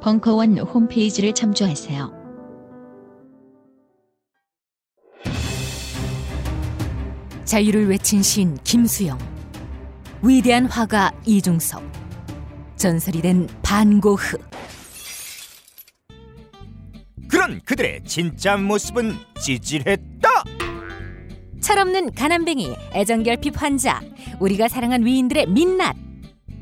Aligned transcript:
벙커원 0.00 0.58
홈페이지를 0.58 1.34
참조하세요. 1.34 2.18
자유를 7.44 7.88
외친 7.88 8.22
시인 8.22 8.58
김수영, 8.62 9.18
위대한 10.22 10.66
화가 10.66 11.12
이중섭, 11.24 11.82
전설이 12.76 13.22
된 13.22 13.48
반고흐. 13.62 14.36
그런 17.28 17.60
그들의 17.64 18.02
진짜 18.04 18.56
모습은 18.56 19.14
찌질했다. 19.40 20.28
철없는 21.60 22.12
가난뱅이, 22.12 22.74
애정결핍 22.94 23.60
환자, 23.60 24.00
우리가 24.40 24.68
사랑한 24.68 25.04
위인들의 25.04 25.46
민낯. 25.48 26.07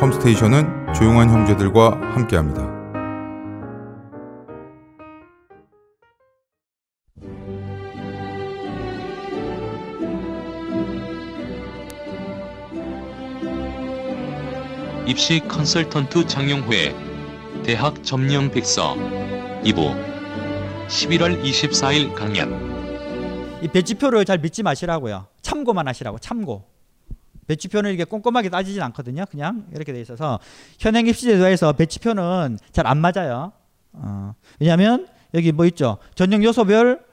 컴스테이션은 0.00 0.94
조용한 0.94 1.28
형제들과 1.28 1.90
함께합니다. 2.14 2.80
입시 15.06 15.40
컨설턴트 15.46 16.26
장영회 16.26 16.94
대학 17.62 18.02
점령 18.02 18.50
백서 18.50 18.94
2부 19.64 19.94
11월 20.88 21.42
24일 21.44 22.14
강연 22.14 23.60
이 23.62 23.68
배치표를 23.68 24.24
잘 24.24 24.38
믿지 24.38 24.62
마시라고요. 24.62 25.26
참고만 25.42 25.86
하시라고 25.88 26.18
참고. 26.18 26.69
배치표는 27.50 27.92
이게 27.92 28.04
꼼꼼하게 28.04 28.48
따지진 28.48 28.80
않거든요. 28.82 29.24
그냥 29.28 29.66
이렇게 29.74 29.92
돼 29.92 30.00
있어서 30.00 30.38
현행 30.78 31.08
입시 31.08 31.22
제도에서 31.22 31.72
배치표는 31.72 32.58
잘 32.70 32.86
안 32.86 32.98
맞아요. 32.98 33.52
어, 33.92 34.34
왜냐하면 34.60 35.08
여기 35.34 35.50
뭐 35.50 35.66
있죠. 35.66 35.98
전형 36.14 36.44
요소별 36.44 37.04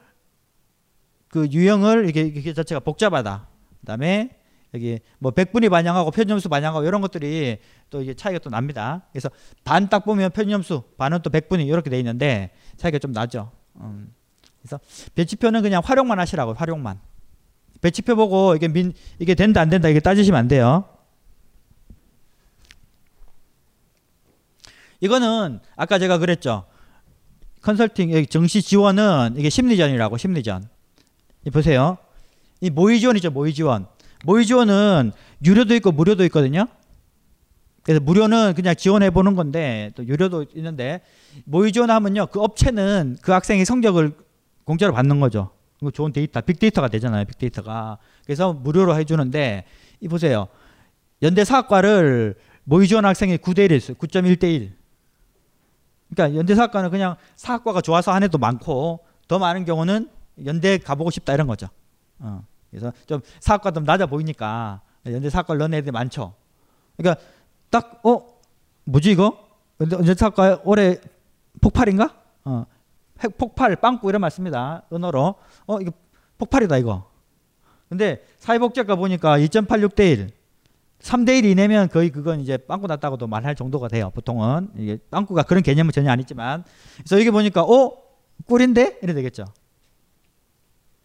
그 1.30 1.48
유형을 1.52 2.08
이게 2.08 2.22
이게 2.22 2.54
자체가 2.54 2.80
복잡하다. 2.82 3.48
그다음에 3.82 4.30
여기 4.76 5.00
뭐 5.18 5.32
백분위 5.32 5.70
반영하고 5.70 6.12
편점수 6.12 6.50
반영하고 6.50 6.86
이런 6.86 7.02
것들이 7.02 7.58
또 7.90 8.02
이게 8.02 8.14
차이가 8.14 8.38
또 8.40 8.50
납니다. 8.52 9.02
그래서 9.12 9.30
반 9.64 9.90
딱 9.90 10.06
보면 10.06 10.32
편점수, 10.32 10.84
반은 10.98 11.22
또 11.24 11.30
백분위 11.32 11.66
이렇게 11.66 11.90
돼 11.90 11.98
있는데 12.00 12.52
차이가 12.76 13.00
좀 13.00 13.12
나죠. 13.12 13.52
음. 13.78 14.14
그래서 14.62 14.80
배치표는 15.16 15.62
그냥 15.64 15.82
활용만 15.84 16.20
하시라고 16.20 16.54
활용만. 16.54 17.00
배치표 17.82 18.16
보고 18.16 18.56
이게 18.56 18.68
민 18.68 18.94
이게 19.20 19.36
된다 19.36 19.62
안 19.62 19.70
된다 19.70 19.90
이게 19.90 20.00
따지시면 20.00 20.40
안 20.40 20.48
돼요. 20.48 20.86
이거는 25.00 25.60
아까 25.76 26.00
제가 26.00 26.18
그랬죠. 26.18 26.66
컨설팅 27.62 28.26
정시 28.28 28.62
지원은 28.62 29.36
이게 29.38 29.50
심리전이라고 29.50 30.18
심리전. 30.18 30.68
이 31.46 31.50
보세요. 31.50 31.98
이 32.62 32.70
모의 32.70 33.00
지원이죠 33.00 33.32
모의 33.32 33.54
지원. 33.54 33.88
모의 34.26 34.46
지원은 34.46 35.12
유료도 35.46 35.76
있고 35.76 35.92
무료도 35.92 36.24
있거든요. 36.26 36.68
그래서 37.84 38.02
무료는 38.02 38.54
그냥 38.56 38.76
지원해 38.76 39.10
보는 39.10 39.36
건데 39.36 39.92
또 39.96 40.06
유료도 40.06 40.48
있는데 40.56 41.02
모의 41.46 41.72
지원하면요 41.72 42.28
그 42.28 42.42
업체는 42.42 43.18
그 43.22 43.32
학생의 43.32 43.66
성적을 43.66 44.14
공짜로 44.66 44.94
받는 44.94 45.20
거죠. 45.20 45.52
이거 45.82 45.92
좋은 45.92 46.12
데이터, 46.12 46.42
빅데이터가 46.42 46.88
되잖아요. 46.88 47.26
빅데이터가. 47.26 47.98
그래서 48.26 48.54
무료로 48.54 48.96
해주는데 48.96 49.66
이 50.02 50.08
보세요. 50.08 50.48
연대 51.22 51.44
사학과를 51.44 52.36
모의 52.64 52.88
지원 52.88 53.06
학생이 53.06 53.38
9대 53.38 53.70
1이 53.70 53.78
있어요. 53.78 53.98
9.1대 53.98 54.44
1. 54.44 54.76
그러니까 56.10 56.38
연대 56.38 56.56
사학과는 56.56 56.90
그냥 56.90 57.16
사학과가 57.36 57.82
좋아서 57.82 58.12
한 58.12 58.24
애도 58.24 58.38
많고 58.38 59.00
더 59.28 59.40
많은 59.40 59.66
경우는 59.66 60.10
연대 60.46 60.78
가보고 60.78 61.12
싶다 61.12 61.34
이런 61.34 61.48
거죠. 61.48 61.68
어. 62.20 62.44
그래서 62.70 62.92
좀 63.06 63.22
사학과 63.40 63.72
좀 63.72 63.84
낮아 63.84 64.06
보이니까 64.06 64.82
연대 65.06 65.30
사학과를 65.30 65.60
넣은 65.60 65.74
애들이 65.74 65.92
많죠. 65.92 66.34
그러니까 66.98 67.22
딱 67.70 68.00
어 68.04 68.38
뭐지 68.86 69.12
이거? 69.12 69.48
연대 69.80 70.14
사학과 70.16 70.62
올해 70.64 70.98
폭발인가? 71.62 72.16
어. 72.46 72.66
핵 73.24 73.38
폭발, 73.38 73.76
빵꾸 73.76 74.10
이런 74.10 74.22
말 74.22 74.32
씁니다. 74.32 74.84
언어로. 74.90 75.36
어, 75.66 75.82
이거 75.82 75.92
폭발이다, 76.38 76.78
이거. 76.78 77.10
근데 77.90 78.24
사회복지학과 78.38 78.96
보니까 78.96 79.38
2.86 79.40 79.96
대 79.96 80.12
1. 80.12 80.30
3대 81.00 81.38
1 81.40 81.46
이내면 81.46 81.90
거의 81.90 82.10
그건 82.10 82.42
이제 82.42 82.58
빵꾸 82.58 82.88
났다고도 82.88 83.28
말할 83.28 83.56
정도가 83.56 83.88
돼요. 83.88 84.12
보통은. 84.14 84.72
이게 84.78 84.98
빵꾸가 85.10 85.44
그런 85.44 85.64
개념은 85.64 85.92
전혀 85.92 86.12
아니지만. 86.12 86.64
그래서 86.98 87.20
여기 87.20 87.32
보니까, 87.32 87.64
어? 87.64 88.04
꿀인데? 88.46 89.00
이래 89.02 89.14
되겠죠. 89.14 89.46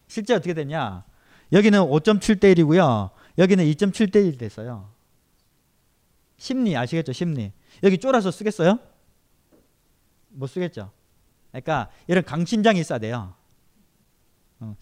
실제 0.07 0.33
어떻게 0.33 0.53
됐냐? 0.53 1.05
여기는 1.51 1.79
5.7대 1.79 2.55
1이고요. 2.55 3.11
여기는 3.37 3.63
2.7대 3.65 4.25
1 4.27 4.37
됐어요. 4.37 4.89
심리 6.37 6.75
아시겠죠? 6.75 7.13
심리. 7.13 7.51
여기 7.83 7.97
쫄아서 7.97 8.31
쓰겠어요? 8.31 8.79
못 10.29 10.47
쓰겠죠? 10.47 10.91
그러니까 11.53 11.89
이런 12.07 12.23
강심장이 12.25 12.79
있어야 12.79 12.99
돼요. 12.99 13.33
어, 14.59 14.75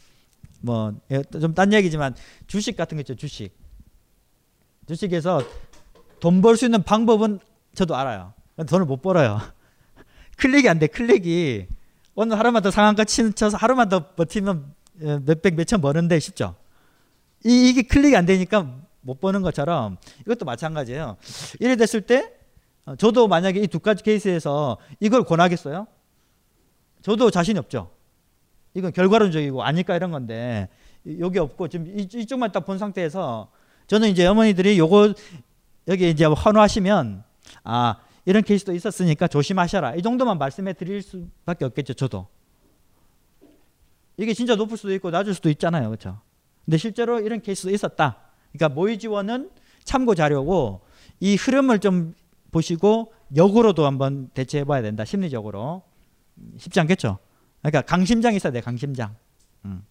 뭐좀 0.61 1.53
딴 1.53 1.73
얘기지만 1.73 2.15
주식 2.47 2.75
같은 2.77 2.97
거 2.97 3.01
있죠 3.01 3.15
주식. 3.15 3.51
주식에서 4.87 5.41
돈 6.19 6.41
벌 6.41 6.55
수 6.57 6.65
있는 6.65 6.83
방법은 6.83 7.39
저도 7.75 7.95
알아요. 7.95 8.33
돈을 8.67 8.85
못 8.85 9.01
벌어요. 9.01 9.39
클릭이 10.37 10.67
안 10.69 10.79
돼. 10.79 10.87
클릭이 10.87 11.67
오늘 12.15 12.37
하루만 12.37 12.61
더 12.63 12.71
상한가 12.71 13.03
쳐서 13.05 13.57
하루만 13.57 13.89
더 13.89 14.13
버티면 14.15 14.73
어, 15.03 15.19
몇백 15.25 15.55
몇천 15.55 15.81
버는데 15.81 16.19
쉽죠. 16.19 16.55
이, 17.45 17.69
이게 17.69 17.81
클릭이 17.81 18.15
안 18.15 18.25
되니까 18.25 18.75
못 19.01 19.19
버는 19.19 19.41
것처럼 19.41 19.97
이것도 20.21 20.45
마찬가지예요. 20.45 21.17
이래 21.59 21.75
됐을 21.75 22.01
때 22.01 22.31
어, 22.85 22.95
저도 22.95 23.27
만약에 23.27 23.59
이 23.59 23.67
두 23.67 23.79
가지 23.79 24.03
케이스에서 24.03 24.77
이걸 24.99 25.23
권하겠어요? 25.23 25.87
저도 27.01 27.31
자신이 27.31 27.57
없죠. 27.59 27.89
이건 28.73 28.91
결과론적이고 28.93 29.63
아닐까 29.63 29.95
이런 29.95 30.11
건데 30.11 30.69
이- 31.05 31.17
여기 31.19 31.39
없고 31.39 31.67
지금 31.67 31.87
이- 31.87 32.07
이쪽만 32.13 32.51
딱 32.51 32.65
본 32.65 32.77
상태에서 32.77 33.49
저는 33.87 34.09
이제 34.09 34.25
어머니들이 34.25 34.77
요거 34.79 35.13
여기 35.87 36.09
이제 36.09 36.25
환호하시면 36.25 37.23
아 37.63 37.95
이런 38.25 38.43
케이스도 38.43 38.73
있었으니까 38.73 39.27
조심하셔라. 39.27 39.95
이 39.95 40.01
정도만 40.01 40.37
말씀해 40.37 40.73
드릴 40.73 41.01
수밖에 41.01 41.65
없겠죠 41.65 41.93
저도. 41.95 42.27
이게 44.17 44.33
진짜 44.33 44.55
높을 44.55 44.77
수도 44.77 44.93
있고 44.93 45.09
낮을 45.09 45.33
수도 45.33 45.49
있잖아요 45.49 45.87
그렇죠 45.89 46.19
근데 46.65 46.77
실제로 46.77 47.19
이런 47.19 47.41
케이스도 47.41 47.71
있었다. 47.71 48.17
그러니까 48.53 48.69
모의 48.75 48.99
지원은 48.99 49.49
참고 49.83 50.13
자료고 50.13 50.81
이 51.19 51.35
흐름을 51.35 51.79
좀 51.79 52.13
보시고 52.51 53.11
역으로도 53.35 53.85
한번 53.85 54.29
대처해 54.35 54.63
봐야 54.63 54.81
된다 54.83 55.03
심리적으로. 55.03 55.81
음, 55.85 55.90
쉽지 56.57 56.79
않겠죠 56.79 57.19
그러니까 57.61 57.81
강심장이 57.81 58.35
있어야 58.37 58.51
돼 58.51 58.61
강심장 58.61 59.15
음. 59.65 59.83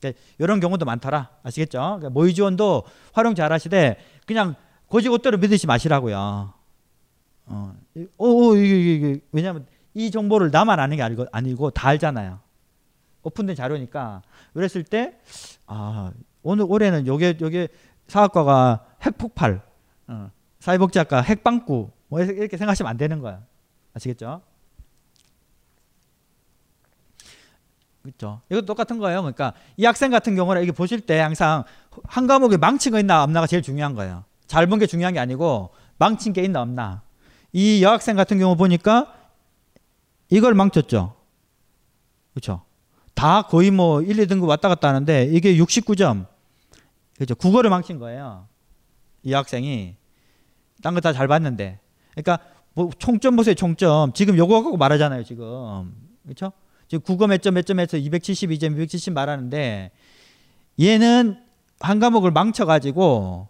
그러니까 0.00 0.20
이런 0.38 0.60
경우도 0.60 0.84
많더라 0.84 1.30
아시겠죠 1.42 1.78
그러니까 1.78 2.10
모의 2.10 2.34
지원도 2.34 2.84
활용 3.12 3.34
잘 3.34 3.52
하시되 3.52 3.98
그냥 4.26 4.54
고지고대로 4.88 5.38
믿으지 5.38 5.66
마시라고요 5.66 6.54
어, 7.46 7.74
어, 8.18 8.56
이게, 8.56 8.80
이게, 8.80 8.94
이게, 8.94 9.20
왜냐하면 9.32 9.66
이 9.92 10.10
정보를 10.10 10.50
나만 10.50 10.80
아는 10.80 10.96
게 10.96 11.02
아니고, 11.02 11.26
아니고 11.30 11.70
다 11.70 11.88
알잖아요. 11.88 12.40
오픈된 13.22 13.54
자료니까. 13.56 14.22
그랬을 14.52 14.84
때, 14.84 15.18
아, 15.66 16.12
오늘 16.42 16.66
올해는 16.68 17.06
요게 17.06 17.38
요게 17.40 17.68
사학과가 18.08 18.84
핵폭발, 19.02 19.62
어, 20.08 20.30
사회복지학과 20.60 21.22
핵방구, 21.22 21.90
뭐 22.08 22.20
이렇게 22.20 22.56
생각하시면 22.56 22.90
안 22.90 22.96
되는 22.96 23.20
거야. 23.20 23.42
아시겠죠? 23.94 24.42
그렇죠. 28.04 28.42
이거 28.50 28.60
똑같은 28.60 28.98
거예요. 28.98 29.22
그러니까 29.22 29.54
이 29.78 29.84
학생 29.86 30.10
같은 30.10 30.36
경우는 30.36 30.62
이게 30.62 30.72
보실 30.72 31.00
때 31.00 31.18
항상 31.20 31.64
한 32.04 32.26
과목에 32.26 32.58
망친 32.58 32.92
거 32.92 33.00
있나 33.00 33.22
없나가 33.24 33.46
제일 33.46 33.62
중요한 33.62 33.94
거예요. 33.94 34.24
잘 34.46 34.66
본 34.66 34.78
게 34.78 34.86
중요한 34.86 35.14
게 35.14 35.20
아니고 35.20 35.70
망친 35.96 36.34
게 36.34 36.42
있나 36.44 36.60
없나. 36.60 37.02
이 37.52 37.82
여학생 37.82 38.14
같은 38.14 38.38
경우 38.38 38.56
보니까 38.56 39.14
이걸 40.28 40.52
망쳤죠. 40.54 41.14
그렇죠. 42.34 42.62
다 43.14 43.42
거의 43.42 43.70
뭐 43.70 44.02
1, 44.02 44.16
2등급 44.26 44.48
왔다 44.48 44.68
갔다 44.68 44.88
하는데 44.88 45.24
이게 45.32 45.56
69점. 45.56 46.26
그렇죠. 47.14 47.34
국어를 47.36 47.70
망친 47.70 47.98
거예요. 47.98 48.48
이 49.22 49.32
학생이 49.32 49.96
딴 50.82 50.92
거 50.94 51.00
다 51.00 51.12
잘 51.14 51.26
봤는데. 51.26 51.78
그러니까 52.10 52.38
뭐 52.74 52.90
총점 52.98 53.36
보세요. 53.36 53.54
총점. 53.54 54.12
지금 54.12 54.36
요거 54.36 54.62
갖고 54.62 54.76
말하잖아요, 54.76 55.24
지금. 55.24 55.94
그렇죠? 56.24 56.52
지금 56.88 57.02
국어 57.02 57.26
몇 57.26 57.40
점 57.42 57.54
몇 57.54 57.66
점에서 57.66 57.96
272점, 57.96 58.72
270 58.72 59.12
말하는데 59.12 59.90
얘는 60.80 61.40
한 61.80 61.98
과목을 62.00 62.30
망쳐 62.30 62.64
가지고 62.66 63.48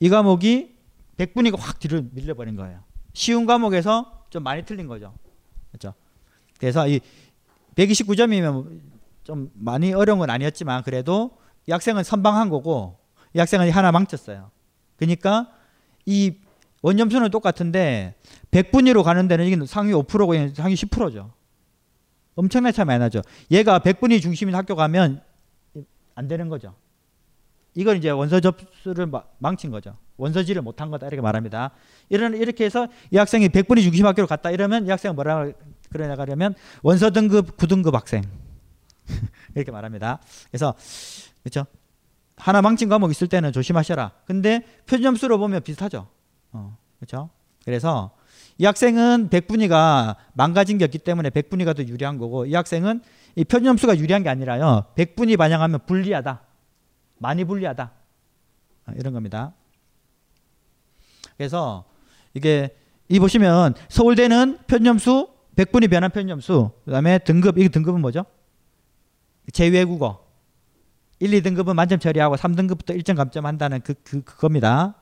이 0.00 0.08
과목이 0.08 0.76
100분위가 1.16 1.58
확 1.58 1.78
뒤로 1.78 2.02
밀려버린 2.12 2.56
거예요. 2.56 2.80
쉬운 3.12 3.46
과목에서 3.46 4.24
좀 4.30 4.42
많이 4.42 4.64
틀린 4.64 4.86
거죠. 4.86 5.14
그렇죠? 5.70 5.94
그래서 6.58 6.86
이 6.88 7.00
129점이면 7.76 8.80
좀 9.24 9.50
많이 9.54 9.92
어려운 9.92 10.18
건 10.18 10.30
아니었지만 10.30 10.82
그래도 10.82 11.36
이 11.66 11.72
학생은 11.72 12.04
선방한 12.04 12.48
거고 12.48 12.98
이 13.34 13.38
학생은 13.38 13.70
하나 13.70 13.92
망쳤어요. 13.92 14.50
그러니까 14.96 15.48
이 16.06 16.36
원점수는 16.82 17.30
똑같은데 17.30 18.14
100분위로 18.50 19.02
가는 19.02 19.26
데는 19.28 19.46
이게 19.46 19.66
상위 19.66 19.92
5%고 19.92 20.34
얘는 20.36 20.54
상위 20.54 20.74
10%죠. 20.74 21.32
엄청나게 22.38 22.72
차이 22.72 22.84
많이 22.86 23.00
나죠. 23.00 23.20
얘가 23.50 23.80
100분위 23.80 24.22
중심인 24.22 24.54
학교 24.54 24.76
가면 24.76 25.20
안 26.14 26.28
되는 26.28 26.48
거죠. 26.48 26.74
이걸 27.74 27.96
이제 27.96 28.10
원서 28.10 28.38
접수를 28.40 29.06
마- 29.06 29.24
망친 29.38 29.70
거죠. 29.72 29.96
원서지를 30.16 30.62
못한 30.62 30.90
거다 30.90 31.06
이렇게 31.08 31.20
말합니다. 31.20 31.72
이런 32.08 32.34
이렇게 32.36 32.64
해서 32.64 32.86
이 33.10 33.16
학생이 33.16 33.48
100분위 33.48 33.82
중심 33.82 34.06
학교로 34.06 34.26
갔다 34.28 34.50
이러면 34.52 34.86
이 34.86 34.90
학생은 34.90 35.16
뭐라 35.16 35.50
그러냐면 35.90 36.54
원서 36.82 37.10
등급 37.10 37.56
9등급 37.56 37.92
학생 37.92 38.22
이렇게 39.56 39.72
말합니다. 39.72 40.20
그래서 40.50 40.74
그렇죠. 41.42 41.66
하나 42.36 42.62
망친 42.62 42.88
과목 42.88 43.10
있을 43.10 43.26
때는 43.26 43.52
조심하셔라. 43.52 44.12
근데 44.26 44.64
표준 44.86 45.02
점수로 45.02 45.38
보면 45.38 45.62
비슷하죠. 45.62 46.06
어, 46.52 46.76
그렇죠. 46.98 47.30
그래서 47.64 48.12
이 48.58 48.64
학생은 48.64 49.30
100분위가 49.30 50.16
망가진 50.34 50.78
게 50.78 50.84
없기 50.84 50.98
때문에 50.98 51.30
100분위가 51.30 51.76
더 51.76 51.84
유리한 51.84 52.18
거고 52.18 52.44
이 52.44 52.54
학생은 52.54 53.02
이 53.36 53.44
표준 53.44 53.66
점수가 53.66 53.98
유리한 53.98 54.24
게 54.24 54.28
아니라요. 54.28 54.84
100분위 54.96 55.36
반영하면 55.36 55.80
불리하다. 55.86 56.42
많이 57.18 57.44
불리하다. 57.44 57.92
아, 58.86 58.92
이런 58.96 59.12
겁니다. 59.12 59.52
그래서 61.36 61.84
이게 62.34 62.76
이 63.08 63.20
보시면 63.20 63.74
서울대는 63.88 64.58
편점수 64.66 65.28
100분위 65.54 65.88
변환 65.88 66.10
편점수 66.10 66.72
그다음에 66.84 67.18
등급 67.18 67.58
이게 67.58 67.68
등급은 67.68 68.00
뭐죠? 68.00 68.24
제2외국어 69.52 70.18
1, 71.20 71.30
2등급은 71.30 71.74
만점 71.74 71.98
처리하고 71.98 72.36
3등급부터 72.36 72.98
1점 72.98 73.16
감점한다는 73.16 73.80
그, 73.82 73.94
그 74.02 74.22
그겁니다. 74.22 74.96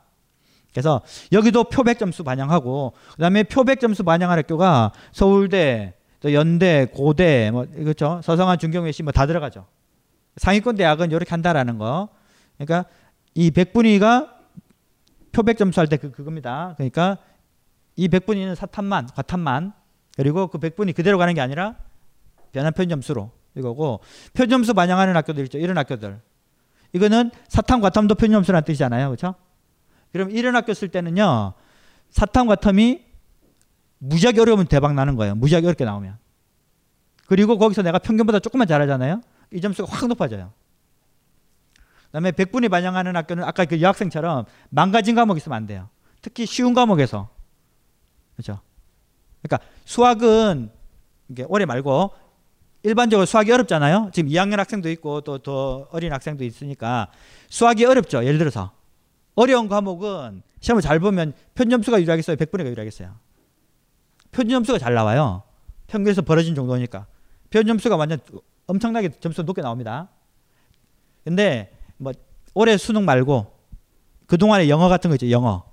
그래서 0.71 1.01
여기도 1.31 1.63
표백 1.65 1.97
점수 1.99 2.23
반영하고 2.23 2.93
그다음에 3.13 3.43
표백 3.43 3.79
점수 3.79 4.03
반영한 4.03 4.37
학교가 4.39 4.91
서울대, 5.11 5.95
또 6.19 6.33
연대, 6.33 6.85
고대 6.93 7.49
뭐 7.51 7.65
그렇죠. 7.65 8.21
서성한 8.23 8.59
중경외시 8.59 9.03
뭐 9.03 9.11
다 9.11 9.25
들어가죠. 9.25 9.65
상위권 10.37 10.75
대학은 10.75 11.11
이렇게 11.11 11.29
한다라는 11.29 11.77
거. 11.77 12.09
그러니까 12.57 12.89
이 13.33 13.49
백분위가 13.51 14.33
표백 15.31 15.57
점수 15.57 15.79
할 15.79 15.87
때 15.87 15.97
그 15.97 16.11
그겁니다. 16.11 16.73
그러니까 16.77 17.17
이 17.95 18.07
백분위는 18.07 18.53
사탄만, 18.55 19.07
과탄만 19.15 19.73
그리고 20.15 20.47
그 20.47 20.57
백분위 20.59 20.93
그대로 20.93 21.17
가는 21.17 21.33
게 21.33 21.41
아니라 21.41 21.75
변환 22.51 22.73
표준 22.73 22.89
점수로 22.89 23.31
이거고 23.55 24.01
표준 24.33 24.49
점수 24.49 24.73
반영하는 24.73 25.15
학교들 25.15 25.43
있죠. 25.45 25.57
이런 25.57 25.77
학교들. 25.77 26.19
이거는 26.93 27.31
사탐 27.47 27.81
과탐도 27.81 28.15
표준 28.15 28.33
점수라는 28.33 28.63
뜻이잖아요. 28.65 29.07
그렇죠? 29.09 29.35
그럼 30.11 30.29
학교 30.55 30.73
쓸 30.73 30.89
때는요. 30.89 31.53
사탐 32.09 32.47
과탐이 32.47 33.05
무지하게 33.99 34.41
어려우면 34.41 34.67
대박 34.67 34.93
나는 34.93 35.15
거예요. 35.15 35.35
무지하게 35.35 35.67
어렵게 35.67 35.85
나오면. 35.85 36.17
그리고 37.25 37.57
거기서 37.57 37.81
내가 37.81 37.99
평균보다 37.99 38.39
조금만 38.39 38.67
잘하잖아요. 38.67 39.21
이 39.51 39.61
점수가 39.61 39.91
확 39.91 40.07
높아져요. 40.07 40.53
그다음에 42.07 42.31
백분위 42.31 42.69
반영하는 42.69 43.15
학교는 43.15 43.43
아까 43.43 43.65
그 43.65 43.81
여학생처럼 43.81 44.45
망가진 44.69 45.15
과목 45.15 45.37
있으면 45.37 45.57
안 45.57 45.67
돼요. 45.67 45.89
특히 46.21 46.45
쉬운 46.45 46.73
과목에서 46.73 47.29
그렇죠. 48.35 48.61
그러니까 49.41 49.67
수학은 49.85 50.71
이게 51.29 51.45
올해 51.47 51.65
말고 51.65 52.11
일반적으로 52.83 53.25
수학이 53.25 53.51
어렵잖아요. 53.51 54.11
지금 54.13 54.29
2학년 54.29 54.57
학생도 54.57 54.89
있고 54.91 55.21
또 55.21 55.37
더 55.39 55.87
어린 55.91 56.13
학생도 56.13 56.43
있으니까 56.43 57.09
수학이 57.49 57.83
어렵죠. 57.85 58.23
예를 58.23 58.37
들어서 58.37 58.71
어려운 59.37 59.69
과목은 59.69 60.41
시험을 60.59 60.81
잘 60.81 60.99
보면 60.99 61.33
편점수가 61.53 62.01
유리하겠어요. 62.01 62.35
백분위가 62.37 62.69
유리하겠어요. 62.71 63.15
표준점수가 64.31 64.79
잘 64.79 64.95
나와요. 64.95 65.43
평균에서 65.85 66.23
벌어진 66.23 66.55
정도니까. 66.55 67.05
표준점수가 67.51 67.95
완전 67.95 68.19
엄청나게 68.65 69.09
점수가 69.19 69.45
높게 69.45 69.61
나옵니다. 69.61 70.09
근데 71.23 71.71
뭐 71.97 72.13
올해 72.55 72.77
수능 72.77 73.05
말고 73.05 73.53
그동안에 74.25 74.69
영어 74.69 74.89
같은 74.89 75.09
거 75.09 75.15
있죠. 75.15 75.29
영어. 75.29 75.63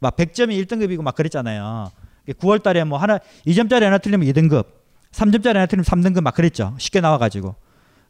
막 0.00 0.14
100점이 0.14 0.62
1등급이고 0.64 1.00
막 1.02 1.14
그랬잖아요. 1.14 1.90
9월 2.28 2.62
달에 2.62 2.84
뭐 2.84 2.98
하나 2.98 3.18
2점짜리 3.46 3.84
하나 3.84 3.96
틀리면 3.96 4.28
2등급, 4.28 4.66
3점짜리 5.12 5.54
하나 5.54 5.66
틀리면 5.66 5.84
3등급 5.84 6.20
막 6.20 6.34
그랬죠. 6.34 6.74
쉽게 6.78 7.00
나와 7.00 7.16
가지고. 7.16 7.56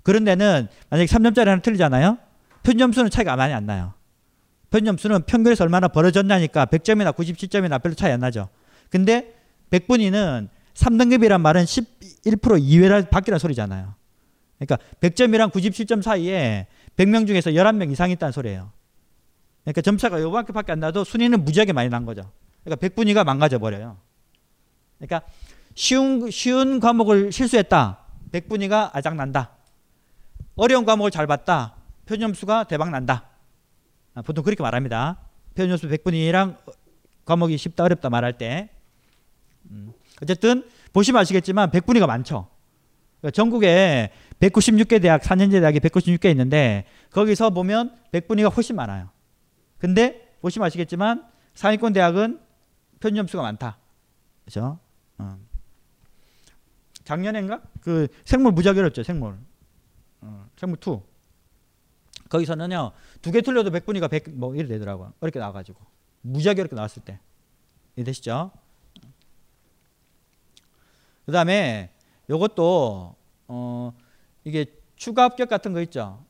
그런 0.02 0.24
데는 0.24 0.66
만약에 0.90 1.06
3점짜리 1.06 1.46
하나 1.46 1.62
틀리잖아요. 1.62 2.18
표준점수는 2.64 3.10
차이가 3.10 3.36
많이 3.36 3.54
안 3.54 3.64
나요. 3.64 3.94
표준점수는 4.70 5.22
평균에서 5.22 5.64
얼마나 5.64 5.88
벌어졌냐니까 5.88 6.66
100점이나 6.66 7.14
97점이나 7.14 7.82
별로 7.82 7.94
차이 7.94 8.12
안 8.12 8.20
나죠. 8.20 8.48
근데 8.90 9.34
100분위는 9.70 10.48
3등급이란 10.74 11.40
말은 11.40 11.64
11% 11.64 12.60
이외라 12.60 13.02
밖이라는 13.02 13.38
소리잖아요. 13.38 13.94
그러니까 14.58 14.78
100점이랑 15.00 15.50
97점 15.50 16.02
사이에 16.02 16.66
100명 16.96 17.26
중에서 17.26 17.50
11명 17.50 17.90
이상 17.92 18.10
있다는 18.10 18.32
소리예요. 18.32 18.70
그러니까 19.62 19.82
점차가 19.82 20.20
요만큼밖에 20.20 20.72
안 20.72 20.80
나도 20.80 21.04
순위는 21.04 21.44
무지하게 21.44 21.72
많이 21.72 21.88
난 21.88 22.04
거죠. 22.04 22.30
그러니까 22.64 22.86
100분위가 22.86 23.24
망가져 23.24 23.58
버려요. 23.58 23.98
그러니까 24.98 25.22
쉬운 25.74 26.30
쉬운 26.30 26.80
과목을 26.80 27.32
실수했다. 27.32 27.98
100분위가 28.32 28.90
아작난다. 28.92 29.52
어려운 30.56 30.84
과목을 30.84 31.10
잘 31.10 31.26
봤다. 31.26 31.76
표준점수가 32.06 32.64
대박 32.64 32.90
난다. 32.90 33.28
아, 34.18 34.22
보통 34.22 34.42
그렇게 34.42 34.60
말합니다. 34.64 35.20
표준점수 35.54 35.88
100분이랑 35.88 36.56
과목이 37.24 37.56
쉽다 37.56 37.84
어렵다 37.84 38.10
말할 38.10 38.36
때. 38.36 38.68
음. 39.70 39.92
어쨌든 40.20 40.68
보시면 40.92 41.20
아시겠지만 41.20 41.70
100분위가 41.70 42.06
많죠. 42.08 42.48
그러니까 43.20 43.30
전국에 43.36 44.10
196개 44.40 45.00
대학, 45.00 45.22
4년제 45.22 45.60
대학이 45.60 45.78
196개 45.78 46.30
있는데 46.32 46.84
거기서 47.12 47.50
보면 47.50 47.96
100분위가 48.10 48.52
훨씬 48.52 48.74
많아요. 48.74 49.10
근데 49.78 50.36
보시면 50.40 50.66
아시겠지만 50.66 51.24
상위권 51.54 51.92
대학은 51.92 52.40
표준 52.98 53.14
점수가 53.14 53.40
많다. 53.44 53.78
그렇죠? 54.44 54.80
어. 55.18 55.38
작년엔가 57.04 57.62
그 57.82 58.08
생물 58.24 58.52
어렵죠. 58.80 59.04
생물. 59.04 59.36
어, 60.22 60.48
생물 60.56 60.78
2. 60.84 61.07
거기서는요 62.28 62.92
두 63.22 63.30
개 63.32 63.40
틀려도 63.40 63.70
100분위가 63.70 64.10
100 64.10 64.30
뭐 64.30 64.54
이래 64.54 64.66
되더라고요. 64.68 65.12
어렵게 65.20 65.38
나와가지고 65.38 65.80
무지하게 66.22 66.62
어렵게 66.62 66.76
나왔을 66.76 67.02
때. 67.04 67.18
이해되시죠? 67.96 68.50
그 71.26 71.32
다음에 71.32 71.90
요것도 72.30 73.14
어 73.48 73.92
이게 74.44 74.66
추가 74.96 75.24
합격 75.24 75.48
같은 75.48 75.72
거 75.72 75.80
있죠. 75.82 76.24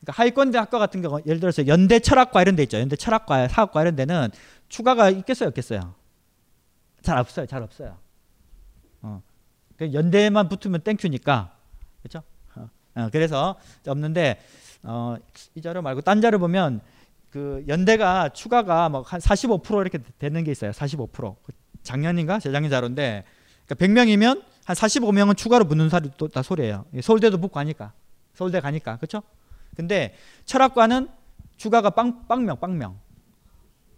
그러니까 0.00 0.20
하위권 0.22 0.50
대 0.50 0.58
학과 0.58 0.78
같은 0.78 1.00
경우 1.02 1.20
예를 1.26 1.38
들어서 1.40 1.66
연대 1.66 1.98
철학과 2.00 2.42
이런 2.42 2.56
데 2.56 2.62
있죠. 2.64 2.78
연대 2.78 2.96
철학과, 2.96 3.46
사학과 3.48 3.82
이런 3.82 3.94
데는 3.94 4.30
추가가 4.68 5.10
있겠어요, 5.10 5.48
없겠어요? 5.48 5.94
잘 7.02 7.18
없어요, 7.18 7.46
잘 7.46 7.62
없어요. 7.62 7.98
어. 9.02 9.22
그 9.76 9.92
연대만 9.92 10.48
붙으면 10.48 10.80
땡큐니까 10.82 11.56
그렇죠? 12.02 12.22
어. 12.56 12.68
어, 12.96 13.08
그래서 13.12 13.56
없는데 13.86 14.40
어, 14.82 15.16
이 15.54 15.62
자료 15.62 15.82
말고 15.82 16.00
딴 16.00 16.20
자료 16.20 16.38
보면 16.38 16.80
그 17.30 17.64
연대가 17.68 18.28
추가가 18.28 18.88
뭐한45% 18.90 19.80
이렇게 19.80 19.98
되는 20.18 20.44
게 20.44 20.50
있어요. 20.50 20.70
45%. 20.70 21.36
작년인가 21.82 22.38
재작년 22.38 22.70
자료인데 22.70 23.24
그러니까 23.66 24.02
100명이면 24.02 24.42
한 24.64 24.76
45명은 24.76 25.36
추가로 25.36 25.64
붙는 25.64 25.88
사례 25.88 26.08
또다 26.16 26.42
소리예요. 26.42 26.84
서울대도 27.00 27.38
붙고 27.38 27.58
하니까. 27.58 27.92
서울대 28.34 28.60
가니까. 28.60 28.96
그렇죠? 28.96 29.22
근데 29.74 30.14
철학과는 30.44 31.08
추가가 31.56 31.90
빵, 31.90 32.26
빵명, 32.28 32.60
빵명. 32.60 32.98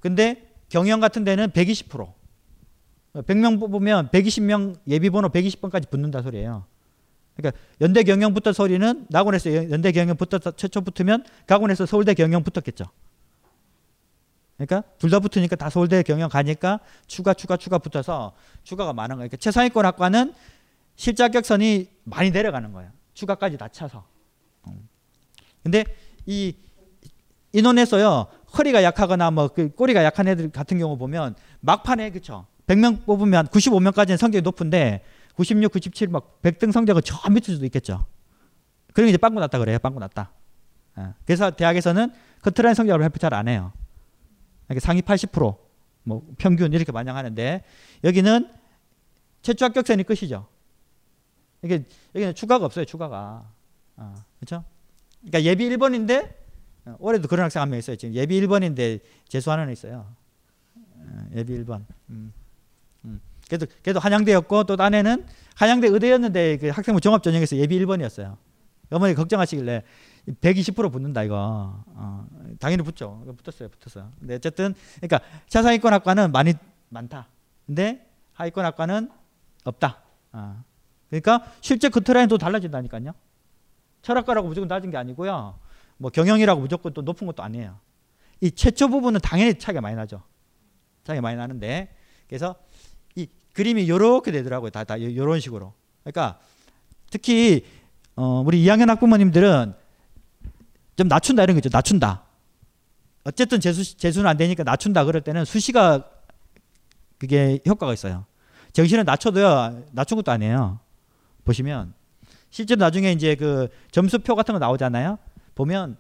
근데 0.01 0.55
경영 0.69 1.01
같은 1.01 1.25
데는 1.25 1.49
120%. 1.49 2.13
100명 3.15 3.61
뽑으면 3.61 4.09
120명 4.09 4.77
예비번호 4.89 5.29
120번까지 5.29 5.89
붙는다 5.89 6.23
소리예요. 6.23 6.67
그러니까 7.37 7.61
연대 7.81 8.03
경영 8.05 8.33
붙던 8.33 8.53
소리는 8.53 9.07
낙원에서 9.11 9.71
연대 9.71 9.93
경영 9.93 10.17
붙었 10.17 10.57
최초 10.57 10.81
붙으면 10.81 11.25
각원에서 11.47 11.87
서울대 11.87 12.15
경영 12.15 12.43
붙었겠죠. 12.45 12.85
그러니까 14.57 14.83
둘 14.99 15.11
다 15.11 15.19
붙으니까 15.19 15.57
다 15.57 15.69
서울대 15.69 16.03
경영 16.05 16.29
가니까 16.29 16.79
추가 17.07 17.35
추가 17.35 17.57
추가 17.57 17.79
붙어서 17.79 18.33
추가가 18.63 18.93
많은 18.93 19.17
거예요. 19.17 19.29
그러니까 19.29 19.37
최상위권 19.39 19.85
학과는 19.85 20.33
실자 20.97 21.25
합격선이 21.25 21.89
많이 22.05 22.31
내려가는 22.31 22.73
거예요. 22.73 22.91
추가까지 23.15 23.59
다 23.59 23.67
차서. 23.69 24.05
음. 24.69 24.89
근데 25.65 25.85
이 26.27 26.55
인원에서요 27.53 28.27
허리가 28.57 28.83
약하거나 28.85 29.31
뭐 29.33 29.49
그 29.49 29.71
꼬리가 29.75 30.05
약한 30.05 30.29
애들 30.29 30.51
같은 30.51 30.79
경우 30.79 30.97
보면 30.97 31.35
막판에 31.61 32.11
그쵸 32.11 32.47
100명 32.69 33.05
뽑으면 33.05 33.49
95명까지는 33.49 34.17
성적이 34.17 34.43
높은데 34.43 35.03
96, 35.35 35.73
97, 35.73 36.09
막 36.09 36.41
100등 36.43 36.73
성적은 36.73 37.03
저 37.05 37.29
밑일 37.31 37.55
수도 37.55 37.65
있겠죠. 37.67 38.07
그러면 38.93 39.09
이제 39.11 39.19
빵꾸 39.19 39.41
났다 39.41 39.59
그래요. 39.59 39.79
빵꾸 39.79 39.99
났다. 40.01 40.33
예. 40.99 41.09
그래서 41.27 41.51
대학에서는 41.51 42.13
커트라인 42.43 42.75
성적을 42.75 43.01
발표 43.01 43.19
잘 43.19 43.35
안 43.35 43.49
해요. 43.49 43.73
상위 44.79 45.03
80%뭐 45.03 46.35
평균 46.39 46.73
이렇게 46.73 46.93
반영하는데 46.93 47.65
여기는 48.05 48.51
최초 49.43 49.65
합격선이 49.67 50.05
끝이죠. 50.05 50.47
이게 51.63 51.85
여기는 52.15 52.35
추가가 52.35 52.65
없어요. 52.65 52.85
추가가 52.85 53.51
어, 53.97 54.15
그렇죠? 54.39 54.65
그러니까 55.21 55.43
예비 55.43 55.69
1번인데 55.71 56.35
어, 56.87 56.97
올해도 56.99 57.27
그런 57.29 57.45
학생 57.45 57.63
한 57.63 57.71
명 57.71 57.79
있어요. 57.79 57.97
지금 57.97 58.15
예비 58.15 58.41
1번인데 58.41 59.01
재수하는 59.29 59.69
애 59.69 59.73
있어요. 59.73 60.15
어, 60.77 61.27
예비 61.35 61.55
1번. 61.59 61.85
음. 62.11 62.33
음. 63.55 63.59
그래도 63.59 63.67
그래도 63.83 64.01
한양대였고 64.01 64.65
또 64.65 64.77
딴에는 64.77 65.27
한양대 65.57 65.89
의대였는데 65.89 66.59
그 66.59 66.69
학생부 66.69 67.01
종합 67.01 67.23
전형에서 67.23 67.57
예비 67.57 67.79
1번이었어요. 67.81 68.37
어머니 68.91 69.15
걱정하시길래 69.15 69.83
120% 70.41 70.93
붙는다 70.93 71.23
이거. 71.23 71.85
어, 71.87 72.27
당연히 72.59 72.83
붙죠. 72.83 73.25
붙었어요, 73.37 73.69
붙었어요. 73.69 74.13
근데 74.19 74.35
어쨌든 74.37 74.75
그러니까 75.01 75.21
차상위권 75.49 75.93
학과는 75.93 76.33
많이 76.33 76.55
많다. 76.89 77.29
근데 77.67 78.07
하위권 78.33 78.65
학과는 78.65 79.11
없다. 79.65 80.03
어. 80.33 80.65
그러니까 81.09 81.53
실제 81.61 81.89
커트라인도 81.89 82.39
달라진다니까요. 82.39 83.13
철학과라고 84.03 84.49
무조건 84.49 84.69
낮은 84.69 84.91
게 84.91 84.97
아니고요. 84.97 85.59
뭐 85.97 86.11
경영이라고 86.11 86.61
무조건 86.61 86.93
또 86.93 87.03
높은 87.03 87.27
것도 87.27 87.43
아니에요. 87.43 87.79
이 88.41 88.51
최초 88.51 88.89
부분은 88.89 89.21
당연히 89.21 89.59
차이가 89.59 89.81
많이 89.81 89.97
나죠. 89.97 90.23
차이가 91.05 91.23
많이 91.23 91.37
나는데 91.37 91.95
그래서 92.29 92.57
이 92.73 92.74
그림이 93.55 93.85
이렇게 93.85 94.31
되더라고요. 94.31 94.71
다, 94.71 94.85
다 94.85 94.97
이런 94.97 95.41
식으로. 95.41 95.73
그러니까 96.03 96.39
특히 97.11 97.65
어, 98.17 98.43
우리 98.45 98.63
2학년 98.65 98.87
학부모님들은 98.89 99.75
좀 100.97 101.09
낮춘다 101.09 101.43
이런 101.43 101.57
거죠. 101.57 101.71
낮춘다. 101.73 102.25
어쨌든 103.25 103.59
재수, 103.61 103.97
재수는 103.97 104.29
안 104.29 104.37
되니까 104.37 104.63
낮춘다 104.65 105.05
그럴 105.05 105.23
때는 105.23 105.45
수시가 105.45 106.05
그게 107.19 107.61
효과가 107.67 107.95
있어요. 107.95 108.27
정시는 108.73 109.05
낮춰도요, 109.05 109.85
낮춘 109.93 110.17
것도 110.17 110.31
아니에요. 110.33 110.81
보시면 111.45 111.95
실제로 112.51 112.81
나중에 112.81 113.13
이제 113.13 113.35
그 113.35 113.69
점수표 113.91 114.35
같은 114.35 114.53
거 114.53 114.59
나오잖아요. 114.59 115.19
보면 115.55 115.97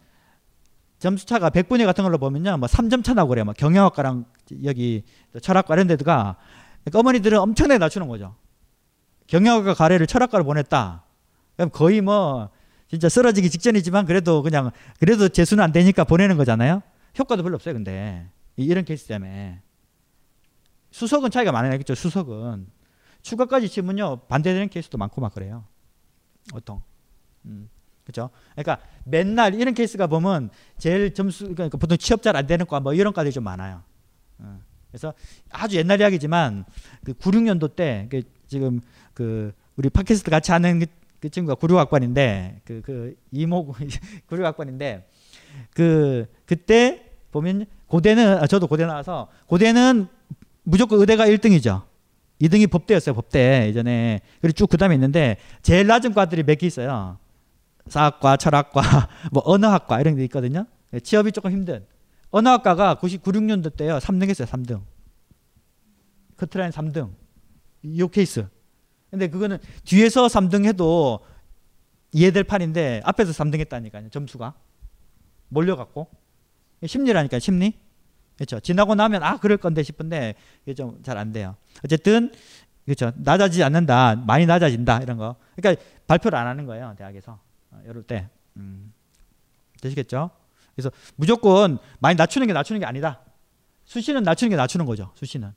점수 0.99 1.26
차가 1.26 1.50
100분위 1.50 1.84
같은 1.84 2.04
걸로 2.04 2.18
보면요. 2.18 2.56
뭐 2.58 2.68
3점 2.68 3.04
차 3.04 3.14
나고 3.14 3.28
그래요. 3.30 3.44
뭐 3.44 3.54
경영학과랑 3.54 4.25
여기 4.64 5.02
철학과 5.40 5.75
이런 5.75 5.87
데가 5.87 6.37
그러니까 6.85 6.99
어머니들은 7.00 7.38
엄청나게 7.38 7.79
낮추는 7.79 8.09
거죠. 8.09 8.37
경영학과 9.26 9.75
가래를 9.75 10.07
철학과로 10.07 10.45
보냈다. 10.45 11.05
그럼 11.57 11.71
거의 11.71 12.00
뭐 12.00 12.50
진짜 12.88 13.09
쓰러지기 13.09 13.49
직전이지만 13.50 14.07
그래도 14.07 14.43
그냥 14.43 14.71
그래도 15.00 15.29
재수는 15.29 15.64
안 15.64 15.73
되니까 15.73 16.05
보내는 16.05 16.37
거잖아요. 16.37 16.83
효과도 17.19 17.43
별로 17.43 17.55
없어요. 17.57 17.75
근데 17.75 18.29
이런 18.57 18.85
케이스 18.85 19.07
때문에 19.07 19.61
수석은 20.91 21.31
차이가 21.31 21.53
많아야겠죠. 21.53 21.95
수석은 21.95 22.69
추가까지 23.23 23.69
치면요 23.69 24.21
반대되는 24.29 24.69
케이스도 24.69 24.99
많고 24.99 25.21
막 25.21 25.35
그래요. 25.35 25.64
보통. 26.50 26.83
음. 27.47 27.69
그렇죠? 28.05 28.29
그러니까 28.55 28.81
맨날 29.05 29.55
이런 29.55 29.73
케이스가 29.73 30.07
보면 30.07 30.50
제일 30.76 31.14
점수 31.14 31.49
그러니까 31.55 31.79
보통 31.79 31.97
취업 31.97 32.21
잘 32.23 32.37
안 32.37 32.47
되는 32.47 32.67
과 32.67 32.79
뭐 32.81 32.93
이런 32.93 33.14
과들이 33.14 33.33
좀 33.33 33.45
많아요. 33.45 33.83
어. 34.38 34.61
그래서 34.94 35.12
아주 35.50 35.76
옛날 35.76 36.00
이야기지만 36.00 36.64
그 37.02 37.14
96년도 37.14 37.74
때 37.74 38.06
그 38.08 38.22
지금 38.46 38.80
그 39.12 39.52
우리 39.76 39.90
팟캐스트 39.90 40.30
같이 40.30 40.52
하는 40.52 40.78
그, 40.78 40.86
그 41.18 41.28
친구가 41.28 41.56
구류학번인데 41.56 42.60
그, 42.64 42.80
그 42.84 43.16
이모 43.32 43.74
구류학번인데 44.28 45.08
그 45.74 46.26
그때 46.46 47.10
보면 47.32 47.66
고대는 47.88 48.38
아, 48.38 48.46
저도 48.46 48.68
고대 48.68 48.86
나와서 48.86 49.28
고대는 49.46 50.06
무조건 50.62 51.00
의대가 51.00 51.26
1등이죠. 51.26 51.82
2등이 52.40 52.70
법대였어요. 52.70 53.14
법대 53.16 53.66
예전에. 53.66 54.20
그리고 54.40 54.52
쭉 54.52 54.68
그다음에 54.68 54.94
있는데 54.94 55.38
제일 55.62 55.88
낮은 55.88 56.14
과들이 56.14 56.44
몇 56.44 56.56
개 56.58 56.66
있어요. 56.66 57.18
사학과, 57.88 58.36
철학과, 58.36 58.80
뭐 59.32 59.42
언어학과 59.44 60.00
이런 60.00 60.14
게 60.16 60.22
있거든요. 60.24 60.66
취업이 61.02 61.32
조금 61.32 61.50
힘든. 61.50 61.84
언어학과가 62.35 62.97
99, 62.97 63.31
6년도 63.31 63.76
때요. 63.76 63.99
3등 63.99 64.29
했어요. 64.29 64.49
3등. 64.49 64.83
커트라인 66.37 66.73
3등. 66.73 67.12
이 67.85 68.09
케이스. 68.11 68.49
근데 69.11 69.29
그거는 69.29 69.59
뒤에서 69.85 70.26
3등 70.26 70.64
해도 70.64 71.21
이해될 72.11 72.43
판인데 72.43 73.00
앞에서 73.05 73.31
3등 73.31 73.61
했다니까요. 73.61 74.09
점수가. 74.11 74.53
몰려갖고. 75.49 76.09
심리라니까 76.85 77.38
심리. 77.38 77.75
그렇죠. 78.35 78.59
지나고 78.59 78.97
나면 78.97 79.23
아 79.23 79.38
그럴 79.38 79.57
건데 79.57 79.85
싶은데 79.85 80.35
이게 80.64 80.75
좀 80.75 81.00
잘 81.05 81.17
안 81.17 81.31
돼요. 81.31 81.55
어쨌든 81.85 82.33
그렇죠. 82.85 83.12
낮아지지 83.14 83.62
않는다. 83.62 84.17
많이 84.26 84.45
낮아진다 84.45 85.03
이런 85.03 85.19
거. 85.19 85.37
그러니까 85.55 85.81
발표를 86.09 86.37
안 86.37 86.49
하는 86.49 86.67
거예요 86.67 86.95
대학에서 86.99 87.38
어, 87.71 87.81
이럴 87.85 88.03
때. 88.03 88.29
음. 88.57 88.93
되시겠죠? 89.81 90.31
그래서 90.75 90.90
무조건 91.16 91.78
많이 92.00 92.16
낮추는 92.16 92.47
게 92.47 92.52
낮추는 92.52 92.81
게 92.81 92.87
아니다. 92.87 93.21
수시는 93.85 94.23
낮추는 94.23 94.50
게 94.50 94.57
낮추는 94.57 94.87
거죠. 94.87 95.12
수시는. 95.14 95.52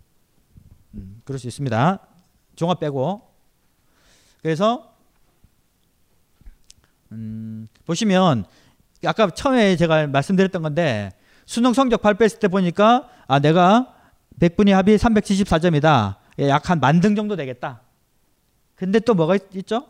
음, 0.95 1.21
그럴 1.25 1.39
수 1.39 1.47
있습니다. 1.47 1.99
종합 2.55 2.79
빼고. 2.79 3.21
그래서 4.41 4.93
음, 7.11 7.67
보시면 7.85 8.45
아까 9.05 9.29
처음에 9.29 9.75
제가 9.75 10.07
말씀드렸던 10.07 10.61
건데 10.61 11.11
수능 11.45 11.73
성적 11.73 12.01
발표했을 12.01 12.39
때 12.39 12.47
보니까 12.47 13.09
아 13.27 13.39
내가 13.39 13.93
100분위 14.39 14.71
합이 14.71 14.95
374점이다. 14.97 16.15
예, 16.39 16.49
약한 16.49 16.79
만 16.79 17.01
등 17.01 17.15
정도 17.15 17.35
되겠다. 17.35 17.81
근데 18.75 18.99
또 18.99 19.15
뭐가 19.15 19.35
있, 19.35 19.65
죠 19.65 19.87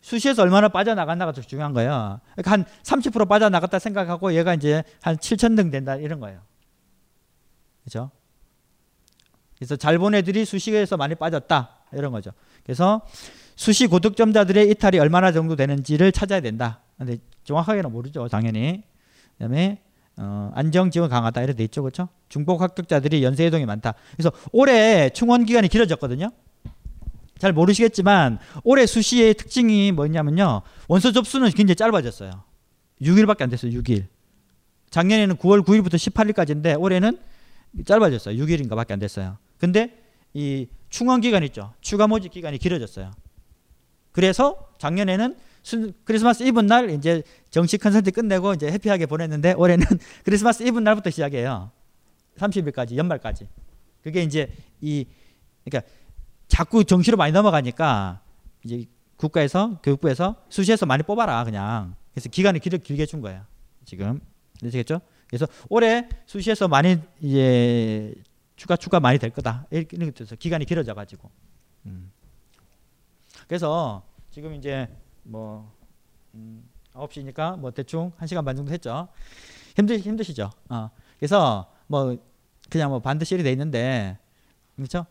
수시에서 0.00 0.42
얼마나 0.42 0.68
빠져나갔나가 0.68 1.32
더 1.32 1.40
중요한 1.42 1.72
거예요. 1.72 2.20
그러니까 2.34 2.50
한 2.52 2.64
30% 2.82 3.28
빠져나갔다 3.28 3.78
생각하고 3.78 4.34
얘가 4.34 4.54
이제 4.54 4.82
한 5.02 5.16
7천 5.16 5.56
등 5.56 5.70
된다 5.70 5.96
이런 5.96 6.20
거예요. 6.20 6.40
그렇죠? 7.84 8.10
그래서 9.56 9.76
잘 9.76 9.98
본 9.98 10.14
애들이 10.14 10.44
수시에서 10.46 10.96
많이 10.96 11.14
빠졌다 11.14 11.70
이런 11.92 12.12
거죠. 12.12 12.30
그래서 12.64 13.02
수시 13.56 13.86
고득점자들의 13.86 14.70
이탈이 14.70 14.98
얼마나 14.98 15.32
정도 15.32 15.54
되는지를 15.54 16.12
찾아야 16.12 16.40
된다. 16.40 16.80
근데 16.96 17.18
정확하게는 17.44 17.92
모르죠, 17.92 18.26
당연히. 18.28 18.82
그다음에 19.36 19.82
어, 20.16 20.50
안정 20.54 20.90
지원 20.90 21.10
강하다 21.10 21.42
이렇게 21.42 21.56
돼 21.58 21.64
있죠, 21.64 21.82
그렇죠? 21.82 22.08
중복 22.30 22.62
합격자들이 22.62 23.22
연쇄 23.22 23.46
이동이 23.46 23.66
많다. 23.66 23.94
그래서 24.16 24.30
올해 24.52 25.10
충원 25.10 25.44
기간이 25.44 25.68
길어졌거든요. 25.68 26.30
잘 27.40 27.54
모르시겠지만 27.54 28.38
올해 28.62 28.86
수시의 28.86 29.34
특징이 29.34 29.92
뭐냐면요, 29.92 30.60
원서 30.88 31.10
접수는 31.10 31.50
굉장히 31.50 31.74
짧아졌어요. 31.74 32.30
6일밖에 33.00 33.42
안 33.42 33.50
됐어요, 33.50 33.72
6일. 33.80 34.04
작년에는 34.90 35.36
9월 35.36 35.64
9일부터 35.64 35.94
18일까지인데 35.94 36.78
올해는 36.78 37.18
짧아졌어요. 37.86 38.36
6일인가 38.44 38.76
밖에 38.76 38.92
안 38.92 38.98
됐어요. 39.00 39.38
근데 39.58 40.02
이 40.34 40.66
충원 40.90 41.22
기간 41.22 41.42
있죠. 41.44 41.72
추가 41.80 42.06
모집 42.06 42.30
기간이 42.30 42.58
길어졌어요. 42.58 43.10
그래서 44.12 44.68
작년에는 44.78 45.36
순, 45.62 45.94
크리스마스 46.04 46.42
이브 46.42 46.60
날 46.60 46.90
이제 46.90 47.22
정식 47.48 47.78
컨설팅 47.78 48.12
끝내고 48.12 48.54
이제 48.54 48.70
해피하게 48.70 49.06
보냈는데 49.06 49.52
올해는 49.52 49.86
크리스마스 50.24 50.62
이브 50.62 50.78
날부터 50.78 51.08
시작해요. 51.08 51.70
30일까지 52.36 52.96
연말까지. 52.96 53.48
그게 54.02 54.22
이제 54.22 54.52
이 54.80 55.06
그러니까 55.64 55.90
자꾸 56.60 56.84
정시로 56.84 57.16
많이 57.16 57.32
넘어가니까 57.32 58.20
이제 58.66 58.84
국가에서 59.16 59.80
교육부에서 59.82 60.36
수시에서 60.50 60.84
많이 60.84 61.02
뽑아라 61.02 61.42
그냥. 61.44 61.96
그래서 62.12 62.28
기간을 62.28 62.60
길, 62.60 62.76
길게 62.76 63.06
준 63.06 63.22
거예요. 63.22 63.46
지금 63.86 64.20
되시겠죠? 64.60 65.00
그래서 65.26 65.46
올해 65.70 66.06
수시에서 66.26 66.68
많이 66.68 66.98
이제 67.18 68.12
추가 68.56 68.76
추가 68.76 69.00
많이 69.00 69.18
될 69.18 69.30
거다. 69.30 69.68
이렇게 69.70 70.10
뜻서 70.10 70.36
기간이 70.36 70.66
길어져 70.66 70.92
가지고. 70.92 71.30
음. 71.86 72.12
그래서 73.48 74.02
지금 74.30 74.52
이제 74.52 74.86
뭐 75.22 75.72
음, 76.34 76.68
9시니까 76.92 77.58
뭐 77.58 77.70
대충 77.70 78.12
1시간 78.20 78.44
반 78.44 78.54
정도 78.54 78.70
했죠. 78.70 79.08
힘드 79.78 79.96
힘드시죠? 79.96 80.50
어. 80.68 80.90
그래서 81.18 81.72
뭐 81.86 82.18
그냥 82.68 82.90
뭐 82.90 82.98
반드시 82.98 83.34
돼 83.38 83.50
있는데 83.50 84.18
그렇죠? 84.76 85.06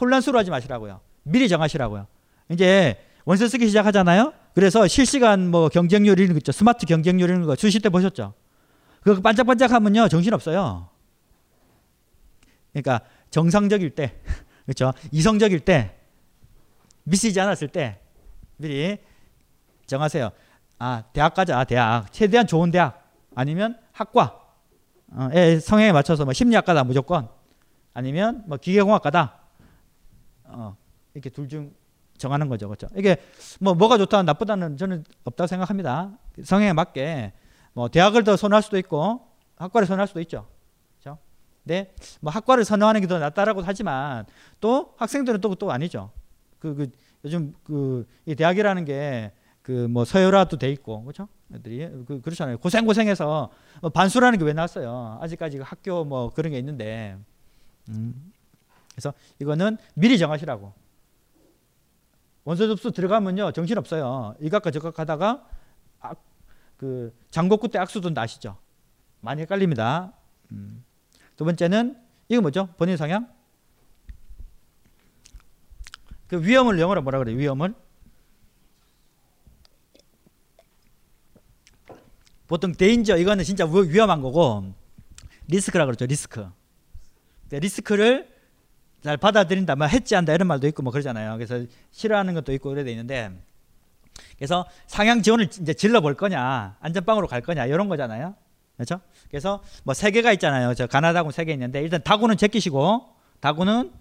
혼란스러워하지 0.00 0.50
마시라고요. 0.50 1.00
미리 1.22 1.48
정하시라고요. 1.48 2.06
이제 2.50 3.04
원서 3.24 3.46
쓰기 3.46 3.66
시작하잖아요. 3.68 4.32
그래서 4.54 4.86
실시간 4.88 5.50
뭐 5.50 5.68
경쟁률 5.68 6.18
이런 6.18 6.32
거 6.32 6.38
있죠. 6.38 6.52
스마트 6.52 6.86
경쟁률 6.86 7.28
이런 7.30 7.44
거 7.44 7.54
수시 7.54 7.78
때 7.80 7.88
보셨죠? 7.88 8.34
그거 9.02 9.20
반짝반짝하면요 9.20 10.08
정신 10.08 10.34
없어요. 10.34 10.88
그러니까 12.72 13.00
정상적일 13.30 13.90
때, 13.90 14.16
그렇죠? 14.64 14.92
이성적일 15.12 15.60
때, 15.60 15.96
미치지 17.04 17.40
않았을 17.40 17.68
때 17.68 18.00
미리 18.56 18.98
정하세요. 19.86 20.30
아 20.78 21.04
대학 21.12 21.34
가자, 21.34 21.58
아, 21.58 21.64
대학 21.64 22.12
최대한 22.12 22.46
좋은 22.46 22.70
대학 22.70 23.10
아니면 23.34 23.78
학과, 23.92 24.40
어, 25.12 25.28
성향에 25.60 25.92
맞춰서 25.92 26.24
뭐 26.24 26.32
심리학과다 26.32 26.84
무조건 26.84 27.28
아니면 27.94 28.44
뭐 28.46 28.56
기계공학과다. 28.58 29.39
어, 30.52 30.76
이렇게 31.14 31.30
둘 31.30 31.48
중 31.48 31.72
정하는 32.18 32.48
거죠, 32.48 32.68
그렇죠? 32.68 32.86
이게 32.96 33.16
뭐 33.60 33.72
뭐가 33.74 33.96
좋다, 33.96 34.22
나쁘다는 34.24 34.76
저는 34.76 35.04
없다고 35.24 35.46
생각합니다. 35.46 36.18
성향에 36.44 36.72
맞게 36.74 37.32
뭐 37.72 37.88
대학을 37.88 38.24
더 38.24 38.36
선호할 38.36 38.62
수도 38.62 38.76
있고 38.78 39.26
학과를 39.56 39.86
선호할 39.86 40.06
수도 40.06 40.20
있죠. 40.20 40.46
그렇죠? 41.00 41.18
네, 41.64 41.94
뭐 42.20 42.30
학과를 42.32 42.64
선호하는 42.66 43.00
게 43.00 43.06
더 43.06 43.18
낫다라고 43.18 43.62
하지만 43.64 44.26
또 44.60 44.92
학생들은 44.98 45.40
또또 45.40 45.72
아니죠. 45.72 46.10
그, 46.58 46.74
그 46.74 46.90
요즘 47.24 47.54
그 47.64 48.06
이 48.26 48.34
대학이라는 48.34 48.84
게 48.84 49.32
그 49.62 49.88
뭐 49.88 50.04
서열화도 50.04 50.56
돼 50.58 50.70
있고 50.72 51.02
그렇죠? 51.04 51.28
애들이 51.54 51.88
그 52.06 52.20
그렇잖아요. 52.22 52.58
고생 52.58 52.84
고생해서 52.86 53.50
뭐 53.80 53.90
반수라는 53.90 54.38
게 54.38 54.44
왜 54.44 54.52
나왔어요? 54.52 55.18
아직까지 55.22 55.58
그 55.58 55.62
학교 55.66 56.04
뭐 56.04 56.30
그런 56.30 56.52
게 56.52 56.58
있는데 56.58 57.16
음. 57.88 58.32
그래서 59.00 59.14
이거는 59.38 59.78
미리 59.94 60.18
정하시라고. 60.18 60.72
원서 62.44 62.66
접수 62.66 62.90
들어가면요 62.90 63.52
정신 63.52 63.78
없어요. 63.78 64.34
이각과 64.40 64.70
저각 64.70 64.98
하다가 64.98 65.46
아, 66.00 66.14
그 66.76 67.14
장곡구 67.30 67.68
때 67.68 67.78
악수도 67.78 68.10
나시죠. 68.10 68.56
많이 69.20 69.42
헷갈립니다. 69.42 70.12
음. 70.52 70.84
두 71.36 71.44
번째는 71.44 71.98
이거 72.28 72.40
뭐죠? 72.40 72.68
본인 72.76 72.96
성향? 72.96 73.28
그 76.28 76.42
위험을 76.42 76.78
영어로 76.78 77.02
뭐라 77.02 77.18
그래요? 77.18 77.36
위험을? 77.36 77.74
보통 82.46 82.72
데인저 82.72 83.16
이거는 83.16 83.44
진짜 83.44 83.64
위험한 83.64 84.22
거고 84.22 84.74
리스크라 85.48 85.86
그러죠. 85.86 86.06
리스크. 86.06 86.48
리스크를 87.50 88.29
잘 89.02 89.16
받아들인다, 89.16 89.76
뭐 89.76 89.86
해지한다 89.86 90.34
이런 90.34 90.48
말도 90.48 90.66
있고 90.68 90.82
뭐 90.82 90.92
그러잖아요. 90.92 91.34
그래서 91.36 91.64
싫어하는 91.90 92.34
것도 92.34 92.52
있고 92.52 92.70
그래 92.70 92.84
돼 92.84 92.90
있는데 92.90 93.30
그래서 94.36 94.66
상향 94.86 95.22
지원을 95.22 95.46
이제 95.46 95.72
질러 95.74 96.00
볼 96.00 96.14
거냐, 96.14 96.76
안전빵으로 96.80 97.26
갈 97.26 97.40
거냐 97.40 97.66
이런 97.66 97.88
거잖아요. 97.88 98.34
그렇죠? 98.76 99.00
그래서 99.28 99.62
뭐 99.84 99.94
세 99.94 100.10
개가 100.10 100.32
있잖아요. 100.32 100.74
저 100.74 100.86
가나다군 100.86 101.32
세개 101.32 101.52
있는데 101.52 101.82
일단 101.82 102.02
다구는 102.02 102.36
제끼시고 102.36 103.06
다구는 103.40 103.92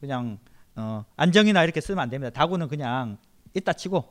그냥 0.00 0.38
어, 0.76 1.04
안정이나 1.16 1.64
이렇게 1.64 1.80
쓰면 1.80 1.98
안 1.98 2.10
됩니다. 2.10 2.30
다구는 2.30 2.68
그냥 2.68 3.18
있다 3.54 3.72
치고 3.72 4.04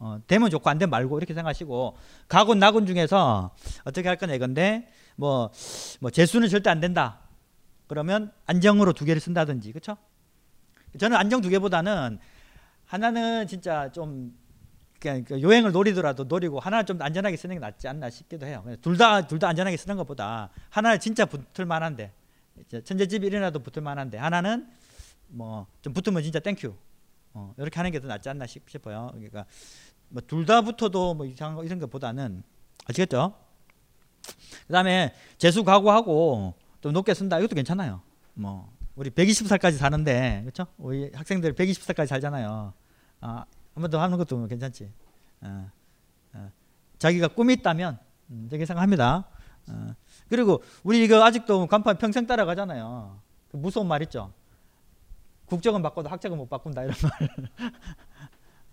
어, 0.00 0.20
되면 0.26 0.50
좋고 0.50 0.68
안 0.68 0.78
되면 0.78 0.90
말고 0.90 1.18
이렇게 1.18 1.32
생각하시고 1.34 1.96
가군 2.26 2.58
나군 2.58 2.86
중에서 2.86 3.50
어떻게 3.84 4.08
할 4.08 4.16
거냐 4.16 4.34
이건데 4.34 4.88
뭐, 5.16 5.50
뭐 6.00 6.10
재수는 6.10 6.48
절대 6.48 6.70
안 6.70 6.80
된다. 6.80 7.18
그러면 7.88 8.32
안정으로 8.46 8.92
두 8.92 9.04
개를 9.04 9.20
쓴다든지 9.20 9.72
그렇죠? 9.72 9.96
저는 10.98 11.16
안정 11.16 11.40
두 11.40 11.48
개보다는 11.48 12.18
하나는 12.86 13.46
진짜 13.46 13.90
좀 13.92 14.36
그냥 15.00 15.24
그 15.24 15.40
요행을 15.40 15.72
노리더라도 15.72 16.24
노리고 16.24 16.58
하나는 16.60 16.86
좀 16.86 17.00
안전하게 17.00 17.36
쓰는 17.36 17.56
게 17.56 17.60
낫지 17.60 17.86
않나 17.88 18.10
싶기도 18.10 18.46
해요. 18.46 18.64
둘다 18.82 19.26
둘 19.26 19.38
다 19.38 19.48
안전하게 19.48 19.76
쓰는 19.76 19.96
것보다 19.96 20.50
하나는 20.70 20.98
진짜 21.00 21.24
붙을 21.26 21.66
만한데 21.66 22.12
천재지변이라도 22.84 23.60
붙을 23.60 23.82
만한데 23.82 24.18
하나는 24.18 24.68
뭐 25.28 25.66
좀 25.82 25.92
붙으면 25.92 26.22
진짜 26.22 26.40
thank 26.40 26.61
you 26.61 26.74
어, 27.34 27.54
이렇게 27.58 27.76
하는 27.76 27.90
게 27.92 28.00
더 28.00 28.08
낫지 28.08 28.28
않나 28.28 28.46
싶어요. 28.46 29.10
그러니까 29.12 29.44
뭐 30.08 30.22
둘 30.26 30.46
다 30.46 30.62
붙어도 30.62 31.14
뭐 31.14 31.26
이상한 31.26 31.54
거 31.56 31.64
이런 31.64 31.78
것보다는 31.78 32.42
아시겠죠? 32.86 33.34
그다음에 34.66 35.14
재수 35.36 35.62
각오하고 35.64 36.54
좀 36.80 36.92
높게 36.92 37.14
쓴다 37.14 37.38
이것도 37.38 37.54
괜찮아요. 37.54 38.00
뭐 38.34 38.72
우리 38.94 39.10
120살까지 39.10 39.76
사는데 39.76 40.40
그렇죠? 40.42 40.66
우리 40.76 41.10
학생들 41.14 41.54
120살까지 41.54 42.06
살잖아요. 42.06 42.72
아, 43.20 43.44
한번 43.74 43.90
더 43.90 44.00
하는 44.00 44.18
것도 44.18 44.46
괜찮지. 44.46 44.90
어, 45.40 45.70
어. 46.34 46.50
자기가 46.98 47.28
꿈이 47.28 47.54
있다면 47.54 47.98
음, 48.30 48.48
되게 48.50 48.66
생각합니다. 48.66 49.28
어. 49.68 49.94
그리고 50.28 50.62
우리 50.82 51.04
이거 51.04 51.22
아직도 51.24 51.66
간판 51.66 51.98
평생 51.98 52.26
따라가잖아요. 52.26 53.20
그 53.50 53.56
무서운 53.56 53.86
말 53.86 54.02
있죠. 54.02 54.32
국적은 55.46 55.82
바꿔도 55.82 56.08
학적은 56.08 56.36
못 56.36 56.48
바꾼다 56.48 56.84
이런 56.84 56.94
말. 57.02 57.72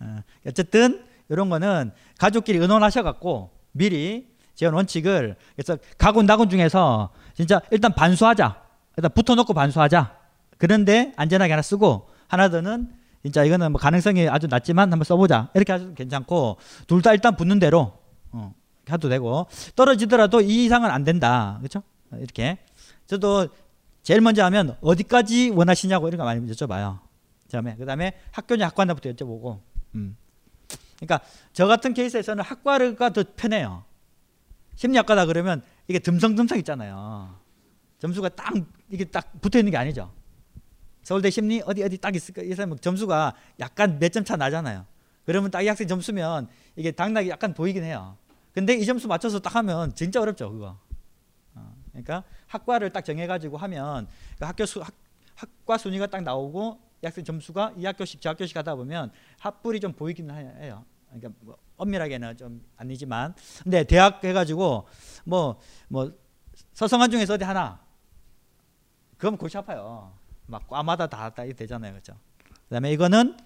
어. 0.00 0.22
어쨌든 0.46 1.04
이런 1.28 1.48
거는 1.48 1.92
가족끼리 2.18 2.58
의논하셔갖고 2.58 3.50
미리 3.72 4.34
지원 4.54 4.74
원칙을 4.74 5.36
그래서 5.54 5.78
가군 5.98 6.26
나군 6.26 6.48
중에서 6.48 7.12
진짜 7.36 7.60
일단 7.70 7.94
반수하자. 7.94 8.62
일단 8.96 9.10
붙어놓고 9.14 9.52
반수하자. 9.52 10.16
그런데 10.58 11.12
안전하게 11.16 11.52
하나 11.52 11.62
쓰고 11.62 12.08
하나 12.28 12.48
더는 12.48 12.90
진짜 13.22 13.44
이거는 13.44 13.72
뭐 13.72 13.80
가능성이 13.80 14.28
아주 14.28 14.46
낮지만 14.46 14.90
한번 14.90 15.04
써보자. 15.04 15.50
이렇게 15.54 15.72
하셔도 15.72 15.94
괜찮고 15.94 16.56
둘 16.86 17.02
다 17.02 17.12
일단 17.12 17.36
붙는 17.36 17.58
대로 17.58 17.98
어, 18.32 18.54
해도 18.90 19.08
되고 19.08 19.46
떨어지더라도 19.74 20.40
이 20.40 20.64
이상은 20.64 20.90
안 20.90 21.04
된다. 21.04 21.56
그렇죠? 21.58 21.82
이렇게 22.12 22.58
저도 23.06 23.48
제일 24.02 24.20
먼저 24.20 24.44
하면 24.44 24.76
어디까지 24.80 25.50
원하시냐고 25.50 26.08
이런 26.08 26.18
거 26.18 26.24
많이 26.24 26.40
여쭤봐요. 26.50 27.00
그다음에 27.46 27.76
그다음에 27.76 28.12
학교냐 28.32 28.66
학과냐부터 28.66 29.10
여쭤보고. 29.10 29.60
음. 29.96 30.16
그러니까 30.96 31.20
저 31.52 31.66
같은 31.66 31.92
케이스에서는 31.92 32.42
학과가 32.42 33.10
더 33.10 33.24
편해요. 33.36 33.84
심리학과다 34.76 35.26
그러면 35.26 35.62
이게 35.88 35.98
듬성듬성 35.98 36.58
있잖아요. 36.58 37.38
점수가 37.98 38.30
딱 38.30 38.52
이게 38.90 39.04
딱 39.04 39.40
붙어 39.40 39.58
있는 39.58 39.70
게 39.70 39.76
아니죠. 39.76 40.12
서울대 41.02 41.30
심리 41.30 41.62
어디 41.64 41.82
어디 41.82 41.98
딱 41.98 42.14
있을까? 42.16 42.42
이 42.42 42.52
사람 42.54 42.76
점수가 42.76 43.34
약간 43.60 43.98
몇 43.98 44.10
점 44.10 44.24
차 44.24 44.36
나잖아요. 44.36 44.84
그러면 45.24 45.50
딱 45.50 45.62
이 45.62 45.68
학생 45.68 45.86
점수면 45.88 46.48
이게 46.76 46.90
당락이 46.90 47.28
약간 47.28 47.54
보이긴 47.54 47.84
해요. 47.84 48.16
근데 48.52 48.74
이 48.74 48.84
점수 48.84 49.06
맞춰서 49.08 49.38
딱 49.38 49.54
하면 49.56 49.94
진짜 49.94 50.20
어렵죠, 50.20 50.50
그거. 50.50 50.78
어, 51.54 51.74
그러니까 51.90 52.24
학과를 52.46 52.90
딱 52.90 53.04
정해가지고 53.04 53.56
하면 53.56 54.08
그 54.38 54.44
학교 54.44 54.66
수 54.66 54.80
학, 54.80 54.92
학과 55.34 55.78
순위가 55.78 56.06
딱 56.08 56.22
나오고 56.22 56.80
이 57.02 57.06
학생 57.06 57.24
점수가 57.24 57.74
이 57.76 57.84
학교씩 57.84 58.20
저 58.20 58.30
학교씩 58.30 58.56
하다 58.56 58.74
보면 58.76 59.10
합불이 59.38 59.80
좀 59.80 59.92
보이긴 59.92 60.30
해요. 60.30 60.84
그러니까 61.08 61.30
뭐 61.40 61.56
엄밀하게는 61.76 62.36
좀 62.36 62.62
아니지만 62.76 63.34
근데 63.62 63.84
대학 63.84 64.22
해가지고 64.24 64.86
뭐뭐 65.24 65.60
뭐 65.88 66.12
서성한 66.72 67.10
중에서 67.10 67.34
어디 67.34 67.44
하나 67.44 67.80
그럼 69.18 69.36
골치 69.36 69.56
아파요. 69.56 70.12
막 70.46 70.68
과마다 70.68 71.06
다, 71.06 71.30
다 71.30 71.44
되잖아요, 71.44 71.92
그렇죠? 71.92 72.14
그다음에 72.64 72.92
이거는 72.92 73.36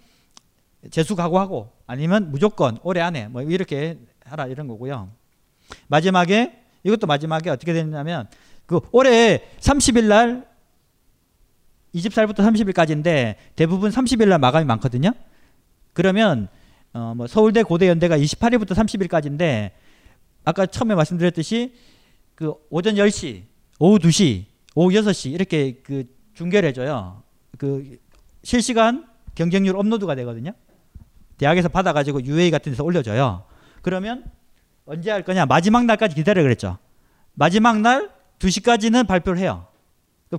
재수 0.90 1.14
각오하고 1.14 1.70
아니면 1.86 2.30
무조건 2.30 2.78
올해 2.82 3.00
안에 3.00 3.28
뭐 3.28 3.42
이렇게 3.42 3.98
하라 4.24 4.46
이런 4.46 4.66
거고요. 4.66 5.10
마지막에 5.88 6.58
이것도 6.82 7.06
마지막에 7.06 7.50
어떻게 7.50 7.72
되냐면 7.72 8.28
그 8.66 8.80
올해 8.92 9.48
30일 9.60 10.04
날 10.04 10.48
24일부터 11.94 12.38
30일까지인데 12.38 13.36
대부분 13.56 13.90
30일 13.90 14.28
날 14.28 14.38
마감이 14.38 14.64
많거든요. 14.64 15.12
그러면 15.92 16.48
어 16.92 17.14
뭐 17.14 17.26
서울대 17.26 17.62
고대 17.62 17.88
연대가 17.88 18.16
28일부터 18.18 18.70
30일까지인데 18.74 19.70
아까 20.44 20.66
처음에 20.66 20.94
말씀드렸듯이 20.94 21.74
그 22.34 22.54
오전 22.70 22.94
10시, 22.94 23.44
오후 23.78 23.98
2시, 23.98 24.46
오후 24.74 24.90
6시 24.90 25.32
이렇게 25.32 25.80
그 25.82 26.04
중계를 26.34 26.68
해줘요. 26.70 27.22
그 27.58 27.98
실시간 28.42 29.06
경쟁률 29.34 29.76
업로드가 29.76 30.14
되거든요. 30.16 30.52
대학에서 31.36 31.68
받아가지고 31.68 32.24
UA 32.24 32.50
같은 32.50 32.72
데서 32.72 32.82
올려줘요. 32.82 33.44
그러면 33.82 34.24
언제 34.86 35.10
할 35.10 35.22
거냐? 35.22 35.46
마지막 35.46 35.84
날까지 35.84 36.14
기다려 36.14 36.42
그랬죠. 36.42 36.78
마지막 37.34 37.80
날 37.80 38.10
2시까지는 38.38 39.06
발표를 39.06 39.38
해요. 39.38 39.66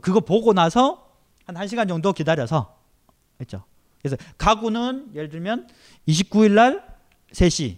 그거 0.01 0.19
보고 0.19 0.53
나서 0.53 1.07
한 1.45 1.55
1시간 1.55 1.87
정도 1.87 2.13
기다려서 2.13 2.77
했죠. 3.39 3.63
그래서 4.01 4.17
가구는 4.37 5.11
예를 5.13 5.29
들면 5.29 5.67
29일 6.07 6.51
날 6.51 6.85
3시, 7.31 7.77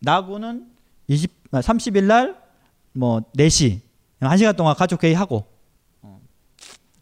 나구는 0.00 0.70
20, 1.08 1.50
30일 1.50 2.04
날뭐 2.04 3.22
4시, 3.36 3.80
1시간 4.20 4.56
동안 4.56 4.74
가족 4.74 5.02
회의하고 5.02 5.46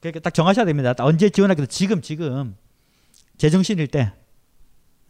그렇게 0.01 0.21
딱 0.21 0.33
정하셔야 0.33 0.65
됩니다. 0.65 0.95
언제 0.99 1.29
지원하기도 1.29 1.67
지금 1.67 2.01
지금 2.01 2.57
제정신일 3.37 3.89
때. 3.89 4.13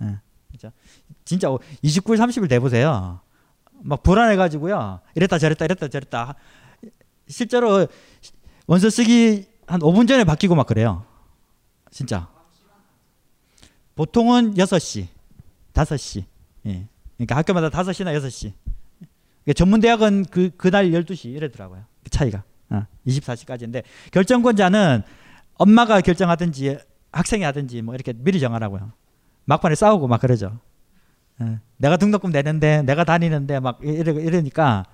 예, 0.03 0.19
그렇죠? 0.49 0.73
진짜 1.25 1.49
29일 1.49 2.17
30일 2.17 2.49
돼 2.49 2.59
보세요. 2.59 3.21
막 3.73 4.03
불안해 4.03 4.37
가지고요. 4.37 5.01
이랬다 5.15 5.39
저랬다 5.39 5.67
이랬다 5.67 5.89
저랬다. 5.89 6.35
실제로 7.29 7.87
원서 8.67 8.89
쓰기 8.91 9.47
한 9.67 9.81
5분 9.81 10.09
전에 10.09 10.25
바뀌고 10.25 10.55
막 10.55 10.67
그래요. 10.67 11.05
진짜. 11.91 12.29
보통은 13.99 14.55
6시, 14.55 15.09
5시. 15.75 16.23
예. 16.67 16.87
그러니까 17.17 17.37
학교마다 17.37 17.69
5시나 17.69 18.17
6시. 18.17 18.53
그러니까 19.43 19.53
전문 19.57 19.81
대학은 19.81 20.27
그 20.27 20.51
그날 20.57 20.93
12시 20.93 21.35
이러더라고요. 21.35 21.83
그 22.05 22.11
차이가. 22.11 22.45
어, 22.71 22.87
24시까지인데 23.09 23.83
결정권자는 24.13 25.03
엄마가 25.55 26.01
결정하든지 26.01 26.79
학생이 27.11 27.43
하든지 27.43 27.83
뭐 27.83 27.97
이렇게 27.97 28.13
미리 28.13 28.39
정하라고요. 28.39 28.93
막판에 29.47 29.75
싸우고 29.75 30.07
막 30.07 30.21
그러죠. 30.21 30.61
예. 31.43 31.59
내가 31.79 31.97
등록금 31.97 32.31
내는데 32.31 32.83
내가 32.83 33.03
다니는데 33.03 33.59
막 33.59 33.81
이러, 33.83 34.13
이러니까 34.13 34.85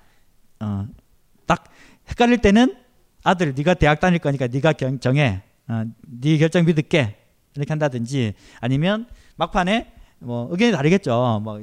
어, 0.61 0.88
딱 1.45 1.64
헷갈릴 2.09 2.38
때는 2.38 2.75
아들 3.23 3.53
네가 3.55 3.75
대학 3.75 4.01
다닐 4.01 4.19
거니까 4.19 4.47
네가 4.47 4.73
경, 4.73 4.99
정해. 4.99 5.43
어, 5.69 5.85
네 6.07 6.38
결정 6.38 6.64
믿을게. 6.64 7.24
이렇게 7.57 7.73
한다든지 7.73 8.35
아니면 8.61 9.07
막판에 9.37 9.93
뭐 10.19 10.49
의견이 10.51 10.73
다르겠죠. 10.73 11.40
뭐 11.43 11.61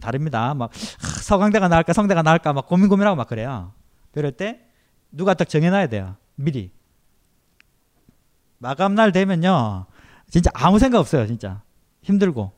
다릅니다. 0.00 0.54
막 0.54 0.70
서강대가 1.22 1.68
나을까 1.68 1.92
성대가 1.92 2.22
나을까 2.22 2.52
막 2.52 2.66
고민 2.66 2.88
고민하고 2.88 3.16
막 3.16 3.28
그래요. 3.28 3.72
그럴 4.12 4.32
때 4.32 4.60
누가 5.10 5.34
딱 5.34 5.48
정해놔야 5.48 5.88
돼요. 5.88 6.16
미리. 6.34 6.70
마감 8.58 8.94
날 8.94 9.12
되면요. 9.12 9.86
진짜 10.28 10.50
아무 10.54 10.78
생각 10.78 10.98
없어요. 10.98 11.26
진짜 11.26 11.62
힘들고 12.02 12.52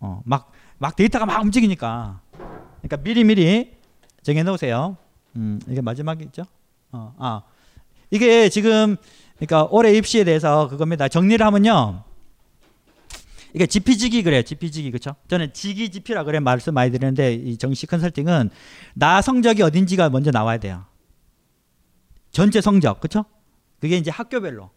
어, 0.00 0.22
막, 0.24 0.50
막 0.78 0.96
데이터가 0.96 1.26
막 1.26 1.42
움직이니까 1.42 2.20
그러니까 2.78 2.96
미리 2.98 3.24
미리 3.24 3.76
정해놓으세요. 4.22 4.96
음, 5.36 5.60
이게 5.68 5.80
마지막이죠. 5.80 6.44
어, 6.92 7.14
아 7.18 7.42
이게 8.10 8.48
지금 8.48 8.96
그러니까 9.36 9.68
올해 9.70 9.92
입시에 9.92 10.24
대해서 10.24 10.68
그겁니다. 10.68 11.08
정리를 11.08 11.44
하면요. 11.44 12.04
이게 13.54 13.66
지피지기 13.66 14.22
그래요. 14.22 14.42
지피지기 14.42 14.90
그렇죠? 14.90 15.14
저는 15.28 15.52
지기지피라 15.52 16.24
그래 16.24 16.40
말씀 16.40 16.74
많이 16.74 16.90
드리는데 16.90 17.34
이 17.34 17.56
정시 17.58 17.86
컨설팅은 17.86 18.50
나 18.94 19.20
성적이 19.20 19.62
어딘지가 19.62 20.08
먼저 20.10 20.30
나와야 20.30 20.58
돼요. 20.58 20.84
전체 22.30 22.60
성적 22.60 23.00
그렇죠? 23.00 23.24
그게 23.80 23.96
이제 23.98 24.10
학교별로 24.10 24.70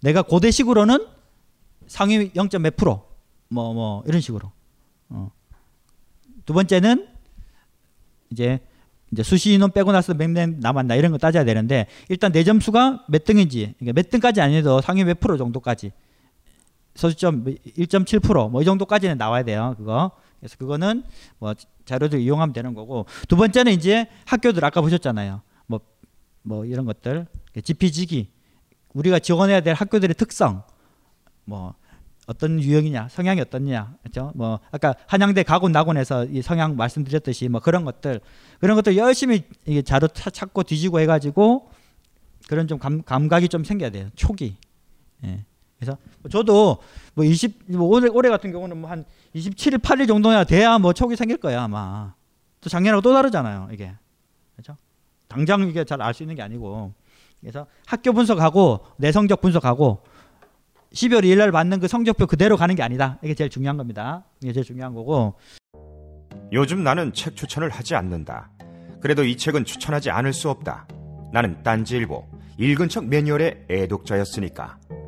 내가 0.00 0.22
고대식으로는 0.22 1.06
상위 1.86 2.30
0. 2.34 2.48
몇 2.60 2.76
프로 2.76 3.04
뭐뭐 3.48 3.74
뭐 3.74 4.02
이런 4.06 4.20
식으로. 4.20 4.52
어. 5.10 5.30
두 6.46 6.54
번째는 6.54 7.08
이제 8.30 8.60
이제 9.10 9.22
수시 9.22 9.52
인원 9.54 9.70
빼고 9.72 9.92
나서 9.92 10.14
몇 10.14 10.28
명 10.30 10.60
남았나 10.60 10.94
이런 10.94 11.12
거 11.12 11.18
따져야 11.18 11.44
되는데 11.44 11.86
일단 12.08 12.30
내 12.32 12.44
점수가 12.44 13.06
몇 13.08 13.24
등인지 13.24 13.74
그러니까 13.78 14.00
몇 14.00 14.10
등까지 14.10 14.40
아니어도 14.40 14.80
상위 14.80 15.04
몇 15.04 15.18
프로 15.20 15.36
정도까지 15.36 15.92
소수점 16.98 17.44
1.7%뭐 17.44 18.60
이 18.60 18.64
정도까지는 18.64 19.18
나와야 19.18 19.44
돼요 19.44 19.74
그거 19.78 20.10
그래서 20.40 20.56
그거는 20.56 21.04
뭐 21.38 21.54
자료들 21.84 22.20
이용하면 22.20 22.52
되는 22.52 22.74
거고 22.74 23.06
두 23.28 23.36
번째는 23.36 23.72
이제 23.72 24.08
학교들 24.26 24.64
아까 24.64 24.80
보셨잖아요 24.80 25.40
뭐뭐 25.66 25.80
뭐 26.42 26.64
이런 26.64 26.84
것들 26.84 27.26
지피지기 27.62 28.30
우리가 28.94 29.20
지원해야 29.20 29.60
될 29.60 29.74
학교들의 29.74 30.14
특성 30.16 30.64
뭐 31.44 31.74
어떤 32.26 32.60
유형이냐, 32.62 33.08
성향이 33.08 33.40
어떻냐, 33.40 33.94
그렇죠? 34.02 34.32
뭐 34.34 34.60
아까 34.70 34.94
한양대 35.06 35.44
가군 35.44 35.72
낙원에서 35.72 36.26
이 36.26 36.42
성향 36.42 36.76
말씀드렸듯이 36.76 37.48
뭐 37.48 37.58
그런 37.58 37.86
것들 37.86 38.20
그런 38.60 38.76
것들 38.76 38.98
열심히 38.98 39.44
이게 39.64 39.80
자료 39.80 40.08
찾고 40.08 40.64
뒤지고 40.64 41.00
해가지고 41.00 41.70
그런 42.46 42.68
좀 42.68 42.78
감, 42.78 43.02
감각이 43.02 43.48
좀 43.48 43.64
생겨야 43.64 43.88
돼요. 43.88 44.10
초기. 44.14 44.56
예. 45.24 45.46
그래서 45.78 45.96
저도 46.30 46.78
뭐 47.14 47.24
20, 47.24 47.72
뭐 47.72 47.86
올해, 47.88 48.08
올해 48.08 48.28
같은 48.28 48.50
경우는 48.52 48.78
뭐 48.78 48.90
한 48.90 49.04
27일, 49.34 49.78
8일 49.80 50.08
정도야 50.08 50.44
돼야 50.44 50.78
뭐 50.78 50.92
촉이 50.92 51.14
생길 51.16 51.36
거야 51.36 51.62
아마. 51.64 52.14
또 52.60 52.68
작년하고 52.68 53.02
또 53.02 53.12
다르잖아요 53.12 53.68
이게. 53.72 53.92
그렇죠? 54.56 54.76
당장 55.28 55.62
이게 55.68 55.84
잘 55.84 56.00
알 56.02 56.14
수 56.14 56.22
있는 56.22 56.34
게 56.34 56.42
아니고. 56.42 56.92
그래서 57.40 57.66
학교 57.86 58.12
분석하고 58.12 58.80
내 58.96 59.12
성적 59.12 59.40
분석하고 59.40 60.02
12월 60.92 61.22
2일 61.22 61.38
날 61.38 61.52
받는 61.52 61.78
그 61.80 61.86
성적표 61.86 62.26
그대로 62.26 62.56
가는 62.56 62.74
게 62.74 62.82
아니다. 62.82 63.18
이게 63.22 63.34
제일 63.34 63.50
중요한 63.50 63.76
겁니다. 63.76 64.24
이게 64.42 64.52
제일 64.52 64.64
중요한 64.64 64.94
거고. 64.94 65.34
요즘 66.52 66.82
나는 66.82 67.12
책 67.12 67.36
추천을 67.36 67.68
하지 67.68 67.94
않는다. 67.94 68.50
그래도 69.00 69.22
이 69.24 69.36
책은 69.36 69.64
추천하지 69.66 70.10
않을 70.10 70.32
수 70.32 70.48
없다. 70.50 70.88
나는 71.32 71.62
딴지일보 71.62 72.26
읽은 72.58 72.88
척 72.88 73.04
매뉴얼의 73.06 73.66
애독자였으니까. 73.68 74.78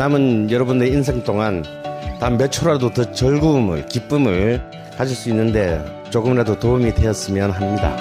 남은 0.00 0.50
여러분의 0.50 0.88
인생 0.88 1.22
동안 1.22 1.62
단 2.18 2.38
몇 2.38 2.50
초라도 2.50 2.88
더 2.90 3.12
즐거움을 3.12 3.84
기쁨을 3.84 4.58
가질 4.96 5.14
수 5.14 5.28
있는데 5.28 5.84
조금이라도 6.08 6.58
도움이 6.58 6.94
되었으면 6.94 7.50
합니다. 7.50 7.94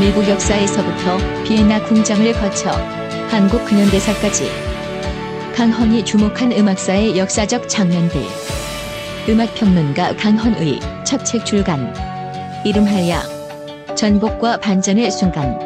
미국 0.00 0.28
역사에서부터 0.28 1.18
비엔나 1.44 1.84
궁정을 1.84 2.32
거쳐 2.32 2.72
한국 3.28 3.64
근현대사까지 3.64 4.50
강헌이 5.54 6.04
주목한 6.04 6.50
음악사의 6.50 7.16
역사적 7.16 7.68
장면들. 7.68 8.20
음악평론가 9.28 10.16
강헌의 10.16 10.80
첫 11.04 11.24
책 11.24 11.46
출간 11.46 11.94
이름하여 12.64 13.94
전복과 13.94 14.56
반전의 14.56 15.12
순간 15.12 15.65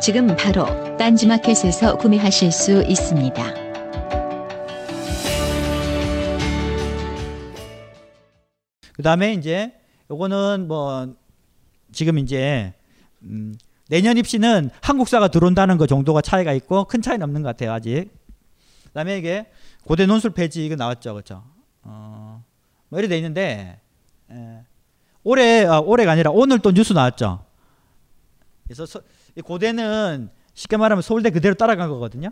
지금 0.00 0.34
바로 0.34 0.64
딴지마켓에서 0.96 1.98
구매하실 1.98 2.50
수 2.50 2.82
있습니다. 2.82 3.54
그 8.94 9.02
다음에 9.02 9.34
이제 9.34 9.78
요거는 10.10 10.68
뭐 10.68 11.14
지금 11.92 12.16
이제 12.18 12.72
음, 13.24 13.54
내년 13.90 14.16
입시는 14.16 14.70
한국사가 14.80 15.28
들어온다는 15.28 15.76
거 15.76 15.86
정도가 15.86 16.22
차이가 16.22 16.54
있고 16.54 16.84
큰 16.84 17.02
차이는 17.02 17.22
없는 17.22 17.42
것 17.42 17.50
같아요 17.50 17.72
아직. 17.72 18.08
그다음에 18.84 19.18
이게 19.18 19.50
고대 19.84 20.06
논술 20.06 20.30
폐지 20.30 20.64
이거 20.64 20.76
나왔죠, 20.76 21.12
그렇죠? 21.12 21.44
어, 21.82 22.42
뭐 22.88 22.98
이래 22.98 23.06
돼 23.06 23.18
있는데 23.18 23.78
에, 24.30 24.64
올해 25.24 25.66
아, 25.66 25.78
올해가 25.78 26.12
아니라 26.12 26.30
오늘 26.30 26.58
또 26.60 26.72
뉴스 26.72 26.94
나왔죠. 26.94 27.44
그래서 28.64 28.86
고대는 29.44 30.30
쉽게 30.54 30.76
말하면 30.76 31.02
서울대 31.02 31.30
그대로 31.30 31.54
따라간 31.54 31.88
거거든요. 31.88 32.30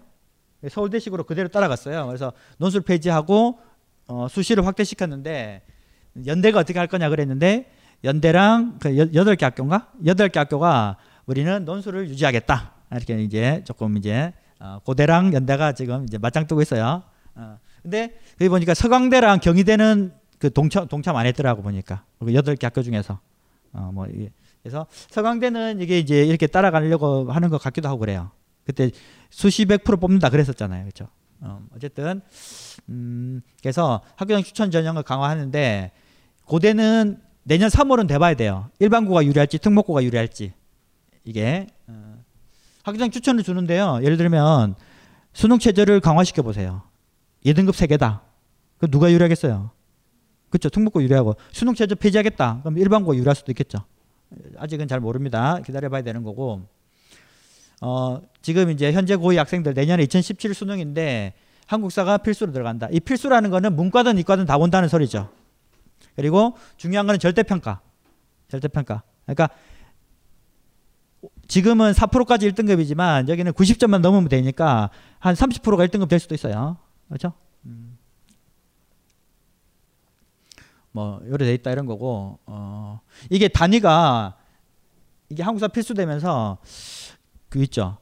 서울대식으로 0.69 1.25
그대로 1.25 1.49
따라갔어요. 1.49 2.07
그래서 2.07 2.33
논술 2.59 2.81
폐지하고 2.83 3.59
어, 4.09 4.27
수시를 4.29 4.67
확대시켰는데 4.67 5.63
연대가 6.27 6.61
어떻게 6.61 6.79
할 6.79 6.89
거냐 6.89 7.09
그랬는데 7.11 7.71
연대랑 8.05 8.79
그 8.81 8.99
여- 8.99 9.09
여덟 9.15 9.37
개 9.37 9.45
학교인가 9.45 9.93
여덟 10.07 10.29
개 10.29 10.39
학교가 10.39 10.97
우리는 11.27 11.65
논술을 11.65 12.09
유지하겠다 12.09 12.73
이렇게 12.93 13.23
이제 13.23 13.63
조금 13.65 13.97
이제 13.97 14.33
어, 14.59 14.81
고대랑 14.85 15.33
연대가 15.35 15.73
지금 15.73 16.05
이제 16.05 16.19
맞짱 16.19 16.47
뜨고 16.47 16.63
있어요. 16.63 17.03
어, 17.37 17.59
근데 17.83 18.19
여기 18.41 18.49
보니까 18.49 18.75
서강대랑 18.75 19.39
경희대는 19.41 20.13
그 20.39 20.53
동참 20.53 20.89
동참 20.89 21.15
안 21.17 21.27
했더라고 21.27 21.63
보니까 21.63 22.05
그 22.19 22.35
여덟 22.35 22.57
개 22.57 22.67
학교 22.67 22.83
중에서 22.83 23.21
어 23.73 23.91
뭐 23.93 24.07
그래서 24.63 24.87
서강대는 25.11 25.81
이게 25.81 25.99
이제 25.99 26.25
이렇게 26.25 26.47
따라가려고 26.47 27.31
하는 27.33 27.49
것 27.49 27.59
같기도 27.59 27.89
하고 27.89 27.99
그래요. 27.99 28.31
그때 28.65 28.91
수십백 29.31 29.85
프로 29.85 29.97
뽑는다 29.97 30.31
그랬었잖아요, 30.31 30.83
그렇죠? 30.85 31.09
어, 31.41 31.63
어쨌든 31.75 32.21
음, 32.89 33.41
그래서 33.63 34.03
학교장 34.17 34.43
추천 34.43 34.71
전형을 34.71 35.05
강화하는데 35.05 35.93
고대는 36.45 37.21
내년 37.45 37.71
3월은 37.71 38.09
돼봐야 38.09 38.35
돼요. 38.35 38.71
일반고가 38.79 39.25
유리할지 39.25 39.59
특목고가 39.59 40.03
유리할지 40.05 40.53
이게 41.25 41.67
어, 41.87 42.19
학교장 42.83 43.11
추천을 43.11 43.43
주는데요. 43.43 44.01
예를 44.03 44.17
들면 44.17 44.75
수능 45.33 45.59
체제를 45.59 46.01
강화시켜 46.01 46.43
보세요. 46.43 46.83
2등급 47.45 47.71
3개다. 47.71 48.21
그 48.79 48.91
누가 48.91 49.11
유리하겠어요? 49.11 49.71
그렇죠. 50.51 50.69
특목고 50.69 51.03
유리하고 51.03 51.37
수능 51.53 51.75
체제 51.75 51.95
폐지하겠다. 51.95 52.61
그럼 52.63 52.79
일반고 52.79 53.15
유리할 53.17 53.35
수도 53.35 53.53
있겠죠. 53.53 53.85
아직은 54.57 54.89
잘 54.89 55.01
모릅니다. 55.01 55.61
기다려봐야 55.65 56.03
되는 56.03 56.23
거고. 56.23 56.63
어, 57.81 58.21
지금 58.43 58.71
이제 58.71 58.93
현재 58.93 59.17
고2 59.17 59.37
학생들 59.37 59.75
내년에 59.75 60.03
2017 60.03 60.53
수능인데 60.55 61.35
한국사가 61.67 62.19
필수로 62.19 62.53
들어간다. 62.53 62.89
이 62.91 62.99
필수라는 62.99 63.51
거는 63.51 63.77
문과든 63.77 64.19
이과든 64.19 64.47
다 64.47 64.59
본다는 64.59 64.89
소리죠. 64.89 65.31
그리고 66.17 66.57
중요한 66.77 67.07
거는 67.07 67.19
절대평가. 67.19 67.81
절대평가. 68.49 69.03
그러니까 69.27 69.51
지금은 71.47 71.93
4%까지 71.93 72.51
1등급이지만 72.51 73.29
여기는 73.29 73.53
90점만 73.53 74.01
넘으면 74.01 74.29
되니까 74.29 74.91
한 75.19 75.35
30%가 75.35 75.87
1등급 75.87 76.09
될 76.09 76.19
수도 76.19 76.35
있어요. 76.35 76.79
그렇죠? 77.09 77.33
음. 77.67 77.98
뭐 80.93 81.21
요래 81.29 81.45
돼 81.47 81.55
있다 81.55 81.71
이런 81.71 81.87
거고 81.87 82.39
어 82.47 83.01
이게 83.31 83.49
단위가 83.49 84.37
이게 85.29 85.43
한국사 85.43 85.69
필수되면서 85.69 86.59
그 87.49 87.63
있죠. 87.65 87.99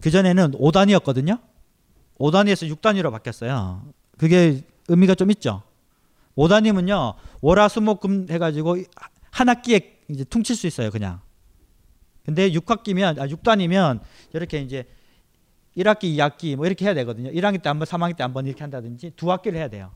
그 0.00 0.10
전에는 0.10 0.52
5단위였거든요. 0.52 1.40
5단위에서 2.18 2.72
6단위로 2.76 3.10
바뀌었어요. 3.10 3.82
그게 4.16 4.62
의미가 4.88 5.14
좀 5.14 5.30
있죠. 5.32 5.62
5단위면요. 6.36 7.14
월화수목금 7.40 8.26
해 8.30 8.38
가지고 8.38 8.76
한 9.30 9.48
학기에 9.48 9.98
이제 10.08 10.24
퉁칠 10.24 10.56
수 10.56 10.66
있어요. 10.66 10.90
그냥. 10.90 11.20
근데 12.24 12.50
6학기면 12.50 13.18
아 13.20 13.26
6단위면 13.26 14.00
이렇게 14.34 14.60
이제 14.60 14.86
1학기, 15.76 16.14
2학기 16.16 16.56
뭐 16.56 16.66
이렇게 16.66 16.84
해야 16.84 16.94
되거든요. 16.94 17.30
1학기 17.30 17.62
때 17.62 17.68
한 17.68 17.78
번, 17.78 17.86
3학기 17.86 18.16
때 18.16 18.22
한 18.22 18.32
번 18.32 18.46
이렇게 18.46 18.62
한다든지 18.62 19.12
두 19.16 19.30
학기를 19.30 19.58
해야 19.58 19.68
돼요. 19.68 19.90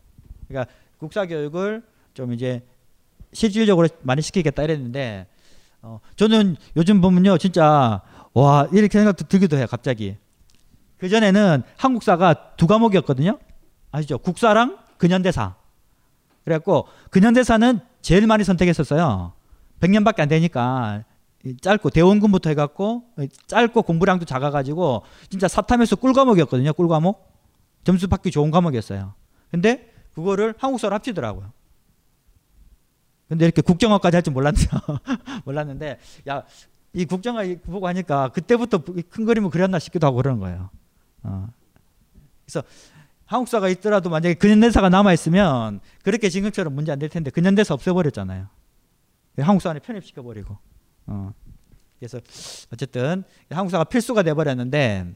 그러니까 0.47 0.71
국사 0.97 1.25
교육을 1.25 1.83
좀 2.13 2.33
이제 2.33 2.61
실질적으로 3.31 3.87
많이 4.01 4.21
시키겠다 4.21 4.63
이랬는데 4.63 5.27
어, 5.81 5.99
저는 6.15 6.55
요즘 6.77 7.01
보면요 7.01 7.37
진짜 7.37 8.01
와 8.33 8.67
이렇게 8.71 8.97
생각도 8.97 9.25
들기도 9.27 9.57
해요 9.57 9.67
갑자기. 9.69 10.17
그 10.97 11.09
전에는 11.09 11.63
한국사가 11.77 12.55
두 12.55 12.67
과목이었거든요. 12.67 13.37
아시죠? 13.91 14.17
국사랑 14.17 14.77
근현대사. 14.97 15.55
그래갖고 16.45 16.87
근현대사는 17.09 17.79
제일 18.01 18.25
많이 18.27 18.43
선택했었어요. 18.43 19.33
100년밖에 19.81 20.21
안 20.21 20.29
되니까. 20.29 21.03
이 21.45 21.57
짧고 21.57 21.89
대원군부터 21.89 22.49
해갖고 22.51 23.03
짧고 23.47 23.81
공부량도 23.81 24.23
작아가지고 24.23 25.03
진짜 25.29 25.49
사탐에서 25.49 25.97
꿀과목이었거든요 25.97 26.71
꿀과목. 26.71 27.33
점수 27.83 28.07
받기 28.07 28.31
좋은 28.31 28.49
과목이었어요. 28.49 29.13
근데 29.51 29.91
그거를 30.15 30.53
한국사로 30.57 30.95
합치더라고요 30.95 31.51
근데 33.33 33.45
이렇게 33.45 33.61
국정화까지 33.61 34.15
할 34.15 34.21
줄 34.23 34.33
몰랐죠. 34.33 34.67
몰랐는데 35.45 35.99
야 36.27 36.43
이 36.95 37.05
국정화 37.05 37.43
보고 37.65 37.87
하니까 37.87 38.29
그때부터 38.29 38.83
큰 39.09 39.25
그림을 39.25 39.49
그렸나 39.49 39.79
싶기도 39.79 40.05
하고 40.05 40.17
그러는 40.17 40.39
거예요. 40.39 40.69
어. 41.23 41.49
그래서 42.45 42.63
한국사가 43.25 43.67
있더라도 43.69 44.11
만약에 44.11 44.35
근현대사가 44.35 44.89
남아 44.89 45.11
있으면 45.13 45.79
그렇게 46.03 46.29
지금처럼 46.29 46.75
문제 46.75 46.91
안 46.91 46.99
될 46.99 47.09
텐데 47.09 47.31
근현대사 47.31 47.73
없애버렸잖아요. 47.73 48.47
한국사 49.39 49.71
안에 49.71 49.79
편입시켜 49.79 50.21
버리고. 50.21 50.55
어. 51.07 51.33
그래서 51.97 52.19
어쨌든 52.71 53.23
한국사가 53.49 53.85
필수가 53.85 54.21
돼 54.21 54.35
버렸는데 54.35 55.07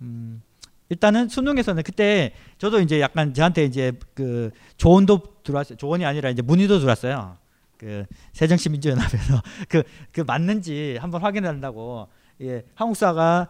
음, 0.00 0.42
일단은 0.88 1.28
수능에서는 1.28 1.84
그때 1.84 2.32
저도 2.58 2.80
이제 2.80 3.00
약간 3.00 3.32
저한테 3.32 3.64
이제 3.64 3.92
그 4.14 4.50
조언도 4.76 5.22
들어왔어요. 5.44 5.76
조언이 5.78 6.04
아니라 6.04 6.30
이제 6.30 6.42
문의도 6.42 6.80
들어왔어요. 6.80 7.36
그 7.82 8.06
새정치민주연합에서 8.32 9.42
그, 9.68 9.82
그 10.12 10.20
맞는지 10.20 10.98
한번 11.00 11.20
확인한다고 11.20 12.06
예, 12.40 12.62
한국사가 12.76 13.48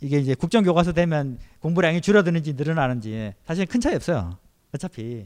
이게 0.00 0.18
이제 0.18 0.34
국정교과서 0.34 0.92
되면 0.92 1.38
공부량이 1.60 2.00
줄어드는지 2.00 2.54
늘어나는지 2.54 3.32
사실 3.44 3.66
큰 3.66 3.80
차이 3.80 3.94
없어요. 3.94 4.36
어차피 4.74 5.24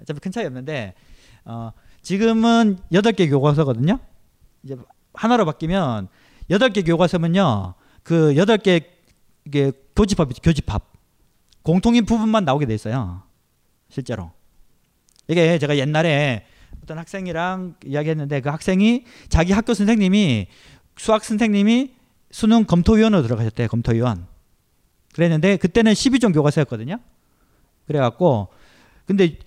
어차피 0.00 0.20
큰 0.20 0.30
차이 0.30 0.46
없는데 0.46 0.94
어, 1.44 1.72
지금은 2.02 2.78
여덟 2.92 3.12
개 3.14 3.28
교과서거든요. 3.28 3.98
이제 4.62 4.76
하나로 5.14 5.44
바뀌면 5.44 6.06
여덟 6.50 6.70
개 6.70 6.82
교과서면요. 6.82 7.74
그 8.04 8.36
여덟 8.36 8.58
개 8.58 8.80
이게 9.44 9.72
교집합 9.96 10.28
교집합 10.40 10.84
공통인 11.62 12.06
부분만 12.06 12.44
나오게 12.44 12.66
돼 12.66 12.74
있어요. 12.74 13.24
실제로. 13.88 14.30
이게 15.26 15.58
제가 15.58 15.76
옛날에 15.78 16.46
어떤 16.82 16.98
학생이랑 16.98 17.76
이야기했는데 17.84 18.40
그 18.40 18.48
학생이 18.48 19.04
자기 19.28 19.52
학교 19.52 19.72
선생님이 19.72 20.48
수학 20.96 21.24
선생님이 21.24 21.94
수능 22.30 22.64
검토위원으로 22.64 23.22
들어가셨대요. 23.22 23.68
검토위원. 23.68 24.26
그랬는데 25.14 25.58
그때는 25.58 25.92
12종 25.92 26.34
교과서였거든요. 26.34 26.98
그래갖고 27.86 28.48
근데 29.06 29.38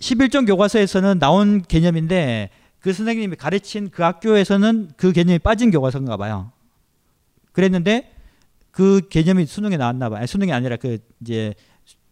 11종 0.00 0.46
교과서에서는 0.46 1.18
나온 1.18 1.62
개념인데 1.62 2.50
그 2.80 2.92
선생님이 2.92 3.36
가르친 3.36 3.90
그 3.90 4.02
학교에서는 4.02 4.92
그 4.96 5.12
개념이 5.12 5.38
빠진 5.38 5.70
교과서인가 5.70 6.16
봐요. 6.16 6.50
그랬는데 7.52 8.12
그 8.72 9.02
개념이 9.08 9.46
수능에 9.46 9.76
나왔나 9.76 10.08
봐요. 10.08 10.18
아니, 10.18 10.26
수능이 10.26 10.52
아니라 10.52 10.76
그 10.76 10.98
이제 11.20 11.54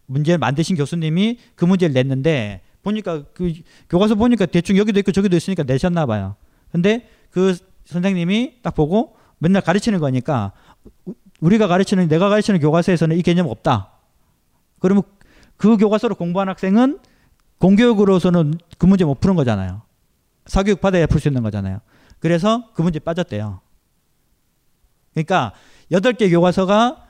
문제를 0.06 0.38
만드신 0.38 0.76
교수님이 0.76 1.38
그 1.56 1.64
문제를 1.64 1.92
냈는데 1.92 2.60
보니까 2.82 3.24
그 3.34 3.52
교과서 3.88 4.14
보니까 4.14 4.46
대충 4.46 4.76
여기도 4.76 4.98
있고 5.00 5.12
저기도 5.12 5.36
있으니까 5.36 5.62
내셨나 5.62 6.06
봐요. 6.06 6.36
근데 6.72 7.08
그 7.30 7.56
선생님이 7.84 8.62
딱 8.62 8.74
보고 8.74 9.16
맨날 9.38 9.62
가르치는 9.62 9.98
거니까 10.00 10.52
우리가 11.40 11.66
가르치는 11.66 12.08
내가 12.08 12.28
가르치는 12.28 12.60
교과서에서는 12.60 13.16
이 13.16 13.22
개념 13.22 13.46
없다. 13.48 13.92
그러면 14.78 15.02
그 15.56 15.76
교과서로 15.76 16.14
공부한 16.14 16.48
학생은 16.48 16.98
공교육으로서는 17.58 18.54
그 18.78 18.86
문제 18.86 19.04
못 19.04 19.20
푸는 19.20 19.36
거잖아요. 19.36 19.82
사교육 20.46 20.80
받아야 20.80 21.06
풀 21.06 21.20
수 21.20 21.28
있는 21.28 21.42
거잖아요. 21.42 21.80
그래서 22.18 22.70
그 22.74 22.82
문제 22.82 22.98
빠졌대요. 22.98 23.60
그러니까 25.12 25.52
여덟 25.90 26.12
개 26.14 26.30
교과서가 26.30 27.06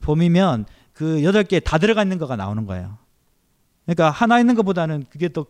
봄이면 0.00 0.66
그 0.92 1.22
여덟 1.24 1.44
개 1.44 1.60
다 1.60 1.78
들어가 1.78 2.02
있는 2.02 2.18
거가 2.18 2.36
나오는 2.36 2.66
거예요. 2.66 2.98
그러니까 3.84 4.10
하나 4.10 4.40
있는 4.40 4.54
것보다는 4.54 5.04
그게 5.10 5.28
또 5.28 5.46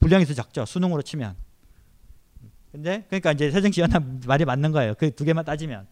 분량이 0.00 0.24
더 0.24 0.34
작죠. 0.34 0.64
수능으로 0.64 1.02
치면. 1.02 1.34
근데 2.70 3.04
그러니까 3.08 3.32
이제 3.32 3.50
세정시 3.50 3.80
연합 3.80 4.02
말이 4.26 4.44
맞는 4.44 4.72
거예요. 4.72 4.94
그 4.94 5.10
두 5.10 5.24
개만 5.24 5.44
따지면. 5.44 5.86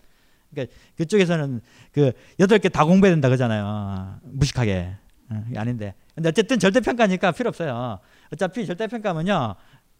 그러니까 0.50 0.74
그쪽에서는 0.96 1.60
그 1.92 2.12
여덟 2.40 2.58
개 2.58 2.68
다 2.68 2.84
공부해야 2.84 3.14
된다 3.14 3.28
그러잖아요. 3.28 4.18
무식하게. 4.22 4.94
어, 5.30 5.44
아닌데. 5.56 5.94
근데 6.14 6.28
어쨌든 6.30 6.58
절대평가니까 6.58 7.32
필요 7.32 7.48
없어요. 7.48 7.98
어차피 8.32 8.66
절대평가면요. 8.66 9.54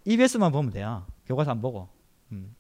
EBS만 0.07 0.51
보면 0.53 0.73
돼요. 0.73 1.07
교과서 1.27 1.51
안 1.53 1.61
보고. 1.61 1.89
음. 2.33 2.55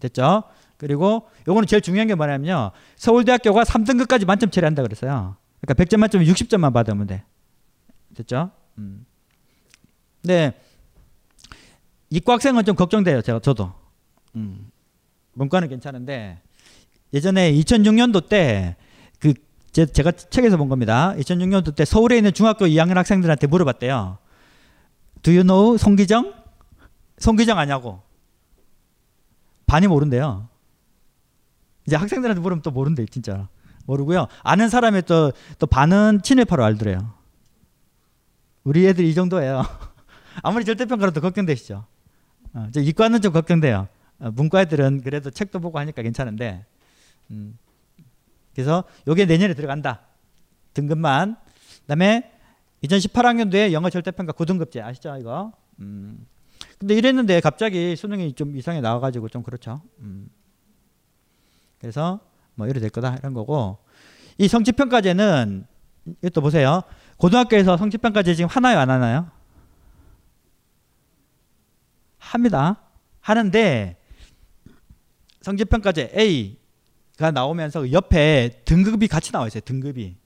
됐죠? 0.00 0.42
그리고 0.76 1.28
요거는 1.48 1.66
제일 1.66 1.80
중요한 1.80 2.08
게 2.08 2.14
뭐냐면요. 2.14 2.72
서울대학교가 2.96 3.62
3등급까지 3.62 4.26
만점 4.26 4.50
처리한다 4.50 4.82
그랬어요. 4.82 5.36
그러니까 5.60 5.82
100점 5.82 5.98
만점에 5.98 6.24
60점만 6.26 6.72
받으면 6.74 7.06
돼. 7.06 7.24
됐죠? 8.14 8.50
음. 8.78 9.04
네. 10.22 10.54
이과 12.10 12.34
학생은 12.34 12.64
좀 12.64 12.76
걱정돼요. 12.76 13.22
제가 13.22 13.40
저도. 13.40 13.72
음. 14.36 14.70
문과는 15.32 15.68
괜찮은데 15.68 16.40
예전에 17.12 17.52
2006년도 17.52 18.28
때 18.28 18.76
그 19.24 19.32
제가 19.72 20.12
책에서 20.12 20.58
본 20.58 20.68
겁니다. 20.68 21.14
2006년도 21.16 21.74
때 21.74 21.84
서울에 21.84 22.18
있는 22.18 22.32
중학교 22.32 22.66
2학년 22.66 22.94
학생들한테 22.94 23.46
물어봤대요. 23.46 24.18
Do 25.22 25.32
you 25.32 25.42
know 25.42 25.78
송기정? 25.78 26.34
송기정 27.18 27.58
아냐고. 27.58 28.02
반이 29.66 29.86
모른대요. 29.86 30.48
이제 31.86 31.96
학생들한테 31.96 32.40
물으면 32.40 32.62
또 32.62 32.70
모른대, 32.70 33.04
진짜. 33.06 33.48
모르고요. 33.86 34.28
아는 34.42 34.68
사람의 34.68 35.02
또, 35.02 35.32
또 35.58 35.66
반은 35.66 36.20
친일파로 36.22 36.62
알더래요. 36.62 37.13
우리 38.64 38.86
애들 38.86 39.04
이 39.04 39.14
정도예요. 39.14 39.62
아무리 40.42 40.64
절대평가로도 40.64 41.20
걱정되시죠. 41.20 41.84
어, 42.54 42.68
이과는 42.74 43.20
좀 43.20 43.32
걱정돼요. 43.32 43.88
어, 44.18 44.30
문과 44.30 44.62
애들은 44.62 45.02
그래도 45.02 45.30
책도 45.30 45.60
보고 45.60 45.78
하니까 45.78 46.00
괜찮은데. 46.02 46.64
음. 47.30 47.58
그래서 48.54 48.84
요게 49.06 49.26
내년에 49.26 49.54
들어간다. 49.54 50.00
등급만. 50.72 51.36
그다음에 51.82 52.32
2018학년도에 52.82 53.72
영어 53.72 53.90
절대평가 53.90 54.32
9등급제 54.32 54.82
아시죠 54.82 55.16
이거? 55.18 55.52
음. 55.80 56.26
근데 56.78 56.94
이랬는데 56.94 57.40
갑자기 57.40 57.94
수능이 57.96 58.32
좀 58.32 58.56
이상하게 58.56 58.80
나와가지고 58.80 59.28
좀 59.28 59.42
그렇죠. 59.42 59.82
음. 59.98 60.28
그래서 61.80 62.20
뭐 62.54 62.66
이래 62.66 62.80
될 62.80 62.88
거다 62.88 63.16
이런 63.16 63.34
거고 63.34 63.78
이 64.38 64.48
성취평가제는 64.48 65.66
이것도 66.22 66.40
보세요. 66.40 66.82
고등학교에서 67.16 67.76
성취평가제 67.76 68.34
지금 68.34 68.48
하나요 68.48 68.78
안 68.78 68.90
하나요? 68.90 69.30
합니다. 72.18 72.80
하는데 73.20 73.96
성취평가제 75.40 76.12
A 76.16 76.58
가 77.16 77.30
나오면서 77.30 77.92
옆에 77.92 78.62
등급이 78.64 79.06
같이 79.06 79.30
나와 79.30 79.46
있어요. 79.46 79.60
등급이. 79.60 80.16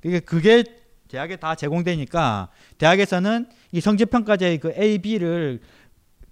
그게 0.00 0.20
그게 0.20 0.64
대학에 1.08 1.36
다 1.36 1.54
제공되니까 1.54 2.48
대학에서는 2.78 3.48
이 3.72 3.80
성적평가제의 3.80 4.58
그 4.58 4.72
A, 4.78 4.98
B를 4.98 5.60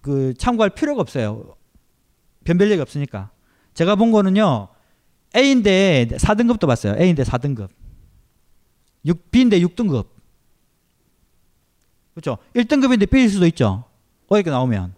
그 0.02 0.32
참고할 0.34 0.70
필요가 0.70 1.02
없어요. 1.02 1.54
변별력이 2.44 2.80
없으니까. 2.80 3.30
제가 3.74 3.96
본 3.96 4.12
거는요. 4.12 4.68
A인데 5.36 6.08
4등급도 6.12 6.66
봤어요. 6.66 6.96
A인데 6.98 7.22
4등급. 7.22 7.68
6, 9.04 9.30
B인데 9.30 9.60
6등급. 9.60 10.06
그렇죠? 12.14 12.38
1등급인데 12.54 13.10
B일 13.10 13.28
수도 13.28 13.46
있죠. 13.46 13.84
어이게 14.28 14.50
나오면. 14.50 14.94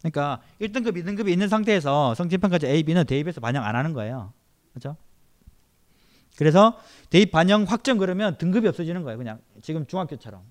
그러니까 0.00 0.42
1등급, 0.60 0.96
2등급이 0.96 1.30
있는 1.30 1.48
상태에서 1.48 2.14
성취평가제 2.14 2.68
A, 2.68 2.82
B는 2.82 3.04
대입해서 3.06 3.40
반영 3.40 3.64
안 3.64 3.76
하는 3.76 3.92
거예요. 3.92 4.32
그렇죠? 4.72 4.96
그래서 6.36 6.78
대입 7.10 7.30
반영 7.30 7.64
확정 7.64 7.98
그러면 7.98 8.36
등급이 8.38 8.66
없어지는 8.66 9.02
거예요. 9.02 9.18
그냥 9.18 9.40
지금 9.60 9.86
중학교처럼. 9.86 10.42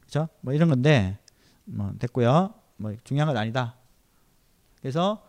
그렇죠? 0.00 0.28
뭐 0.40 0.52
이런 0.52 0.68
건데 0.68 1.18
뭐 1.64 1.92
됐고요. 1.98 2.54
뭐 2.76 2.94
중요한 3.04 3.26
건 3.28 3.36
아니다. 3.36 3.76
그래서 4.80 5.26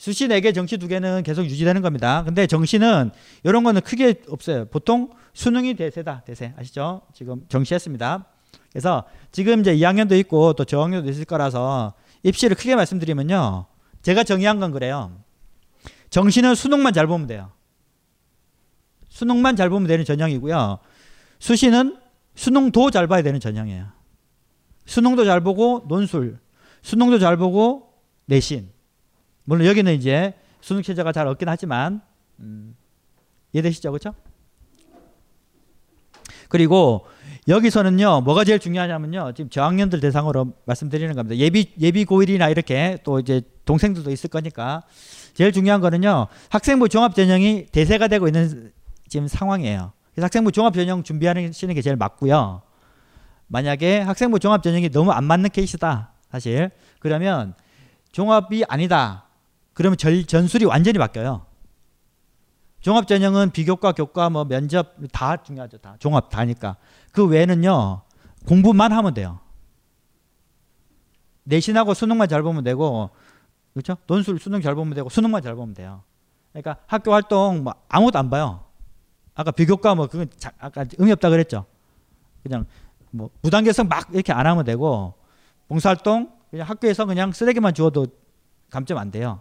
수시 0.00 0.28
4개, 0.28 0.54
정시 0.54 0.78
2개는 0.78 1.22
계속 1.22 1.44
유지되는 1.44 1.82
겁니다. 1.82 2.24
근데 2.24 2.46
정시는 2.46 3.10
이런 3.42 3.64
거는 3.64 3.82
크게 3.82 4.22
없어요. 4.28 4.64
보통 4.64 5.10
수능이 5.34 5.74
대세다. 5.74 6.22
대세. 6.24 6.54
아시죠? 6.56 7.02
지금 7.12 7.44
정시했습니다. 7.50 8.24
그래서 8.72 9.04
지금 9.30 9.60
이제 9.60 9.76
2학년도 9.76 10.18
있고 10.20 10.54
또 10.54 10.64
저학년도 10.64 11.10
있을 11.10 11.26
거라서 11.26 11.92
입시를 12.22 12.56
크게 12.56 12.76
말씀드리면요. 12.76 13.66
제가 14.00 14.24
정의한 14.24 14.58
건 14.58 14.70
그래요. 14.70 15.18
정시는 16.08 16.54
수능만 16.54 16.94
잘 16.94 17.06
보면 17.06 17.26
돼요. 17.26 17.52
수능만 19.10 19.54
잘 19.54 19.68
보면 19.68 19.86
되는 19.86 20.06
전형이고요. 20.06 20.78
수시는 21.40 21.98
수능도 22.36 22.90
잘 22.90 23.06
봐야 23.06 23.20
되는 23.20 23.38
전형이에요. 23.38 23.88
수능도 24.86 25.26
잘 25.26 25.42
보고 25.42 25.84
논술, 25.88 26.38
수능도 26.80 27.18
잘 27.18 27.36
보고 27.36 27.92
내신. 28.24 28.79
물론 29.50 29.66
여기는 29.66 29.92
이제 29.94 30.32
수능 30.60 30.80
체제가 30.80 31.10
잘 31.10 31.26
없긴 31.26 31.48
하지만 31.48 32.00
음, 32.38 32.76
이해되시죠, 33.52 33.90
그렇죠? 33.90 34.14
그리고 36.48 37.04
여기서는요, 37.48 38.20
뭐가 38.20 38.44
제일 38.44 38.60
중요하냐면요, 38.60 39.32
지금 39.34 39.50
저학년들 39.50 39.98
대상으로 39.98 40.52
말씀드리는 40.66 41.12
겁니다. 41.16 41.36
예비, 41.36 41.72
예비 41.80 42.04
고1이나 42.04 42.48
이렇게 42.48 42.98
또 43.02 43.18
이제 43.18 43.42
동생들도 43.64 44.12
있을 44.12 44.30
거니까. 44.30 44.84
제일 45.34 45.50
중요한 45.50 45.80
거는요, 45.80 46.28
학생부 46.50 46.88
종합 46.88 47.16
전형이 47.16 47.66
대세가 47.72 48.06
되고 48.06 48.28
있는 48.28 48.70
지금 49.08 49.26
상황이에요. 49.26 49.92
그래서 50.14 50.26
학생부 50.26 50.52
종합 50.52 50.74
전형 50.74 51.02
준비하시는 51.02 51.74
게 51.74 51.82
제일 51.82 51.96
맞고요. 51.96 52.62
만약에 53.48 53.98
학생부 53.98 54.38
종합 54.38 54.62
전형이 54.62 54.90
너무 54.90 55.10
안 55.10 55.24
맞는 55.24 55.50
케이스다, 55.50 56.12
사실. 56.30 56.70
그러면 57.00 57.54
종합이 58.12 58.62
아니다. 58.68 59.24
그러면 59.80 59.96
전, 59.96 60.26
전술이 60.26 60.66
완전히 60.66 60.98
바뀌어요. 60.98 61.46
종합 62.82 63.06
전형은 63.06 63.50
비교과, 63.50 63.92
교과, 63.92 64.28
뭐 64.28 64.44
면접 64.44 64.94
다 65.10 65.38
중요하죠. 65.42 65.78
다 65.78 65.96
종합 65.98 66.28
다니까. 66.28 66.76
그 67.12 67.26
외에는요 67.26 68.02
공부만 68.46 68.92
하면 68.92 69.14
돼요. 69.14 69.40
내신하고 71.44 71.94
수능만 71.94 72.28
잘 72.28 72.42
보면 72.42 72.62
되고 72.62 73.08
그렇죠? 73.72 73.96
논술 74.06 74.38
수능 74.38 74.60
잘 74.60 74.74
보면 74.74 74.92
되고 74.92 75.08
수능만 75.08 75.40
잘 75.40 75.54
보면 75.54 75.72
돼요. 75.72 76.02
그러니까 76.52 76.76
학교 76.86 77.14
활동 77.14 77.64
뭐 77.64 77.72
아무것도 77.88 78.18
안 78.18 78.28
봐요. 78.28 78.66
아까 79.34 79.50
비교과 79.50 79.94
뭐 79.94 80.08
그건 80.08 80.28
자, 80.36 80.52
아까 80.58 80.84
의미 80.98 81.10
없다 81.12 81.30
그랬죠. 81.30 81.64
그냥 82.42 82.66
뭐 83.12 83.30
무단결성 83.40 83.88
막 83.88 84.10
이렇게 84.12 84.30
안 84.34 84.46
하면 84.46 84.62
되고 84.62 85.14
봉사활동 85.68 86.30
그냥 86.50 86.68
학교에서 86.68 87.06
그냥 87.06 87.32
쓰레기만 87.32 87.72
주워도 87.72 88.08
감점 88.68 88.98
안 88.98 89.10
돼요. 89.10 89.40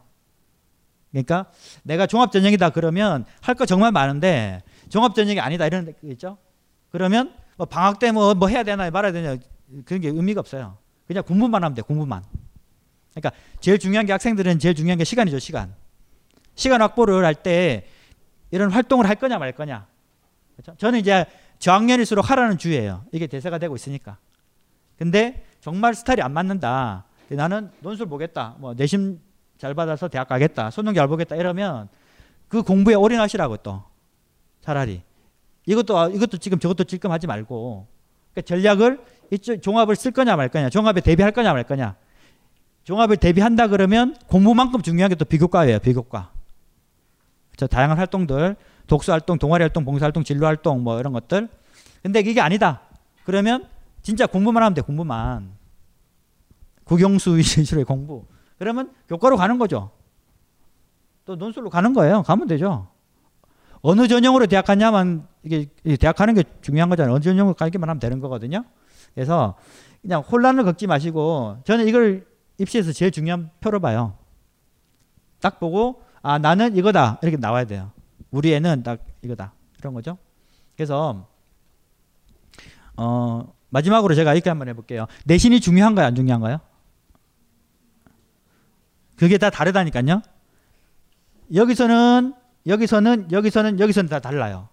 그러니까 1.11 1.45
내가 1.83 2.05
종합 2.07 2.31
전형이다 2.31 2.69
그러면 2.71 3.25
할 3.41 3.55
거 3.55 3.65
정말 3.65 3.91
많은데 3.91 4.61
종합 4.89 5.15
전형이 5.15 5.39
아니다 5.39 5.65
이런 5.65 5.85
거 5.85 5.91
있죠. 6.03 6.37
그러면 6.91 7.33
뭐 7.57 7.65
방학 7.65 7.99
때 7.99 8.11
뭐 8.11 8.33
뭐 8.35 8.47
해야 8.47 8.63
되나 8.63 8.89
말아야 8.91 9.11
되냐 9.11 9.37
그런 9.85 10.01
게 10.01 10.09
의미가 10.09 10.39
없어요. 10.39 10.77
그냥 11.07 11.23
공부만 11.23 11.63
하면 11.63 11.75
돼 11.75 11.81
공부만. 11.81 12.23
그러니까 13.13 13.31
제일 13.59 13.79
중요한 13.79 14.05
게 14.05 14.11
학생들은 14.11 14.59
제일 14.59 14.75
중요한 14.75 14.97
게 14.97 15.03
시간이죠 15.03 15.39
시간. 15.39 15.73
시간 16.55 16.81
확보를 16.81 17.25
할 17.25 17.35
때 17.35 17.87
이런 18.51 18.71
활동을 18.71 19.07
할 19.07 19.15
거냐 19.15 19.37
말 19.37 19.51
거냐. 19.53 19.87
그렇죠? 20.55 20.75
저는 20.77 20.99
이제 20.99 21.25
저학년일수록 21.59 22.29
하라는 22.29 22.57
주의예요. 22.57 23.05
이게 23.11 23.27
대세가 23.27 23.57
되고 23.57 23.75
있으니까. 23.75 24.17
근데 24.97 25.45
정말 25.61 25.93
스타일이 25.93 26.21
안 26.21 26.33
맞는다. 26.33 27.05
나는 27.29 27.71
논술 27.81 28.07
보겠다. 28.07 28.55
뭐 28.59 28.73
내신 28.73 29.19
잘 29.59 29.73
받아서 29.73 30.07
대학 30.07 30.27
가겠다. 30.27 30.71
수능 30.71 30.93
잘 30.95 31.07
보겠다. 31.07 31.35
이러면 31.35 31.89
그 32.47 32.63
공부에 32.63 32.95
올인하시라고 32.95 33.57
또 33.57 33.83
차라리. 34.61 35.03
이것도 35.65 35.97
아, 35.97 36.07
이것도 36.07 36.37
지금 36.37 36.57
저것도 36.57 36.85
지금 36.85 37.11
하지 37.11 37.27
말고 37.27 37.85
그러니까 38.33 38.47
전략을 38.47 38.99
이쪽 39.31 39.61
종합을 39.61 39.95
쓸 39.95 40.11
거냐 40.11 40.35
말 40.35 40.49
거냐 40.49 40.69
종합에 40.69 41.01
대비할 41.01 41.31
거냐 41.31 41.53
말 41.53 41.63
거냐. 41.65 41.95
종합을 42.85 43.17
대비한다 43.17 43.67
그러면 43.67 44.15
공부만큼 44.27 44.81
중요한 44.81 45.09
게 45.09 45.15
또 45.15 45.25
비교과예요 45.25 45.79
비교과. 45.79 46.31
저 47.57 47.67
다양한 47.67 47.97
활동들 47.97 48.55
독서 48.87 49.11
활동 49.11 49.37
동아리 49.37 49.63
활동 49.63 49.83
봉사 49.83 50.05
활동 50.05 50.23
진로 50.23 50.47
활동 50.47 50.81
뭐 50.83 50.99
이런 50.99 51.11
것들. 51.11 51.49
근데 52.01 52.21
이게 52.21 52.39
아니다. 52.39 52.81
그러면 53.25 53.67
진짜 54.01 54.25
공부만 54.25 54.63
하면 54.63 54.73
돼 54.73 54.81
공부만. 54.81 55.51
국영수 56.85 57.35
위주의 57.37 57.83
공부 57.83 58.25
그러면 58.59 58.93
교과로 59.07 59.37
가는 59.37 59.57
거죠. 59.57 59.91
또 61.25 61.35
논술로 61.35 61.69
가는 61.69 61.93
거예요. 61.93 62.23
가면 62.23 62.47
되죠. 62.47 62.87
어느 63.81 64.07
전형으로 64.07 64.47
대학 64.47 64.65
가냐만 64.65 65.27
이게 65.43 65.69
대학 65.99 66.15
가는 66.15 66.33
게 66.33 66.43
중요한 66.61 66.89
거잖아요. 66.89 67.15
어느 67.15 67.23
전형으로 67.23 67.55
가기만 67.55 67.89
하면 67.89 67.99
되는 67.99 68.19
거거든요. 68.19 68.65
그래서 69.15 69.55
그냥 70.01 70.21
혼란을 70.21 70.65
겪지 70.65 70.87
마시고 70.87 71.59
저는 71.63 71.87
이걸 71.87 72.27
입시에서 72.57 72.91
제일 72.91 73.11
중요한 73.11 73.49
표로 73.61 73.79
봐요. 73.79 74.15
딱 75.39 75.59
보고 75.59 76.03
아 76.21 76.37
나는 76.37 76.75
이거다 76.75 77.19
이렇게 77.21 77.37
나와야 77.37 77.63
돼요. 77.63 77.91
우리 78.31 78.53
애는 78.53 78.83
딱 78.83 78.99
이거다 79.21 79.53
이런 79.79 79.93
거죠. 79.93 80.17
그래서 80.75 81.27
어 82.97 83.53
마지막으로 83.69 84.13
제가 84.15 84.33
이렇게 84.33 84.49
한번 84.49 84.67
해볼게요. 84.67 85.07
내신이 85.25 85.61
중요한가요, 85.61 86.07
안 86.07 86.15
중요한가요? 86.15 86.59
그게 89.19 89.37
다 89.37 89.49
다르다니까요. 89.49 90.21
여기서는 91.53 92.33
여기서는 92.65 93.31
여기서는 93.33 93.79
여기서는 93.81 94.09
다 94.09 94.19
달라요. 94.21 94.69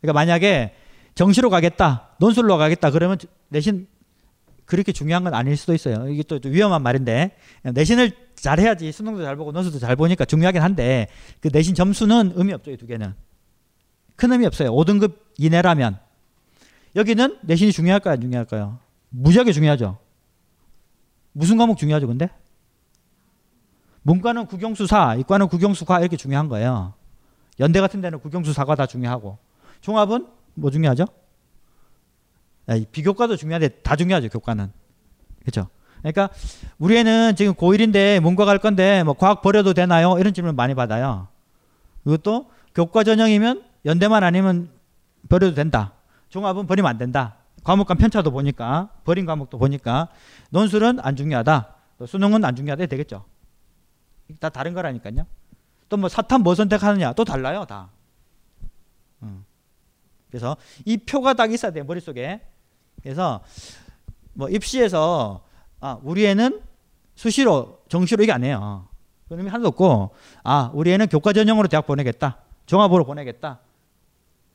그러니까 0.00 0.14
만약에 0.18 0.74
정시로 1.14 1.48
가겠다, 1.48 2.16
논술로 2.18 2.58
가겠다 2.58 2.90
그러면 2.90 3.18
내신 3.50 3.86
그렇게 4.64 4.90
중요한 4.90 5.22
건 5.22 5.32
아닐 5.32 5.56
수도 5.56 5.74
있어요. 5.74 6.08
이게 6.08 6.24
또 6.24 6.40
위험한 6.44 6.82
말인데 6.82 7.36
내신을 7.62 8.10
잘 8.34 8.58
해야지 8.58 8.90
수능도 8.90 9.22
잘 9.22 9.36
보고 9.36 9.52
논술도 9.52 9.78
잘 9.78 9.94
보니까 9.94 10.24
중요하긴 10.24 10.60
한데 10.60 11.06
그 11.40 11.48
내신 11.52 11.76
점수는 11.76 12.32
의미 12.34 12.52
없죠. 12.52 12.72
이 12.72 12.76
두 12.76 12.86
개는 12.88 13.14
큰 14.16 14.32
의미 14.32 14.44
없어요. 14.44 14.72
5등급 14.72 15.18
이내라면 15.38 16.00
여기는 16.96 17.38
내신이 17.42 17.70
중요할까요, 17.70 18.14
안 18.14 18.20
중요할까요? 18.20 18.80
무지하게 19.10 19.52
중요하죠. 19.52 19.98
무슨 21.32 21.58
과목 21.58 21.78
중요하죠, 21.78 22.08
근데? 22.08 22.28
문과는 24.02 24.46
국영수사, 24.46 25.16
이과는 25.16 25.48
국영수과 25.48 26.00
이렇게 26.00 26.16
중요한 26.16 26.48
거예요. 26.48 26.94
연대 27.60 27.80
같은 27.80 28.00
데는 28.00 28.18
국영수사가 28.20 28.74
다 28.74 28.86
중요하고 28.86 29.38
종합은 29.80 30.26
뭐 30.54 30.70
중요하죠? 30.70 31.06
비교과도 32.92 33.36
중요한데 33.36 33.68
다 33.82 33.96
중요하죠 33.96 34.28
교과는 34.28 34.72
그렇죠? 35.40 35.68
그러니까 35.98 36.30
우리 36.78 36.96
애는 36.96 37.36
지금 37.36 37.54
고1인데 37.54 38.20
문과 38.20 38.44
갈 38.44 38.58
건데 38.58 39.02
뭐 39.04 39.14
과학 39.14 39.42
버려도 39.42 39.74
되나요? 39.74 40.18
이런 40.18 40.34
질문 40.34 40.56
많이 40.56 40.74
받아요. 40.74 41.28
이것도 42.04 42.50
교과 42.74 43.04
전형이면 43.04 43.62
연대만 43.84 44.24
아니면 44.24 44.70
버려도 45.28 45.54
된다. 45.54 45.92
종합은 46.28 46.66
버리면 46.66 46.88
안 46.88 46.98
된다. 46.98 47.36
과목 47.62 47.86
간 47.86 47.96
편차도 47.96 48.32
보니까 48.32 48.88
버린 49.04 49.26
과목도 49.26 49.58
보니까 49.58 50.08
논술은 50.50 50.98
안 51.00 51.14
중요하다. 51.14 51.74
수능은 52.06 52.44
안 52.44 52.56
중요하다 52.56 52.86
되겠죠. 52.86 53.24
다 54.40 54.48
다른 54.48 54.74
거라니까요. 54.74 55.26
또 55.88 55.96
뭐 55.96 56.08
사탐 56.08 56.42
뭐 56.42 56.54
선택하느냐 56.54 57.12
또 57.12 57.24
달라요 57.24 57.66
다. 57.66 57.90
음. 59.22 59.44
그래서 60.30 60.56
이 60.86 60.96
표가 60.96 61.34
딱 61.34 61.52
있어야 61.52 61.70
돼 61.70 61.82
머릿속에. 61.82 62.40
그래서 63.02 63.42
뭐 64.32 64.48
입시에서 64.48 65.44
아 65.80 65.98
우리 66.02 66.24
애는 66.26 66.62
수시로 67.14 67.82
정시로 67.88 68.22
이게 68.22 68.32
안 68.32 68.42
해요. 68.42 68.88
그런 69.28 69.44
이 69.44 69.48
하나도 69.48 69.68
없고 69.68 70.14
아 70.44 70.70
우리 70.72 70.92
애는 70.92 71.08
교과 71.08 71.34
전형으로 71.34 71.68
대학 71.68 71.86
보내겠다. 71.86 72.38
종합으로 72.64 73.04
보내겠다. 73.04 73.60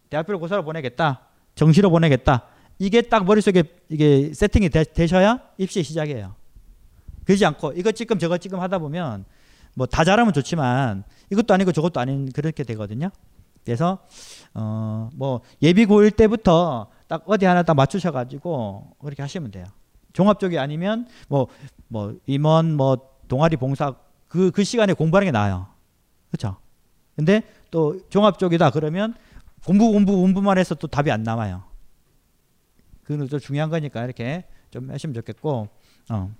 대학교를 0.09 0.39
고사로 0.39 0.63
보내겠다. 0.63 1.21
정시로 1.53 1.89
보내겠다. 1.91 2.45
이게 2.79 3.01
딱 3.01 3.25
머릿속에 3.25 3.63
이게 3.89 4.33
세팅이 4.33 4.69
되, 4.69 5.07
셔야 5.07 5.41
입시 5.57 5.83
시작이에요. 5.83 6.35
그러지 7.25 7.45
않고 7.45 7.73
이것 7.73 7.95
지금 7.95 8.17
저것 8.17 8.39
지금 8.39 8.59
하다 8.59 8.79
보면 8.79 9.25
뭐 9.77 9.85
다 9.85 10.03
잘하면 10.03 10.33
좋지만 10.33 11.03
이것도 11.31 11.53
아니고 11.53 11.71
저것도 11.71 11.99
아닌 11.99 12.31
그렇게 12.31 12.63
되거든요. 12.63 13.09
그래서 13.63 13.99
어 14.53 15.09
뭐 15.13 15.41
예비 15.61 15.85
고일 15.85 16.11
때부터 16.11 16.87
딱 17.07 17.23
어디 17.27 17.45
하나 17.45 17.63
딱 17.63 17.75
맞추셔 17.75 18.11
가지고 18.11 18.95
그렇게 18.99 19.21
하시면 19.21 19.51
돼요. 19.51 19.65
종합 20.13 20.39
쪽이 20.39 20.57
아니면 20.57 21.07
뭐뭐 21.27 21.47
뭐 21.87 22.15
임원 22.25 22.73
뭐 22.75 22.97
동아리 23.27 23.55
봉사 23.55 23.93
그그 24.27 24.51
그 24.51 24.63
시간에 24.63 24.93
공부하는 24.93 25.27
게 25.27 25.31
나아요. 25.31 25.67
그렇죠? 26.31 26.57
근데 27.15 27.41
또 27.71 27.99
종합 28.09 28.39
쪽이다 28.39 28.71
그러면 28.71 29.13
공부 29.65 29.91
공부 29.91 30.15
공부만 30.17 30.57
해서 30.57 30.73
또 30.75 30.87
답이 30.87 31.11
안 31.11 31.23
남아요. 31.23 31.63
그건 33.03 33.27
또 33.27 33.37
중요한 33.39 33.69
거니까 33.69 34.03
이렇게 34.03 34.45
좀 34.71 34.89
하시면 34.89 35.13
좋겠고 35.13 35.67
어. 36.09 36.31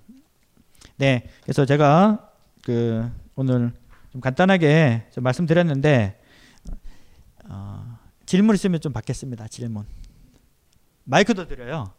네. 0.96 1.28
그래서 1.42 1.64
제가 1.64 2.30
그 2.64 3.10
오늘 3.38 3.72
좀 4.10 4.20
간단하게 4.20 5.06
좀 5.12 5.22
말씀드렸는데 5.22 6.20
어, 7.48 7.98
질문 8.26 8.56
있으면 8.56 8.80
좀 8.80 8.92
받겠습니다. 8.92 9.46
질문. 9.46 9.86
마이크도 11.04 11.46
드려요. 11.46 11.92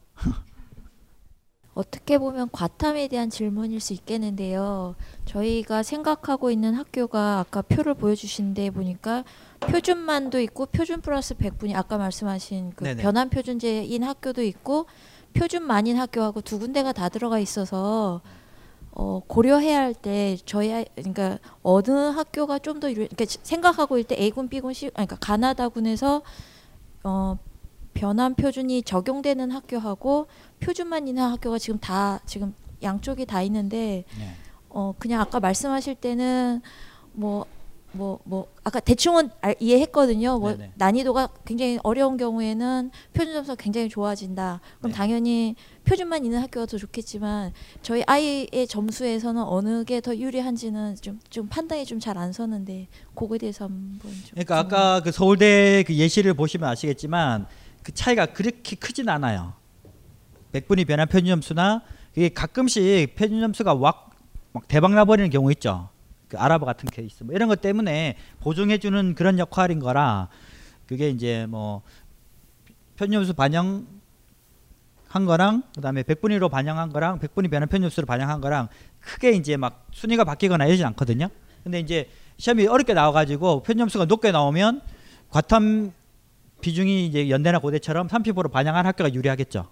어떻게 1.74 2.18
보면 2.18 2.50
과탐에 2.52 3.08
대한 3.08 3.30
질문일 3.30 3.80
수 3.80 3.94
있겠는데요. 3.94 4.96
저희가 5.24 5.82
생각하고 5.82 6.52
있는 6.52 6.74
학교가 6.74 7.40
아까 7.40 7.62
표를 7.62 7.94
보여주신 7.94 8.54
데 8.54 8.70
보니까 8.70 9.24
표준만도 9.62 10.42
있고 10.42 10.66
표준 10.66 11.00
플러스 11.00 11.36
100분이 11.36 11.74
아까 11.74 11.98
말씀하신 11.98 12.74
그 12.76 12.96
변환 12.98 13.30
표준제인 13.30 14.04
학교도 14.04 14.44
있고 14.44 14.88
표준만인 15.32 15.96
학교하고 15.96 16.42
두 16.42 16.60
군데가 16.60 16.92
다 16.92 17.08
들어가 17.08 17.40
있어서 17.40 18.20
어, 19.02 19.22
고려해야 19.28 19.80
할 19.80 19.94
때 19.94 20.36
저희 20.46 20.74
아 20.74 20.84
그러니까 20.96 21.40
어느 21.64 21.90
학교가 21.90 22.60
좀 22.60 22.82
더 22.82 22.90
그러니까 22.90 23.26
생각하고 23.28 23.98
있을 23.98 24.08
때 24.10 24.22
A군, 24.22 24.50
B군, 24.50 24.74
C 24.74 24.90
그러니까 24.90 25.16
가나다군에서 25.22 26.22
어, 27.04 27.38
변환 27.94 28.36
표준이 28.36 28.84
적용되는 28.84 29.52
학교하고 29.52 30.28
표준만 30.60 31.08
있는 31.08 31.24
학교가 31.24 31.58
지금 31.60 31.80
다 31.80 32.20
지금 32.26 32.54
양쪽이 32.84 33.26
다 33.26 33.42
있는데 33.42 34.04
네. 34.18 34.36
어 34.70 34.94
그냥 35.00 35.22
아까 35.22 35.40
말씀하실 35.40 35.96
때는 35.96 36.62
뭐 37.14 37.46
뭐, 37.92 38.20
뭐, 38.24 38.48
아까 38.64 38.80
대충은 38.80 39.30
알, 39.42 39.56
이해했거든요. 39.60 40.38
뭐, 40.40 40.52
네네. 40.52 40.74
난이도가 40.76 41.30
굉장히 41.46 41.80
어려운 41.84 42.18
경우에는 42.18 42.92
표준 43.14 43.34
점수가 43.34 43.56
굉장히 43.56 43.90
좋아진다. 43.90 44.62
그럼 44.78 44.92
네. 44.92 44.98
당연히 44.98 45.56
표준만 45.86 46.24
있는 46.24 46.40
학교가 46.40 46.68
더 46.68 46.78
좋겠지만, 46.78 47.52
저희 47.82 48.04
아이의 48.06 48.68
점수에서는 48.68 49.42
어느 49.42 49.84
게 49.86 50.02
더 50.02 50.16
유리한지는 50.16 50.98
좀, 51.02 51.20
좀 51.30 51.48
판단이 51.48 51.86
좀 51.86 52.00
잘 52.00 52.18
안 52.18 52.32
서는데, 52.32 52.88
그거에 53.16 53.38
대해서 53.40 53.66
한번 53.66 54.00
좀. 54.12 54.12
그러니까 54.32 54.60
아까 54.60 55.02
그 55.02 55.12
서울대 55.12 55.84
그 55.88 55.96
예시를 55.96 56.36
보시면 56.36 56.70
아시겠지만, 56.70 57.48
그 57.82 57.92
차이가 57.94 58.28
그렇게 58.28 58.76
크진 58.76 59.10
않아요. 59.10 59.54
100분이 60.54 60.86
변한 60.88 61.08
표준 61.08 61.28
점수나, 61.28 61.82
그게 62.14 62.30
가끔씩 62.30 63.16
표준 63.16 63.40
점수가 63.42 63.74
막, 63.76 64.12
막 64.52 64.68
대박 64.68 64.94
나버리는 64.94 65.30
경우 65.32 65.52
있죠. 65.54 65.90
그 66.30 66.38
아랍어 66.38 66.66
같은 66.66 66.90
케이스 66.90 67.24
뭐 67.24 67.36
이런 67.36 67.50
것 67.50 67.60
때문에 67.60 68.16
보증해주는 68.40 69.16
그런 69.16 69.40
역할인 69.40 69.80
거라 69.80 70.30
그게 70.88 71.10
이제 71.10 71.46
뭐 71.50 71.82
편념수 72.96 73.34
반영 73.34 73.86
한 75.08 75.26
거랑 75.26 75.64
그다음에 75.76 76.04
백분위로 76.04 76.50
반영한 76.50 76.94
거랑 76.94 77.20
백분위 77.20 77.50
변환 77.50 77.68
편집수로 77.68 78.06
반영한 78.06 78.42
거랑 78.42 78.70
크게 79.00 79.32
이제 79.32 79.58
막 79.58 79.88
순위가 79.92 80.24
바뀌거나 80.24 80.66
이러진 80.68 80.86
않거든요. 80.86 81.30
근데 81.64 81.80
이제 81.80 82.10
시험이 82.38 82.68
어렵게 82.68 82.94
나와가지고 82.94 83.64
편점수가 83.64 84.06
높게 84.06 84.32
나오면 84.32 84.82
과탐 85.30 85.92
비중이 86.62 87.08
이제 87.08 87.30
연대나 87.30 87.60
고대처럼 87.60 88.08
30% 88.08 88.52
반영한 88.52 88.86
학교가 88.86 89.14
유리하겠죠. 89.14 89.68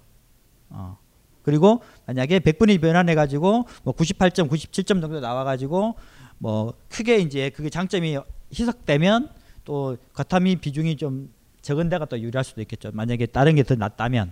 어. 0.69 0.97
그리고 1.43 1.81
만약에 2.07 2.39
백분위 2.39 2.77
변환해 2.79 3.15
가지고 3.15 3.65
뭐 3.83 3.93
98점, 3.93 4.49
97점 4.49 5.01
정도 5.01 5.19
나와 5.19 5.43
가지고 5.43 5.95
뭐 6.37 6.73
크게 6.89 7.17
이제 7.19 7.49
그게 7.49 7.69
장점이 7.69 8.17
희석되면 8.53 9.29
또 9.65 9.97
과탐이 10.13 10.57
비중이 10.57 10.95
좀 10.97 11.33
적은 11.61 11.89
데가 11.89 12.05
또 12.05 12.19
유리할 12.19 12.43
수도 12.43 12.61
있겠죠. 12.61 12.91
만약에 12.93 13.25
다른 13.27 13.55
게 13.55 13.63
더 13.63 13.75
낮다면. 13.75 14.31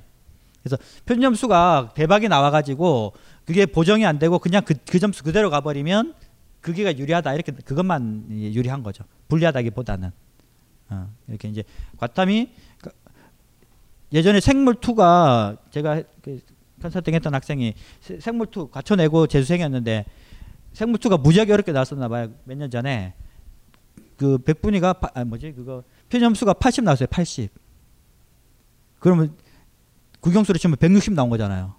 그래서 0.63 0.77
편점수가 1.05 1.91
대박이 1.95 2.27
나와 2.27 2.49
가지고 2.49 3.13
그게 3.45 3.65
보정이 3.65 4.05
안 4.05 4.17
되고 4.17 4.39
그냥 4.39 4.63
그, 4.65 4.73
그 4.89 4.97
점수 4.99 5.23
그대로 5.23 5.49
가버리면 5.51 6.15
그게가 6.61 6.97
유리하다 6.97 7.33
이렇게 7.35 7.51
그것만 7.51 8.25
유리한 8.31 8.81
거죠. 8.81 9.03
불리하다기보다는 9.27 10.11
어, 10.89 11.09
이렇게 11.27 11.49
이제 11.49 11.63
과탐이 11.97 12.49
그 12.81 12.89
예전에 14.13 14.39
생물 14.39 14.75
2가 14.75 15.57
제가 15.69 16.01
그 16.23 16.39
컨설팅했던 16.81 17.33
학생이 17.33 17.73
생물 18.19 18.47
2 18.47 18.71
갖춰내고 18.71 19.27
재수생이었는데 19.27 20.05
생물 20.75 20.99
2가 20.99 21.19
무지하게 21.19 21.53
어렵게 21.53 21.71
나왔었나 21.71 22.07
봐요. 22.07 22.29
몇 22.43 22.55
년 22.57 22.69
전에 22.69 23.13
그 24.17 24.37
백분위가 24.37 24.93
파, 24.93 25.09
아 25.13 25.23
뭐지 25.23 25.53
그거 25.53 25.83
표준점수가 26.09 26.53
80 26.53 26.83
나왔어요. 26.83 27.07
80. 27.09 27.49
그러면 28.99 29.35
국영수로 30.19 30.57
치면 30.57 30.77
160 30.77 31.13
나온 31.13 31.29
거잖아요. 31.29 31.75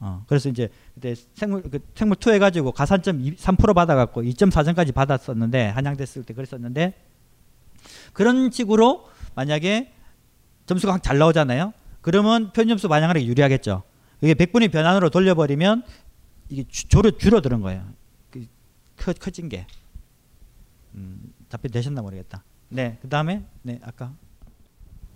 어, 0.00 0.24
그래서 0.26 0.48
이제 0.48 0.68
그때 0.94 1.14
생물 1.34 1.62
그 1.62 1.78
생물 1.94 2.16
two 2.16 2.32
해가지고 2.32 2.72
가산점 2.72 3.22
3% 3.22 3.74
받아갖고 3.74 4.22
2.4점까지 4.22 4.94
받았었는데 4.94 5.68
한양대 5.68 6.06
쓸 6.06 6.24
때 6.24 6.32
그랬었는데 6.34 6.94
그런 8.12 8.50
식으로 8.50 9.08
만약에 9.34 9.92
점수가 10.66 10.98
잘 10.98 11.18
나오잖아요. 11.18 11.72
그러면 12.00 12.52
표준점수 12.52 12.88
반영하기 12.88 13.26
유리하겠죠. 13.26 13.82
이게 14.22 14.34
100분의 14.34 14.72
변환으로 14.72 15.10
돌려버리면 15.10 15.82
이게 16.48 16.64
줄어 16.68 17.10
줄어드는 17.10 17.60
거예요. 17.60 17.84
그 19.00 19.06
커, 19.06 19.12
커진 19.14 19.48
게. 19.48 19.66
음, 20.94 21.32
답변 21.48 21.70
되셨나 21.70 22.02
모르겠다. 22.02 22.44
네, 22.68 22.98
그 23.00 23.08
다음에 23.08 23.44
네 23.62 23.80
아까 23.82 24.12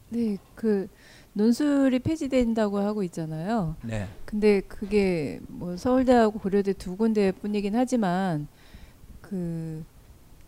네, 0.08 0.38
그 0.54 0.88
논술이 1.34 1.98
폐지된다고 2.00 2.78
하고 2.78 3.02
있잖아요. 3.02 3.76
네. 3.82 4.08
근데 4.24 4.60
그게 4.62 5.40
뭐 5.48 5.76
서울대하고 5.76 6.38
고려대 6.38 6.72
두 6.72 6.96
군데뿐이긴 6.96 7.74
하지만 7.76 8.46
그 9.20 9.84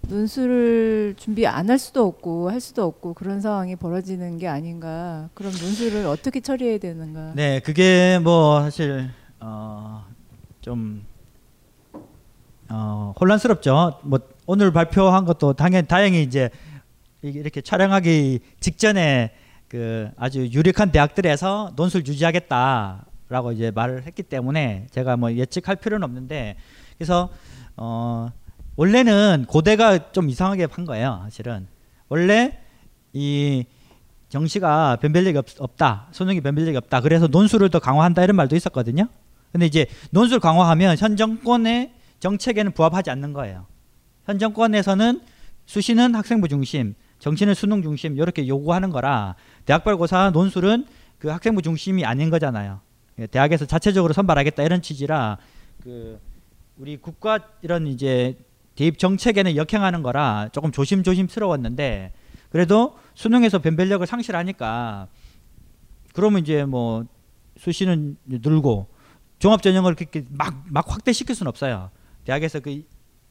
논술을 0.03 1.15
준비 1.17 1.47
안 1.47 1.69
할 1.69 1.79
수도 1.79 2.07
없고 2.07 2.51
할 2.51 2.61
수도 2.61 2.85
없고 2.85 3.15
그런 3.15 3.41
상황이 3.41 3.75
벌어지는 3.77 4.39
게 4.39 4.47
아닌가. 4.47 5.29
그럼 5.35 5.51
논술을 5.53 6.07
어떻게 6.07 6.41
처리해야 6.41 6.79
되는가? 6.79 7.33
네, 7.35 7.61
그게 7.61 8.19
뭐 8.23 8.63
사실 8.63 9.11
어 9.41 10.05
좀 10.61 11.05
어, 12.69 13.15
혼란스럽죠. 13.21 14.01
뭐 14.03 14.19
오늘 14.47 14.73
발표한 14.73 15.25
것도 15.25 15.53
당연 15.53 15.87
다행히 15.87 16.23
이제 16.23 16.51
이렇게 17.23 17.61
촬영하기 17.61 18.41
직전에 18.61 19.33
그 19.69 20.11
아주 20.17 20.47
유력한 20.47 20.93
대학들에서 20.93 21.73
논술 21.77 22.07
유지하겠다라고 22.07 23.53
이제 23.53 23.71
말을 23.73 24.05
했기 24.07 24.23
때문에 24.23 24.87
제가 24.91 25.17
뭐 25.17 25.33
예측할 25.33 25.77
필요는 25.77 26.05
없는데 26.05 26.57
그래서 26.97 27.31
어 27.77 28.31
원래는 28.77 29.47
고대가 29.49 30.13
좀 30.13 30.29
이상하게 30.29 30.69
한 30.71 30.85
거예요. 30.85 31.21
사실은 31.25 31.67
원래 32.09 32.59
이 33.13 33.65
정시가 34.29 34.97
변별력이 34.97 35.39
없, 35.59 35.77
다 35.77 36.09
소능이 36.13 36.41
변별력이 36.41 36.77
없다. 36.77 37.01
그래서 37.01 37.27
논술을 37.27 37.71
더 37.71 37.79
강화한다 37.79 38.23
이런 38.23 38.37
말도 38.37 38.55
있었거든요. 38.55 39.09
근데 39.53 39.67
이제 39.67 39.87
논술 40.11 40.41
강화하면 40.41 40.97
현 40.99 41.17
정권의 41.17 41.93
정책에는 42.21 42.73
부합하지 42.73 43.11
않는 43.11 43.33
거예요. 43.33 43.67
현 44.25 44.39
정권에서는 44.39 45.21
수시는 45.67 46.15
학생부 46.15 46.49
중심, 46.49 46.95
정시는 47.19 47.55
수능 47.55 47.83
중심 47.83 48.17
이렇게 48.17 48.47
요구하는 48.47 48.91
거라 48.91 49.35
대학별 49.65 49.97
고사 49.97 50.31
논술은 50.31 50.87
그 51.19 51.29
학생부 51.29 51.63
중심이 51.63 52.05
아닌 52.05 52.31
거잖아요. 52.31 52.81
예, 53.19 53.27
대학에서 53.27 53.65
자체적으로 53.65 54.13
선발하겠다 54.13 54.63
이런 54.63 54.83
취지라 54.83 55.39
그 55.83 56.21
우리 56.77 56.97
국가 56.99 57.39
이런 57.63 57.87
이제 57.87 58.37
대입 58.75 58.99
정책에는 58.99 59.57
역행하는 59.57 60.03
거라 60.03 60.51
조금 60.53 60.71
조심조심스러웠는데 60.73 62.13
그래도 62.51 62.99
수능에서 63.15 63.61
변별력을 63.61 64.07
상실하니까 64.07 65.09
그러면 66.13 66.43
이제 66.43 66.65
뭐 66.65 67.05
수시는 67.57 68.19
늘고 68.27 68.89
종합 69.39 69.63
전형을 69.63 69.95
그렇게 69.95 70.25
막 70.29 70.65
막 70.69 70.91
확대시킬 70.93 71.35
수는 71.35 71.49
없어요. 71.49 71.91
대학에서 72.27 72.61
그 72.61 72.83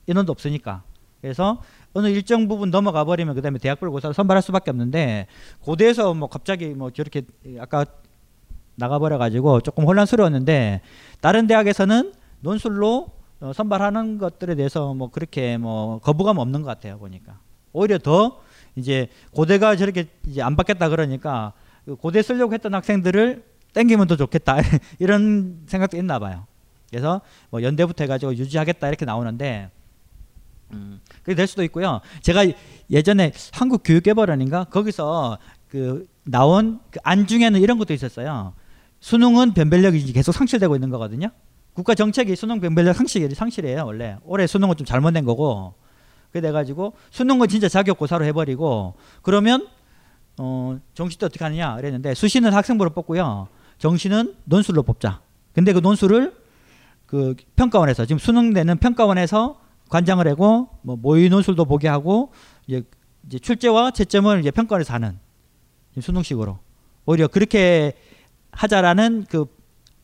인원도 0.07 0.31
없으니까. 0.31 0.83
그래서 1.21 1.61
어느 1.93 2.07
일정 2.07 2.47
부분 2.47 2.71
넘어가 2.71 3.03
버리면 3.03 3.35
그다음에 3.35 3.57
대학별 3.57 3.89
고사를 3.89 4.13
선발할 4.13 4.41
수밖에 4.41 4.69
없는데 4.71 5.27
고대에서 5.61 6.13
뭐 6.13 6.29
갑자기 6.29 6.67
뭐 6.67 6.91
저렇게 6.91 7.23
아까 7.59 7.85
나가 8.75 8.99
버려 8.99 9.17
가지고 9.17 9.61
조금 9.61 9.85
혼란스러웠는데 9.85 10.81
다른 11.21 11.47
대학에서는 11.47 12.13
논술로 12.41 13.09
어, 13.39 13.53
선발하는 13.53 14.17
것들에 14.17 14.55
대해서 14.55 14.93
뭐 14.93 15.09
그렇게 15.09 15.57
뭐 15.57 15.99
거부감 15.99 16.37
없는 16.37 16.61
것 16.61 16.67
같아요 16.67 16.97
보니까 16.99 17.39
오히려 17.73 17.97
더 17.97 18.41
이제 18.75 19.07
고대가 19.31 19.75
저렇게 19.75 20.07
이제 20.27 20.41
안 20.41 20.55
받겠다 20.55 20.89
그러니까 20.89 21.53
그 21.85 21.95
고대 21.95 22.21
쓰려고 22.21 22.53
했던 22.53 22.73
학생들을 22.73 23.43
땡기면 23.73 24.07
더 24.07 24.15
좋겠다 24.15 24.57
이런 24.99 25.63
생각도 25.65 25.97
있나 25.97 26.19
봐요. 26.19 26.45
그래서 26.95 27.19
뭐 27.49 27.61
연대부터 27.61 28.05
해가지고 28.05 28.35
유지하겠다 28.37 28.87
이렇게 28.87 29.03
나오는데 29.03 29.69
음, 30.71 31.01
그게 31.23 31.35
될 31.35 31.45
수도 31.45 31.61
있고요. 31.65 31.99
제가 32.21 32.45
예전에 32.89 33.33
한국 33.51 33.81
교육개발원인가 33.83 34.63
거기서 34.65 35.37
그 35.67 36.07
나온 36.23 36.79
그 36.91 36.99
안중에는 37.03 37.59
이런 37.59 37.77
것도 37.77 37.93
있었어요. 37.93 38.53
수능은 39.01 39.53
변별력이 39.53 40.13
계속 40.13 40.31
상실되고 40.31 40.73
있는 40.73 40.89
거거든요. 40.89 41.27
국가 41.73 41.95
정책이 41.95 42.33
수능 42.37 42.61
변별력 42.61 42.95
상실 42.95 43.29
상실이에요 43.29 43.85
원래. 43.85 44.17
올해 44.23 44.47
수능은 44.47 44.77
좀 44.77 44.85
잘못된 44.85 45.25
거고. 45.25 45.73
그래 46.31 46.53
가지고 46.53 46.93
수능은 47.11 47.49
진짜 47.49 47.67
자격고사로 47.67 48.23
해버리고 48.23 48.93
그러면 49.21 49.67
어 50.37 50.79
정시 50.93 51.17
때 51.17 51.25
어떻게 51.25 51.43
하느냐 51.43 51.75
그랬는데 51.75 52.13
수시는 52.13 52.53
학생부로 52.53 52.91
뽑고요. 52.91 53.49
정시는 53.79 54.37
논술로 54.45 54.83
뽑자. 54.83 55.19
근데 55.51 55.73
그 55.73 55.79
논술을 55.79 56.44
그 57.05 57.35
평가원에서 57.55 58.05
지금 58.05 58.19
수능 58.19 58.51
내는 58.51 58.77
평가원에서 58.77 59.59
관장을 59.89 60.27
하고 60.27 60.69
뭐 60.81 60.95
모의 60.95 61.29
논술도 61.29 61.65
보게 61.65 61.87
하고 61.87 62.31
이제, 62.67 62.83
이제 63.27 63.39
출제와 63.39 63.91
채점을 63.91 64.39
이제 64.39 64.51
평가원에서 64.51 64.93
하는 64.93 65.19
수능식으로 65.99 66.59
오히려 67.05 67.27
그렇게 67.27 67.93
하자라는 68.51 69.25
그, 69.29 69.45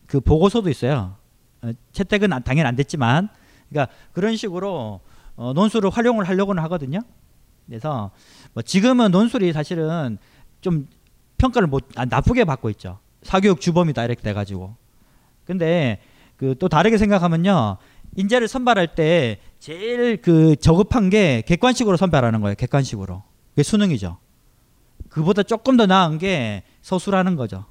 그 0.05 0.19
보고서도 0.19 0.69
있어요. 0.69 1.15
어, 1.61 1.71
채택은 1.91 2.29
당연히 2.43 2.67
안 2.67 2.75
됐지만 2.75 3.29
그러니까 3.69 3.93
그런 4.13 4.35
식으로 4.35 4.99
어, 5.35 5.53
논술을 5.53 5.89
활용을 5.89 6.27
하려고는 6.27 6.61
하거든요. 6.63 6.99
그래서 7.65 8.11
뭐 8.53 8.61
지금은 8.61 9.11
논술이 9.11 9.53
사실은 9.53 10.17
좀 10.59 10.87
평가를 11.37 11.67
못 11.67 11.87
아, 11.95 12.05
나쁘게 12.05 12.43
받고 12.43 12.69
있죠. 12.71 12.99
사교육 13.23 13.61
주범이다 13.61 14.03
이렇게 14.03 14.21
돼가지고. 14.21 14.75
근데 15.45 16.01
그 16.41 16.55
또 16.55 16.67
다르게 16.67 16.97
생각하면요. 16.97 17.77
인재를 18.15 18.47
선발할 18.47 18.95
때 18.95 19.37
제일 19.59 20.21
그 20.23 20.55
저급한 20.55 21.11
게 21.11 21.43
객관식으로 21.45 21.97
선발하는 21.97 22.41
거예요. 22.41 22.55
객관식으로. 22.55 23.21
그게 23.51 23.61
수능이죠. 23.61 24.17
그보다 25.09 25.43
조금 25.43 25.77
더 25.77 25.85
나은 25.85 26.17
게 26.17 26.63
서술하는 26.81 27.35
거죠. 27.35 27.65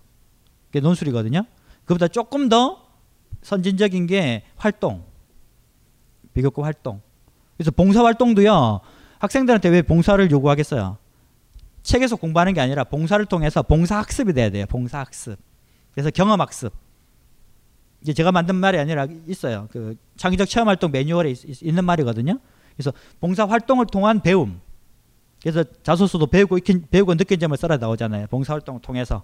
그게 0.68 0.78
논술이거든요. 0.78 1.44
그보다 1.84 2.06
조금 2.06 2.48
더 2.48 2.86
선진적인 3.42 4.06
게 4.06 4.44
활동. 4.56 5.02
비교급 6.32 6.64
활동. 6.64 7.00
그래서 7.56 7.72
봉사 7.72 8.04
활동도요. 8.04 8.80
학생들한테 9.18 9.68
왜 9.68 9.82
봉사를 9.82 10.30
요구하겠어요? 10.30 10.96
책에서 11.82 12.14
공부하는 12.14 12.54
게 12.54 12.60
아니라 12.60 12.84
봉사를 12.84 13.24
통해서 13.26 13.62
봉사 13.62 13.98
학습이 13.98 14.32
돼야 14.32 14.48
돼요. 14.50 14.66
봉사 14.68 15.00
학습. 15.00 15.38
그래서 15.92 16.10
경험 16.10 16.40
학습. 16.40 16.72
이제 18.02 18.12
제가 18.12 18.32
만든 18.32 18.56
말이 18.56 18.78
아니라 18.78 19.06
있어요. 19.26 19.68
그 19.70 19.96
창의적 20.16 20.48
체험 20.48 20.68
활동 20.68 20.90
매뉴얼에 20.90 21.30
있, 21.30 21.62
있는 21.62 21.84
말이거든요. 21.84 22.38
그래서 22.76 22.92
봉사 23.20 23.44
활동을 23.44 23.86
통한 23.86 24.20
배움. 24.20 24.60
그래서 25.42 25.64
자소서도 25.82 26.26
배우고 26.26 26.58
익힌, 26.58 26.86
배우고 26.90 27.14
느낀 27.16 27.38
점을 27.38 27.56
써라 27.56 27.76
나오잖아요. 27.76 28.26
봉사 28.28 28.54
활동을 28.54 28.80
통해서. 28.80 29.22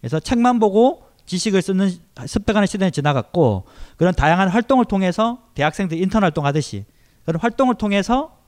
그래서 0.00 0.18
책만 0.18 0.58
보고 0.58 1.04
지식을 1.26 1.62
쓰는 1.62 1.90
습득하는 2.26 2.66
시대는 2.66 2.90
지나갔고 2.90 3.64
그런 3.96 4.12
다양한 4.14 4.48
활동을 4.48 4.84
통해서 4.84 5.42
대학생들 5.54 6.00
인턴 6.00 6.24
활동 6.24 6.44
하듯이 6.44 6.84
그런 7.24 7.40
활동을 7.40 7.76
통해서 7.76 8.38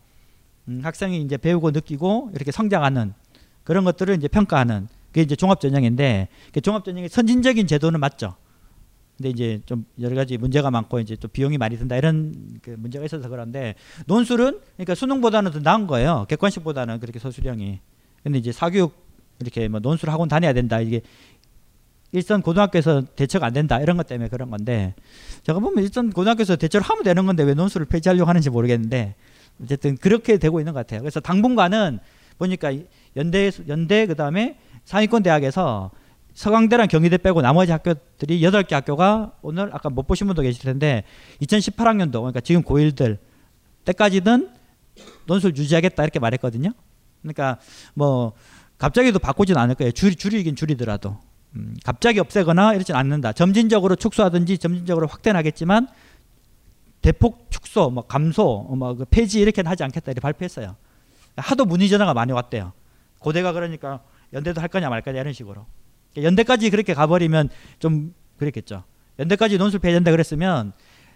음, 0.69 0.81
학생이 0.83 1.21
이제 1.21 1.37
배우고 1.37 1.71
느끼고 1.71 2.31
이렇게 2.35 2.51
성장하는 2.51 3.15
그런 3.63 3.85
것들을 3.85 4.15
이제 4.17 4.29
평가하는 4.29 4.89
그게 5.09 5.23
이제 5.23 5.37
종합 5.37 5.61
전형인데 5.61 6.29
그 6.53 6.61
종합 6.61 6.85
전형의 6.85 7.09
선진적인 7.09 7.67
제도는 7.67 8.01
맞죠. 8.01 8.35
근데 9.17 9.31
이제 9.31 9.61
좀 9.65 9.85
여러 10.01 10.17
가지 10.17 10.37
문제가 10.37 10.71
많고 10.71 10.99
이제 10.99 11.17
또 11.17 11.29
비용이 11.29 11.57
많이 11.57 11.79
든다 11.79 11.97
이런 11.97 12.35
그 12.63 12.71
문제가 12.71 13.05
있어서 13.05 13.29
그런데 13.29 13.75
논술은 14.07 14.59
그러니까 14.77 14.95
수능보다는 14.95 15.53
더 15.53 15.61
나은 15.61 15.87
거예요. 15.87 16.27
객관식보다는 16.29 16.99
그렇게 17.01 17.19
서술형이. 17.19 17.79
근데 18.23 18.39
이제 18.39 18.51
사교육 18.51 18.93
이렇게 19.41 19.69
뭐 19.69 19.81
논술 19.81 20.11
학원 20.11 20.29
다녀야 20.29 20.53
된다 20.53 20.81
이게 20.81 21.03
일선 22.13 22.43
고등학교에서 22.43 23.03
대처가 23.17 23.47
안 23.47 23.53
된다 23.53 23.81
이런 23.81 23.97
것 23.97 24.07
때문에 24.07 24.29
그런 24.29 24.51
건데 24.51 24.95
제가 25.43 25.59
보면 25.59 25.83
일선 25.83 26.11
고등학교에서 26.11 26.57
대처를 26.57 26.85
하면 26.87 27.03
되는 27.05 27.27
건데 27.27 27.43
왜 27.43 27.55
논술을 27.55 27.87
폐지하려고 27.87 28.29
하는지 28.29 28.51
모르겠는데 28.51 29.15
어쨌든 29.63 29.97
그렇게 29.97 30.39
되고 30.39 30.61
있는 30.61 30.73
것 30.73 30.81
같아요. 30.81 31.01
그래서 31.01 31.21
당분간은 31.21 31.99
보니까 32.39 32.73
연대 33.17 33.51
연대 33.69 34.07
그다음에 34.07 34.59
상위권 34.85 35.23
대학에서 35.23 35.91
서강대랑 36.35 36.89
경희대 36.89 37.19
빼고 37.19 37.43
나머지 37.43 37.73
학교들이 37.73 38.43
여덟 38.43 38.65
개 38.65 38.75
학교가 38.75 39.33
오늘 39.41 39.71
아까 39.73 39.89
못 39.89 40.07
보신 40.07 40.27
분도 40.27 40.43
계실 40.43 40.63
텐데 40.63 41.05
2018학년도 41.41 42.13
그러니까 42.13 42.41
지금 42.41 42.63
고1들 42.63 43.19
때까지는 43.85 44.51
논술 45.27 45.57
유지하겠다 45.57 46.03
이렇게 46.03 46.19
말했거든요. 46.19 46.73
그러니까 47.23 47.59
뭐 47.95 48.33
갑자기도 48.79 49.19
바꾸진 49.19 49.57
않을 49.57 49.77
거예요. 49.77 49.93
줄이 49.93 50.17
줄이긴 50.17 50.57
줄이더라도 50.57 51.19
음, 51.57 51.77
갑자기 51.85 52.19
없애거나 52.19 52.75
이러진 52.75 52.97
않는다. 52.97 53.33
점진적으로 53.33 53.95
축소하든지 53.95 54.59
점진적으로 54.59 55.07
확대하겠지만 55.07 55.89
대폭 57.01 57.47
축소, 57.51 57.91
뭐 57.91 58.07
감소, 58.07 58.67
뭐그 58.77 59.05
폐지 59.11 59.41
이렇게는 59.41 59.71
하지 59.71 59.85
않겠다 59.85 60.11
이렇게 60.11 60.21
발표했어요. 60.21 60.75
하도 61.37 61.65
문의 61.65 61.89
전화가 61.89 62.13
많이 62.13 62.33
왔대요. 62.33 62.73
고대가 63.21 63.53
그러니까 63.53 64.01
연대도 64.33 64.61
할 64.61 64.69
거냐 64.69 64.89
말 64.89 65.03
거냐 65.03 65.21
이런 65.21 65.33
식으로. 65.33 65.67
연대까지 66.17 66.71
그렇게 66.71 66.95
가버리면 66.95 67.49
좀 67.79 68.15
그랬겠죠. 68.39 68.85
연대까지 69.19 69.59
논술 69.59 69.81
폐지한다 69.81 70.11
그랬으면 70.11 70.73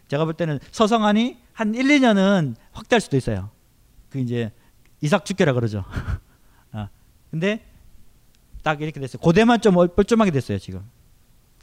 제가 0.08 0.24
볼 0.24 0.34
때는 0.34 0.58
서성안이 0.70 1.38
한 1.52 1.74
1, 1.74 1.84
2년은 1.86 2.54
확대할 2.72 3.00
수도 3.00 3.16
있어요. 3.16 3.50
그 4.08 4.18
이제 4.18 4.52
이삭 5.00 5.24
죽게라 5.24 5.52
그러죠. 5.52 5.84
아, 6.72 6.88
근데 7.30 7.64
딱 8.62 8.80
이렇게 8.80 9.00
됐어요. 9.00 9.20
고대만 9.20 9.60
좀 9.60 9.74
뻘쭘하게 9.74 10.30
됐어요 10.30 10.58
지금 10.58 10.82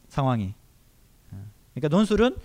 상황이. 0.07 0.53
아, 1.31 1.37
그러니까 1.73 1.95
논술은 1.95 2.35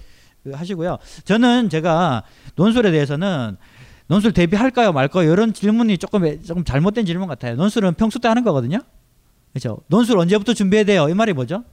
그 0.42 0.52
하시고요. 0.52 0.98
저는 1.24 1.68
제가 1.68 2.24
논술에 2.56 2.90
대해서는 2.90 3.56
논술 4.06 4.32
대비할까요 4.32 4.92
말까요 4.92 5.30
이런 5.30 5.52
질문이 5.52 5.98
조금 5.98 6.42
조금 6.42 6.64
잘못된 6.64 7.04
질문 7.04 7.28
같아요. 7.28 7.56
논술은 7.56 7.94
평소 7.94 8.18
때 8.18 8.28
하는 8.28 8.42
거거든요. 8.42 8.80
그렇죠. 9.52 9.78
논술 9.88 10.18
언제부터 10.18 10.54
준비해야 10.54 10.84
돼요? 10.84 11.08
이 11.08 11.14
말이 11.14 11.32
뭐죠? 11.32 11.64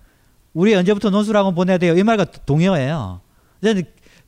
우리 0.53 0.73
언제부터 0.73 1.09
논술학원 1.09 1.53
보내야 1.55 1.77
돼요? 1.77 1.95
이 1.95 2.03
말과 2.03 2.25
동의어예요. 2.25 3.21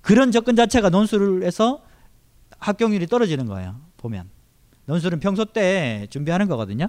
그런 0.01 0.31
접근 0.31 0.55
자체가 0.55 0.89
논술에서 0.89 1.81
합격률이 2.59 3.07
떨어지는 3.07 3.45
거예요. 3.47 3.79
보면 3.97 4.29
논술은 4.85 5.19
평소 5.19 5.45
때 5.45 6.07
준비하는 6.09 6.47
거거든요. 6.47 6.87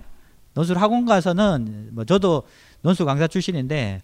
논술 0.54 0.78
학원 0.78 1.06
가서는 1.06 1.90
뭐 1.92 2.04
저도 2.04 2.42
논술 2.82 3.06
강사 3.06 3.26
출신인데 3.26 4.02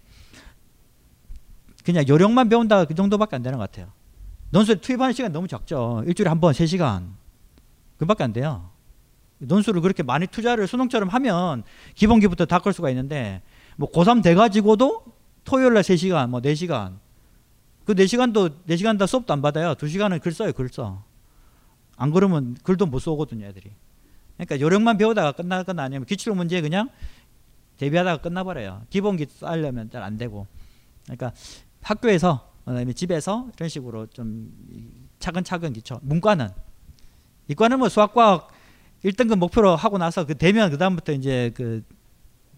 그냥 1.83 2.07
요령만 2.07 2.49
배운다 2.49 2.85
그 2.85 2.95
정도밖에 2.95 3.35
안 3.35 3.43
되는 3.43 3.57
것 3.57 3.69
같아요. 3.69 3.91
논술 4.49 4.79
투입하는 4.79 5.13
시간 5.13 5.31
너무 5.31 5.47
적죠. 5.47 6.03
일주일에 6.05 6.29
한 6.29 6.39
번, 6.39 6.53
세 6.53 6.65
시간. 6.65 7.15
그밖에 7.97 8.23
안 8.23 8.33
돼요. 8.33 8.69
논술을 9.39 9.81
그렇게 9.81 10.03
많이 10.03 10.27
투자를 10.27 10.67
수능처럼 10.67 11.09
하면 11.09 11.63
기본기부터 11.95 12.45
닦을 12.45 12.73
수가 12.73 12.89
있는데 12.89 13.41
뭐 13.75 13.91
고3 13.91 14.23
돼가지고도 14.23 15.03
토요일 15.43 15.73
날 15.73 15.83
3시간, 15.83 16.29
뭐 16.29 16.41
4시간. 16.41 16.99
그 17.85 17.93
4시간도, 17.93 18.65
4시간 18.67 18.99
다 18.99 19.05
수업도 19.05 19.31
안 19.31 19.41
받아요. 19.41 19.73
2시간은 19.75 20.21
글 20.21 20.33
써요, 20.33 20.51
글 20.51 20.67
써. 20.67 21.03
안 21.95 22.11
그러면 22.11 22.57
글도 22.63 22.85
못 22.85 22.99
써오거든요, 22.99 23.45
애들이. 23.45 23.71
그러니까 24.35 24.59
요령만 24.59 24.97
배우다가 24.97 25.31
끝나거나 25.31 25.83
아니면 25.83 26.05
기출 26.05 26.33
문제 26.33 26.59
그냥 26.61 26.89
대비하다가 27.77 28.21
끝나버려요. 28.21 28.83
기본기 28.89 29.27
쌓으려면 29.29 29.89
잘 29.89 30.03
안 30.03 30.17
되고. 30.17 30.47
그러니까 31.03 31.31
학교에서, 31.81 32.51
그다음에 32.65 32.91
집에서 32.91 33.47
이런 33.55 33.69
식으로 33.69 34.07
좀 34.07 34.51
차근차근 35.19 35.73
기초. 35.73 35.99
문과는. 36.01 36.49
이과는 37.47 37.79
뭐 37.79 37.87
수학과학 37.87 38.49
1등급 39.03 39.37
목표로 39.37 39.75
하고 39.75 39.97
나서 39.97 40.25
그 40.25 40.35
되면 40.37 40.71
그 40.71 40.77
다음부터 40.77 41.11
이제 41.13 41.51
그 41.55 41.83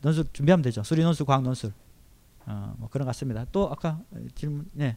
논술 0.02 0.26
준비하면 0.32 0.62
되죠. 0.64 0.84
수리 0.84 1.04
논술, 1.04 1.26
과학 1.26 1.44
논술. 1.44 1.74
어, 2.46 2.74
뭐 2.78 2.90
그런 2.90 3.06
것 3.06 3.10
같습니다. 3.10 3.46
또 3.52 3.70
아까 3.70 4.00
질문, 4.36 4.66
네. 4.72 4.96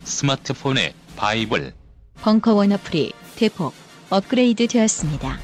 스마트폰에 0.00 0.94
바이블, 1.16 1.74
벙커원 2.22 2.72
어플이 2.72 3.12
대폭 3.34 3.74
업그레이드 4.08 4.68
되었습니다. 4.68 5.38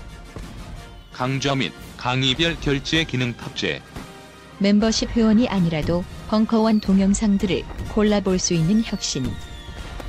강좌 1.13 1.55
및 1.55 1.73
강의별 1.97 2.61
결제 2.61 3.05
기능 3.05 3.37
탑재. 3.37 3.83
멤버십 4.61 5.11
회원이 5.11 5.49
아니라도 5.49 6.05
벙커원 6.29 6.81
동영상들을 6.81 7.65
골라볼 7.93 8.39
수 8.39 8.55
있는 8.55 8.83
혁신. 8.85 9.27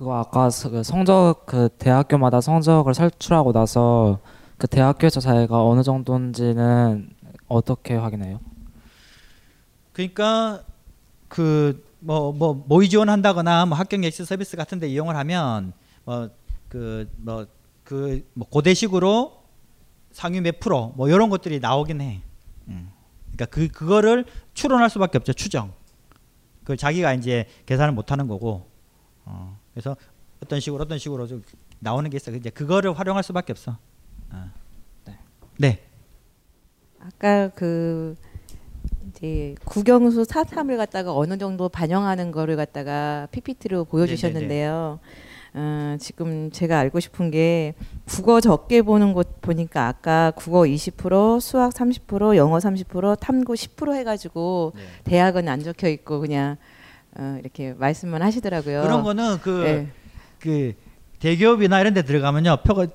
그거 0.00 0.16
아까 0.18 0.48
그 0.70 0.82
성적 0.82 1.44
그 1.44 1.68
대학교마다 1.76 2.40
성적을 2.40 2.94
산출하고 2.94 3.52
나서 3.52 4.18
그 4.56 4.66
대학교에서 4.66 5.20
자기가 5.20 5.62
어느 5.62 5.82
정도인지는 5.82 7.10
어떻게 7.48 7.96
확인해요? 7.96 8.40
그러니까 9.92 10.64
그 11.28 11.84
뭐 12.02 12.32
뭐 12.32 12.54
모의 12.66 12.88
지원한다거나 12.88 13.66
뭐 13.66 13.76
합격 13.76 14.02
예측 14.02 14.24
서비스 14.24 14.56
같은 14.56 14.78
데 14.80 14.88
이용을 14.88 15.16
하면 15.16 15.74
뭐 16.06 16.30
그 16.70 17.06
뭐 17.22 17.46
그 17.84 18.24
뭐 18.32 18.48
고대식으로 18.48 19.42
상위 20.12 20.40
몇 20.40 20.60
프로 20.60 20.94
뭐 20.96 21.10
이런 21.10 21.28
것들이 21.28 21.60
나오긴 21.60 22.00
해. 22.00 22.22
음. 22.68 22.90
그러니까 23.32 23.44
그 23.54 23.68
그거를 23.68 24.24
추론할 24.54 24.88
수밖에 24.88 25.18
없죠 25.18 25.34
추정. 25.34 25.74
그 26.64 26.74
자기가 26.78 27.12
이제 27.12 27.46
계산을 27.66 27.92
못 27.92 28.10
하는 28.12 28.28
거고. 28.28 28.66
어. 29.26 29.59
그래서 29.72 29.96
어떤 30.42 30.60
식으로 30.60 30.82
어떤 30.82 30.98
식으로 30.98 31.26
좀 31.26 31.42
나오는 31.78 32.08
게 32.10 32.16
있어. 32.16 32.30
이제 32.32 32.50
그거를 32.50 32.98
활용할 32.98 33.22
수밖에 33.22 33.52
없어. 33.52 33.76
어. 34.32 34.50
네. 35.06 35.18
네. 35.58 35.82
아까 36.98 37.48
그 37.48 38.16
이제 39.08 39.54
국영수 39.64 40.24
사탐을 40.24 40.76
갖다가 40.76 41.14
어느 41.14 41.38
정도 41.38 41.68
반영하는 41.68 42.30
거를 42.30 42.56
갖다가 42.56 43.28
PPT로 43.30 43.84
보여주셨는데요. 43.84 45.00
어, 45.52 45.96
지금 45.98 46.50
제가 46.52 46.78
알고 46.78 47.00
싶은 47.00 47.30
게 47.30 47.74
국어 48.06 48.40
적게 48.40 48.82
보는 48.82 49.12
곳 49.14 49.40
보니까 49.40 49.88
아까 49.88 50.30
국어 50.36 50.60
20%, 50.60 51.40
수학 51.40 51.72
30%, 51.72 52.36
영어 52.36 52.58
30%, 52.58 53.18
탐구 53.18 53.54
10% 53.54 53.94
해가지고 53.94 54.72
네. 54.76 54.82
대학은 55.04 55.48
안 55.48 55.62
적혀 55.62 55.88
있고 55.88 56.20
그냥 56.20 56.56
어, 57.18 57.36
이렇게 57.40 57.72
말씀만 57.74 58.22
하시더라고요. 58.22 58.82
그런 58.82 59.02
거는 59.02 59.38
그 59.40 59.50
네. 59.62 59.88
그 60.38 60.72
대기업이나 61.18 61.80
이런 61.80 61.92
데 61.94 62.02
들어가면요. 62.02 62.58
표가 62.64 62.86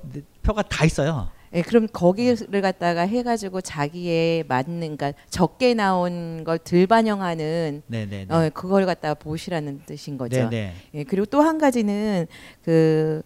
표가 0.44 0.64
다 0.64 0.86
있어요. 0.86 1.30
예, 1.54 1.62
그럼 1.62 1.88
거기를 1.92 2.62
갖다가 2.62 3.02
해가지고 3.02 3.62
자기의 3.62 4.44
맞는, 4.48 4.98
그러니까 4.98 5.14
적게 5.30 5.74
나온 5.74 6.44
걸덜 6.44 6.86
반영하는, 6.88 7.82
네네네. 7.88 8.28
어, 8.34 8.50
그걸 8.54 8.86
갖다가 8.86 9.14
보시라는 9.14 9.84
뜻인 9.86 10.18
거죠. 10.18 10.50
네네. 10.50 10.74
예, 10.96 11.04
그리고 11.04 11.26
또 11.26 11.42
한 11.42 11.58
가지는 11.58 12.28
그 12.64 13.22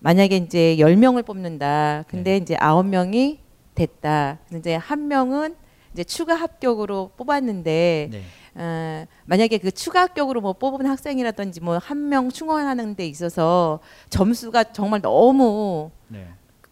만약에 0.00 0.36
이제 0.38 0.78
열 0.78 0.96
명을 0.96 1.22
뽑는다, 1.22 2.04
근데 2.08 2.32
네. 2.32 2.36
이제 2.38 2.56
아홉 2.58 2.86
명이 2.86 3.38
됐다, 3.74 4.38
근데 4.48 4.58
이제 4.58 4.74
한 4.74 5.06
명은 5.06 5.54
이제 5.92 6.02
추가 6.04 6.34
합격으로 6.34 7.12
뽑았는데, 7.16 8.08
네. 8.10 8.22
어, 8.60 9.06
만약에 9.26 9.58
그 9.58 9.70
추가 9.70 10.00
합격으로 10.02 10.40
뭐 10.40 10.52
뽑은 10.52 10.84
학생이라든지 10.86 11.60
뭐 11.60 11.78
한 11.78 12.08
명 12.08 12.28
충원하는 12.30 12.96
데 12.96 13.06
있어서 13.06 13.78
점수가 14.10 14.72
정말 14.72 15.00
너무 15.00 15.90
네. 16.08 16.26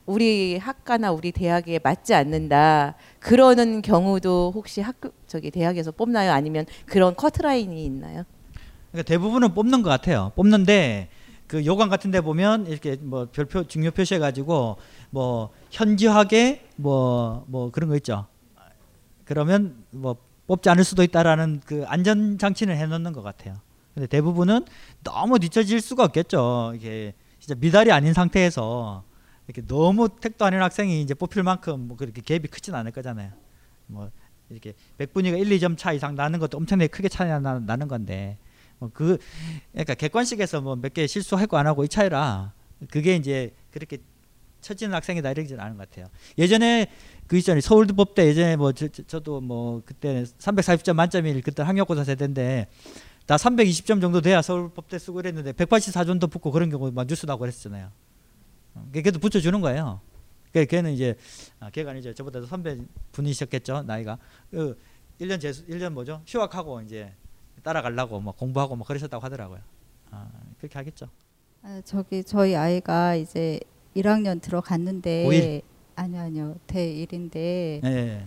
우리 0.05 0.57
학과나 0.59 1.13
우리 1.13 1.31
대학에 1.33 1.79
맞지 1.83 2.13
않는다. 2.15 2.95
그러는 3.21 3.83
경우도 3.83 4.53
혹시 4.55 4.81
학교 4.81 5.11
저기 5.29 5.51
대학에서 5.51 5.93
뽑나요? 5.93 6.33
아니면 6.33 6.67
그런 6.87 7.15
커트라인이 7.15 7.85
있나요? 7.85 8.25
그러니까 8.91 9.07
대부분은 9.09 9.55
뽑는 9.55 9.83
것 9.83 9.91
같아요. 9.91 10.33
뽑는데 10.37 11.09
그 11.47 11.65
요강 11.65 11.89
같은 11.89 12.11
데 12.11 12.21
보면 12.21 12.67
이렇게 12.67 12.97
뭐 13.01 13.29
별표 13.31 13.65
중요 13.69 13.93
표시해 13.93 14.19
가지고 14.19 14.77
뭐 15.11 15.51
현지화계 15.71 16.67
뭐뭐 16.77 17.71
그런 17.73 17.89
거 17.91 17.97
있죠. 17.97 18.27
그러면 19.25 19.85
뭐 19.91 20.17
뽑지 20.47 20.69
않을 20.71 20.85
수도 20.85 21.03
있다라는 21.03 21.61
그 21.65 21.85
안전 21.87 22.39
장치는 22.39 22.77
해 22.77 22.87
놓는 22.87 23.13
것 23.13 23.23
같아요. 23.23 23.55
근데 23.95 24.07
대부분은 24.07 24.65
너무 25.03 25.39
뒤처질 25.39 25.81
수가 25.81 26.05
없겠죠. 26.05 26.73
이게 26.77 27.15
진짜 27.41 27.55
미달이 27.59 27.91
아닌 27.93 28.13
상태에서 28.13 29.05
이렇게 29.47 29.63
너무 29.67 30.09
택도 30.09 30.45
아닌 30.45 30.61
학생이 30.61 31.01
이제 31.01 31.15
뽑힐 31.15 31.43
만큼 31.43 31.89
뭐 31.89 31.97
그렇게 31.97 32.21
갭이 32.21 32.51
크진 32.51 32.75
않을 32.75 32.93
거잖아요. 32.93 33.33
뭐 33.87 34.11
이렇게 34.51 34.75
백분위가 34.99 35.37
1, 35.37 35.49
2점 35.51 35.77
차 35.77 35.93
이상 35.93 36.15
나는 36.15 36.39
것도 36.39 36.57
엄청나게 36.59 36.89
크게 36.89 37.09
차이 37.09 37.29
나, 37.29 37.41
나는 37.59 37.89
건데 37.89 38.39
뭐 38.79 38.91
그 38.93 39.19
그러니까 39.73 39.95
객관식에서 39.95 40.61
뭐 40.61 40.77
몇 40.77 40.93
개 40.93 41.07
실수하고 41.07 41.57
안 41.57 41.67
하고 41.67 41.85
이 41.85 41.89
차이라 41.89 42.53
그게 42.91 43.17
이제 43.17 43.55
그렇게 43.71 43.99
처지는 44.67 44.95
학생이다 44.95 45.31
이러지는 45.31 45.61
않은 45.61 45.77
것 45.77 45.89
같아요. 45.89 46.07
예전에 46.37 46.89
그 47.29 47.37
있잖아요. 47.37 47.61
서울대법대 47.61 48.27
예전에 48.27 48.57
뭐 48.57 48.73
저, 48.73 49.21
도뭐 49.21 49.83
그때 49.85 50.25
340점 50.25 50.95
만점일 50.95 51.41
그때 51.43 51.63
학력고사 51.63 52.03
세대인데 52.03 52.67
다 53.27 53.37
320점 53.37 54.01
정도 54.01 54.21
돼야 54.21 54.43
서울법대 54.43 54.99
쓰고 54.99 55.21
이랬는데 55.21 55.53
184점도 55.53 56.31
붙고 56.31 56.51
그런 56.51 56.69
경우 56.69 56.91
막 56.91 57.07
뉴스 57.07 57.27
나고 57.27 57.41
그랬잖아요. 57.41 57.91
걔도 58.93 59.21
붙여주는 59.21 59.61
거예요. 59.61 60.01
걔는 60.53 60.93
이제 60.93 61.15
아, 61.61 61.71
걔가 61.71 61.93
아니죠. 61.93 62.13
저보다 62.13 62.41
도 62.41 62.47
선배 62.47 62.77
분이셨겠죠 63.13 63.83
나이가. 63.83 64.19
그 64.51 64.77
1년 65.21 65.41
재수 65.41 65.65
1년 65.67 65.91
뭐죠? 65.91 66.23
휴학하고 66.27 66.81
이제 66.81 67.13
따라가려고 67.63 68.21
뭐 68.21 68.33
공부하고 68.33 68.75
뭐 68.75 68.87
그러셨다고 68.87 69.25
하더라고요. 69.25 69.61
아, 70.11 70.29
그렇게 70.59 70.79
하겠죠. 70.79 71.09
아, 71.63 71.81
저기 71.85 72.23
저희 72.25 72.55
아이가 72.55 73.15
이제 73.17 73.61
1학년 73.97 74.41
들어갔는데 74.41 75.25
고1? 75.25 75.63
아니요 75.97 76.21
아니요 76.21 76.57
대1인데 76.67 77.81
네. 77.83 78.25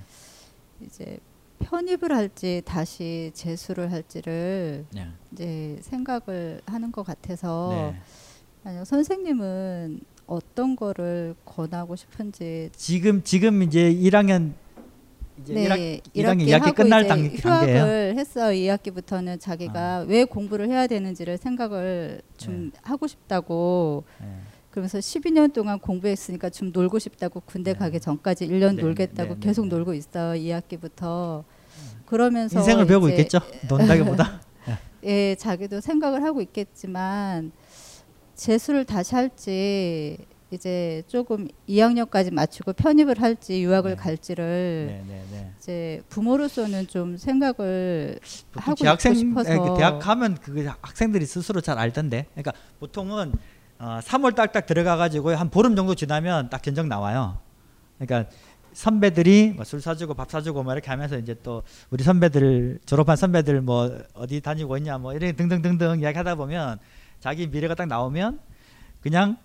이제 0.81 1.19
편입을 1.59 2.11
할지 2.11 2.61
다시 2.65 3.31
재수를 3.33 3.91
할지를 3.91 4.85
네. 4.93 5.07
이제 5.31 5.77
생각을 5.81 6.61
하는 6.65 6.91
것 6.91 7.03
같아서 7.03 7.69
네. 7.93 7.99
아니요 8.63 8.85
선생님은 8.85 10.01
어떤 10.25 10.75
거를 10.75 11.35
권하고 11.45 11.95
싶은지 11.95 12.69
지금 12.75 13.23
지금 13.23 13.61
이제 13.63 13.93
1학년 13.93 14.53
이제 15.41 15.53
네, 15.53 15.67
1학, 15.67 16.01
1학년 16.13 16.43
1학기 16.43 16.47
2학기 16.47 16.61
하고 16.61 16.73
끝날 16.73 17.07
단. 17.07 17.25
휴학을 17.27 18.15
했어요. 18.17 18.51
2학기부터는 18.53 19.39
자기가 19.39 20.05
왜 20.07 20.25
공부를 20.25 20.69
해야 20.69 20.85
되는지를 20.87 21.37
생각을 21.37 22.21
좀 22.37 22.71
하고 22.81 23.07
싶다고 23.07 24.03
네. 24.19 24.27
그러면서 24.69 24.99
12년 24.99 25.51
동안 25.51 25.79
공부했으니까 25.79 26.49
좀 26.49 26.71
놀고 26.71 26.99
싶다고 26.99 27.41
군대 27.41 27.73
가기 27.73 27.99
전까지 27.99 28.47
1년 28.47 28.75
네, 28.75 28.83
놀겠다고 28.83 29.35
네, 29.35 29.39
네, 29.39 29.47
계속 29.47 29.67
네. 29.67 29.75
놀고 29.75 29.93
있어요. 29.93 30.39
2학기부터 30.39 31.43
그러면서 32.05 32.59
인생을 32.59 32.85
배우고 32.85 33.09
있겠죠. 33.09 33.39
논다기보다. 33.67 34.41
예, 35.05 35.35
자기도 35.35 35.79
생각을 35.79 36.23
하고 36.23 36.41
있겠지만 36.41 37.51
재수를 38.35 38.85
다시 38.85 39.15
할지 39.15 40.17
이제 40.51 41.03
조금 41.07 41.47
2학년까지 41.67 42.33
마치고 42.33 42.73
편입을 42.73 43.21
할지 43.21 43.61
유학을 43.61 43.95
갈지를 43.95 44.87
네, 44.87 45.03
네, 45.07 45.23
네. 45.31 45.51
이제 45.59 46.01
부모로서는 46.09 46.87
좀 46.87 47.17
생각을 47.17 48.19
하고 48.53 48.75
대학생 48.75 49.13
싶어서 49.13 49.75
대학 49.75 49.99
가면 49.99 50.37
그 50.41 50.65
학생들이 50.81 51.25
스스로 51.25 51.61
잘 51.61 51.77
알던데. 51.77 52.25
그러니까 52.33 52.53
보통은 52.79 53.33
어, 53.79 53.99
3월 54.03 54.35
딱딱 54.35 54.65
들어가 54.65 54.97
가지고 54.97 55.31
한 55.35 55.49
보름 55.49 55.75
정도 55.75 55.95
지나면 55.95 56.49
딱 56.49 56.61
견적 56.61 56.85
나와요. 56.87 57.39
그러니까 57.97 58.29
선배들이 58.73 59.53
뭐 59.55 59.63
술 59.65 59.81
사주고 59.81 60.13
밥 60.13 60.29
사주고 60.29 60.63
뭐 60.63 60.73
이렇게 60.73 60.89
하면서 60.89 61.17
이제 61.17 61.35
또 61.41 61.63
우리 61.89 62.03
선배들 62.03 62.79
졸업한 62.85 63.15
선배들 63.15 63.61
뭐 63.61 63.99
어디 64.13 64.41
다니고 64.41 64.77
있냐 64.77 64.97
뭐 64.97 65.13
이런 65.13 65.35
등등등등 65.35 66.01
이야기하다 66.01 66.35
보면 66.35 66.77
자기 67.19 67.47
미래가 67.47 67.73
딱 67.73 67.87
나오면 67.87 68.39
그냥 69.01 69.37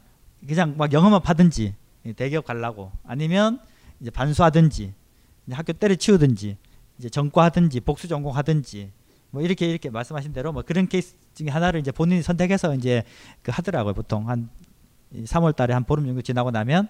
그냥 0.46 0.74
막 0.76 0.92
영어만 0.92 1.22
파든지 1.22 1.74
대기업 2.16 2.44
가려고 2.44 2.92
아니면 3.04 3.60
이제 4.00 4.10
반수하든지 4.10 4.92
이제 5.46 5.54
학교 5.54 5.72
때려치우든지 5.72 6.56
이제 6.98 7.08
전과하든지 7.08 7.80
복수 7.80 8.08
전공하든지 8.08 8.90
뭐 9.30 9.42
이렇게 9.42 9.66
이렇게 9.68 9.90
말씀하신 9.90 10.32
대로 10.32 10.52
뭐 10.52 10.62
그런 10.62 10.86
케이스 10.86 11.14
중에 11.34 11.48
하나를 11.48 11.80
이제 11.80 11.90
본인이 11.92 12.22
선택해서 12.22 12.74
이제 12.74 13.02
그 13.42 13.50
하더라고요 13.54 13.94
보통. 13.94 14.28
한 14.28 14.48
3월 15.14 15.54
달에 15.54 15.74
한 15.74 15.84
보름 15.84 16.06
정도 16.06 16.22
지나고 16.22 16.50
나면. 16.50 16.88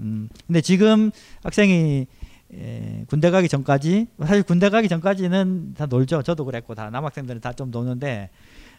음 0.00 0.28
근데 0.46 0.60
지금 0.60 1.10
학생이 1.42 2.06
에, 2.52 3.04
군대 3.08 3.30
가기 3.30 3.48
전까지 3.48 4.06
사실 4.20 4.42
군대 4.42 4.68
가기 4.68 4.88
전까지는 4.88 5.74
다 5.74 5.86
놀죠. 5.86 6.22
저도 6.22 6.44
그랬고 6.44 6.74
다 6.74 6.90
남학생들은 6.90 7.40
다 7.40 7.52
좀 7.52 7.70
노는데. 7.70 8.30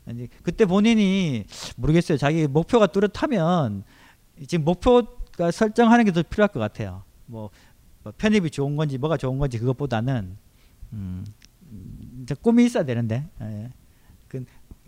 이제 0.09 0.27
그때 0.41 0.65
본인이 0.65 1.43
모르겠어요. 1.75 2.17
자기 2.17 2.47
목표가 2.47 2.87
뚜렷하면 2.87 3.83
지금 4.47 4.63
목표가 4.63 5.51
설정하는 5.51 6.05
게 6.05 6.11
더 6.11 6.23
필요할 6.23 6.47
것 6.49 6.59
같아요. 6.61 7.03
뭐, 7.25 7.49
뭐 8.03 8.13
편입이 8.17 8.51
좋은 8.51 8.77
건지 8.77 8.97
뭐가 8.97 9.17
좋은 9.17 9.37
건지 9.37 9.59
그것보다는 9.59 10.37
음, 10.93 11.25
꿈이 12.41 12.63
있어야 12.65 12.83
되는데 12.85 13.25
예. 13.41 13.69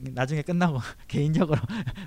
그 0.04 0.12
나중에 0.14 0.42
끝나고 0.42 0.80
개인적으로 1.08 1.60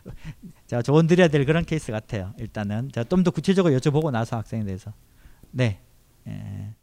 제가 0.66 0.82
조언 0.82 1.07
드려야 1.07 1.28
될 1.28 1.45
그런 1.45 1.64
케이스 1.64 1.93
같아요. 1.93 2.32
일단은 2.38 2.90
제가 2.93 3.09
좀 3.09 3.22
더 3.22 3.30
구체적으로 3.30 3.74
여쭤보고 3.76 4.11
나서 4.11 4.36
학생에 4.36 4.64
대해서 4.64 4.93
네. 5.51 5.78
예. 6.28 6.74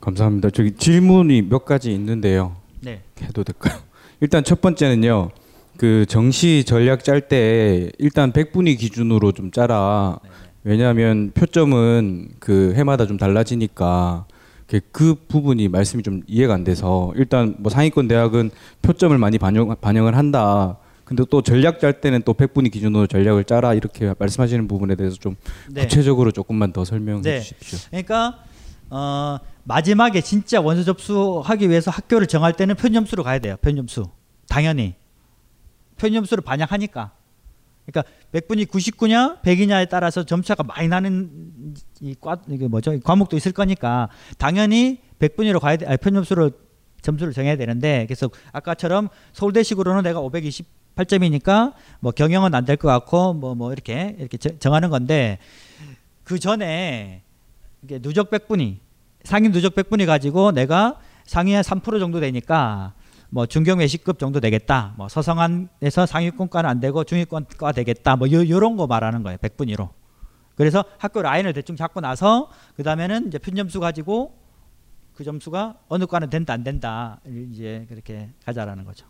감사합니다. 0.00 0.50
저기 0.50 0.72
질문이 0.74 1.42
몇 1.42 1.64
가지 1.64 1.92
있는데요. 1.92 2.56
네. 2.80 3.02
해도 3.22 3.44
될까요? 3.44 3.78
일단 4.20 4.42
첫 4.42 4.60
번째는요. 4.60 5.30
그 5.76 6.04
정시 6.06 6.64
전략 6.64 7.02
짤 7.04 7.28
때 7.28 7.90
일단 7.98 8.32
100분위 8.32 8.78
기준으로 8.78 9.32
좀 9.32 9.50
짜라. 9.50 10.18
왜냐하면 10.64 11.30
표점은 11.32 12.30
그 12.38 12.74
해마다 12.74 13.06
좀 13.06 13.16
달라지니까 13.16 14.26
그- 14.80 14.88
그 14.92 15.14
부분이 15.28 15.68
말씀이 15.68 16.02
좀 16.02 16.22
이해가 16.26 16.54
안 16.54 16.64
돼서 16.64 17.12
일단 17.16 17.54
뭐 17.58 17.70
상위권 17.70 18.08
대학은 18.08 18.50
표점을 18.82 19.16
많이 19.18 19.38
반영 19.38 19.74
반영을 19.80 20.16
한다. 20.16 20.78
근데 21.04 21.24
또 21.30 21.42
전략 21.42 21.78
짤 21.80 22.00
때는 22.00 22.22
또 22.24 22.32
100분위 22.32 22.70
기준으로 22.72 23.06
전략을 23.06 23.44
짜라 23.44 23.74
이렇게 23.74 24.14
말씀하시는 24.18 24.66
부분에 24.68 24.94
대해서 24.94 25.16
좀 25.16 25.36
네. 25.70 25.82
구체적으로 25.82 26.30
조금만 26.30 26.72
더 26.72 26.84
설명해 26.84 27.22
네. 27.22 27.40
주십시오. 27.40 27.78
그러니까 27.90 28.38
어, 28.88 29.38
마지막에 29.64 30.20
진짜 30.20 30.60
원서 30.60 30.84
접수하기 30.84 31.68
위해서 31.68 31.90
학교를 31.90 32.26
정할 32.26 32.52
때는 32.54 32.76
편점수로 32.76 33.22
가야 33.24 33.38
돼요. 33.40 33.56
편점수. 33.60 34.08
당연히. 34.48 34.94
편점수를 35.96 36.42
반영하니까. 36.42 37.12
그러니까 37.86 38.10
100분이 38.32 38.66
99냐 38.66 39.42
100이냐에 39.42 39.88
따라서 39.88 40.24
점차가 40.24 40.62
많이 40.62 40.88
나는 40.88 41.74
이 42.00 42.14
과, 42.20 42.36
이게 42.48 42.68
뭐죠? 42.68 42.92
이 42.92 43.00
과목도 43.00 43.36
있을 43.36 43.52
거니까 43.52 44.08
당연히 44.38 45.00
100분위로 45.18 45.58
가야 45.60 45.76
돼. 45.76 45.86
아니, 45.86 45.96
편점수로 45.96 46.50
점수를 47.00 47.32
정해야 47.32 47.56
되는데 47.56 48.04
그래서 48.06 48.30
아까처럼 48.52 49.08
서울대식으로는 49.32 50.02
내가 50.04 50.20
528점이니까 50.20 51.72
뭐 52.00 52.12
경영은 52.12 52.54
안 52.54 52.64
될 52.64 52.76
것 52.76 52.88
같고 52.88 53.34
뭐뭐 53.34 53.72
이렇게 53.72 54.14
이렇게 54.18 54.36
정- 54.36 54.58
정하는 54.60 54.88
건데 54.90 55.38
그 56.24 56.38
전에 56.38 57.22
누적 58.00 58.30
백분위 58.30 58.78
상위 59.24 59.48
누적 59.48 59.74
백분위 59.74 60.06
가지고 60.06 60.52
내가 60.52 60.98
상위 61.24 61.52
한3% 61.52 61.98
정도 61.98 62.20
되니까 62.20 62.94
뭐 63.34 63.46
중경 63.46 63.78
외식급 63.78 64.18
정도 64.18 64.40
되겠다. 64.40 64.92
뭐 64.98 65.08
서성안에서 65.08 66.04
상위권과는 66.04 66.68
안 66.68 66.80
되고 66.80 67.02
중위권과 67.02 67.72
되겠다. 67.72 68.14
뭐 68.16 68.30
요, 68.30 68.46
요런 68.46 68.76
거 68.76 68.86
말하는 68.86 69.22
거예요. 69.22 69.38
백분위로. 69.38 69.88
그래서 70.54 70.84
학교 70.98 71.22
라인을 71.22 71.54
대충 71.54 71.74
잡고 71.74 72.02
나서 72.02 72.50
그 72.76 72.82
다음에는 72.82 73.28
이제 73.28 73.38
편점수 73.38 73.80
가지고 73.80 74.34
그 75.14 75.24
점수가 75.24 75.78
어느 75.88 76.04
과는 76.04 76.28
된다 76.28 76.52
안 76.52 76.62
된다 76.62 77.20
이제 77.50 77.86
그렇게 77.88 78.28
가자라는 78.44 78.84
거죠. 78.84 79.06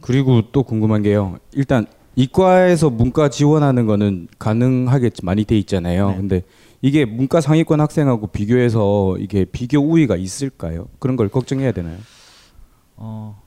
그리고 0.00 0.52
또 0.52 0.62
궁금한 0.62 1.02
게요. 1.02 1.38
일단 1.54 1.84
이과에서 2.14 2.90
문과 2.90 3.28
지원하는 3.28 3.86
거는 3.86 4.28
가능하겠지 4.38 5.24
많이 5.24 5.44
돼 5.44 5.58
있잖아요. 5.58 6.14
근데 6.16 6.42
이게 6.80 7.04
문과 7.04 7.40
상위권 7.40 7.80
학생하고 7.80 8.28
비교해서 8.28 9.16
이게 9.18 9.44
비교 9.44 9.80
우위가 9.80 10.16
있을까요? 10.16 10.86
그런 11.00 11.16
걸 11.16 11.28
걱정해야 11.28 11.72
되나요? 11.72 11.98
어 12.98 13.40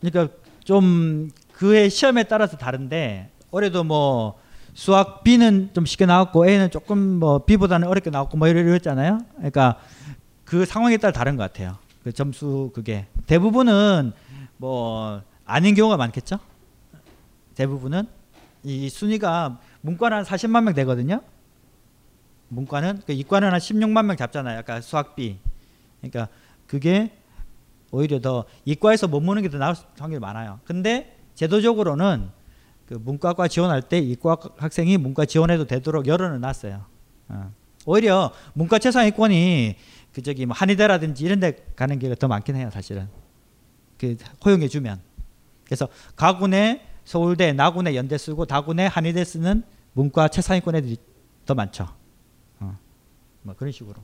그러니까 0.00 0.34
좀 0.64 1.30
그의 1.52 1.90
시험에 1.90 2.24
따라서 2.24 2.56
다른데 2.56 3.30
올해도 3.50 3.84
뭐 3.84 4.40
수학 4.72 5.24
B는 5.24 5.70
좀 5.74 5.84
쉽게 5.84 6.06
나왔고 6.06 6.48
A는 6.48 6.70
조금 6.70 6.98
뭐 6.98 7.44
B보다는 7.44 7.86
어렵게 7.86 8.10
나왔고 8.10 8.38
뭐 8.38 8.48
이랬잖아요. 8.48 9.20
그러니까 9.36 9.78
그 10.44 10.64
상황에 10.64 10.96
따라 10.96 11.12
다른 11.12 11.36
것 11.36 11.42
같아요. 11.42 11.76
그 12.02 12.12
점수 12.12 12.70
그게 12.74 13.06
대부분은 13.26 14.12
뭐 14.56 15.22
아닌 15.44 15.74
경우가 15.74 15.96
많겠죠. 15.96 16.38
대부분은 17.56 18.06
이 18.62 18.88
순위가 18.88 19.58
문과는 19.82 20.18
한 20.18 20.24
40만 20.24 20.64
명 20.64 20.74
되거든요. 20.74 21.20
문과는 22.48 23.02
그 23.06 23.12
이과는 23.12 23.52
한 23.52 23.58
16만 23.58 24.06
명 24.06 24.16
잡잖아요. 24.16 24.58
아까 24.60 24.80
수학 24.80 25.14
B. 25.14 25.38
그러니까 26.00 26.28
그게 26.66 27.12
오히려 27.90 28.20
더 28.20 28.44
이과에서 28.64 29.08
못 29.08 29.20
모는 29.20 29.42
게 29.42 29.48
더 29.48 29.58
나을 29.58 29.74
확률이 29.98 30.20
많아요. 30.20 30.60
근데 30.64 31.16
제도적으로는 31.34 32.30
그 32.86 32.94
문과과 32.94 33.48
지원할 33.48 33.82
때 33.82 33.98
이과 33.98 34.36
학생이 34.56 34.96
문과 34.98 35.24
지원해도 35.24 35.66
되도록 35.66 36.06
열어는 36.06 36.40
놨어요. 36.40 36.84
어. 37.28 37.52
오히려 37.86 38.32
문과 38.52 38.78
최상위권이 38.78 39.76
그 40.12 40.22
저기 40.22 40.44
뭐 40.46 40.54
한의대라든지 40.54 41.24
이런 41.24 41.40
데 41.40 41.64
가는 41.76 41.98
게 41.98 42.14
더 42.14 42.28
많긴 42.28 42.56
해요, 42.56 42.68
사실은. 42.72 43.08
그 43.96 44.16
허용해 44.44 44.68
주면. 44.68 45.00
그래서 45.64 45.88
가군에 46.16 46.84
서울대, 47.04 47.52
나군에 47.52 47.94
연대 47.94 48.18
쓰고 48.18 48.44
다군에 48.46 48.86
한의대 48.86 49.24
쓰는 49.24 49.62
문과 49.92 50.28
최상위권 50.28 50.74
애들이 50.76 50.96
더 51.46 51.54
많죠. 51.54 51.88
어. 52.58 52.76
뭐 53.42 53.54
그런 53.56 53.72
식으로. 53.72 53.96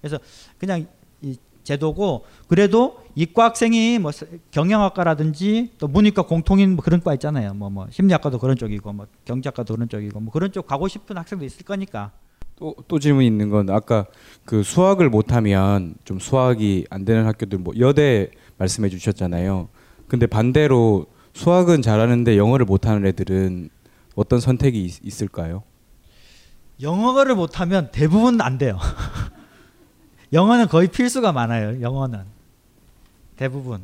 그래서 0.00 0.18
그냥 0.58 0.86
이 1.20 1.36
제도고 1.62 2.24
그래도 2.48 3.00
이과 3.14 3.46
학생이 3.46 3.98
뭐 3.98 4.12
경영학과라든지 4.50 5.72
또 5.78 5.88
문이과 5.88 6.22
공통인 6.22 6.74
뭐 6.76 6.84
그런 6.84 7.00
과 7.00 7.14
있잖아요. 7.14 7.54
뭐뭐 7.54 7.70
뭐 7.70 7.86
심리학과도 7.90 8.38
그런 8.38 8.56
쪽이고 8.56 8.92
뭐 8.92 9.06
경제학과도 9.24 9.74
그런 9.74 9.88
쪽이고 9.88 10.20
뭐 10.20 10.32
그런 10.32 10.52
쪽 10.52 10.66
가고 10.66 10.88
싶은 10.88 11.16
학생도 11.16 11.44
있을 11.44 11.64
거니까. 11.64 12.12
또, 12.56 12.76
또 12.88 12.98
질문 12.98 13.24
있는 13.24 13.48
건 13.48 13.70
아까 13.70 14.04
그 14.44 14.62
수학을 14.62 15.08
못하면 15.08 15.94
좀 16.04 16.18
수학이 16.18 16.86
안 16.90 17.04
되는 17.06 17.24
학교들 17.26 17.58
뭐 17.58 17.72
여대 17.78 18.30
말씀해 18.58 18.90
주셨잖아요. 18.90 19.68
근데 20.08 20.26
반대로 20.26 21.06
수학은 21.32 21.82
잘하는데 21.82 22.36
영어를 22.36 22.66
못하는 22.66 23.06
애들은 23.06 23.70
어떤 24.14 24.40
선택이 24.40 24.84
있, 24.84 25.22
을까요 25.22 25.62
영어를 26.82 27.34
못하면 27.34 27.90
대부분 27.92 28.40
안 28.40 28.58
돼요. 28.58 28.78
영어는 30.32 30.68
거의 30.68 30.88
필수가 30.88 31.32
많아요. 31.32 31.80
영어는 31.80 32.24
대부분 33.36 33.82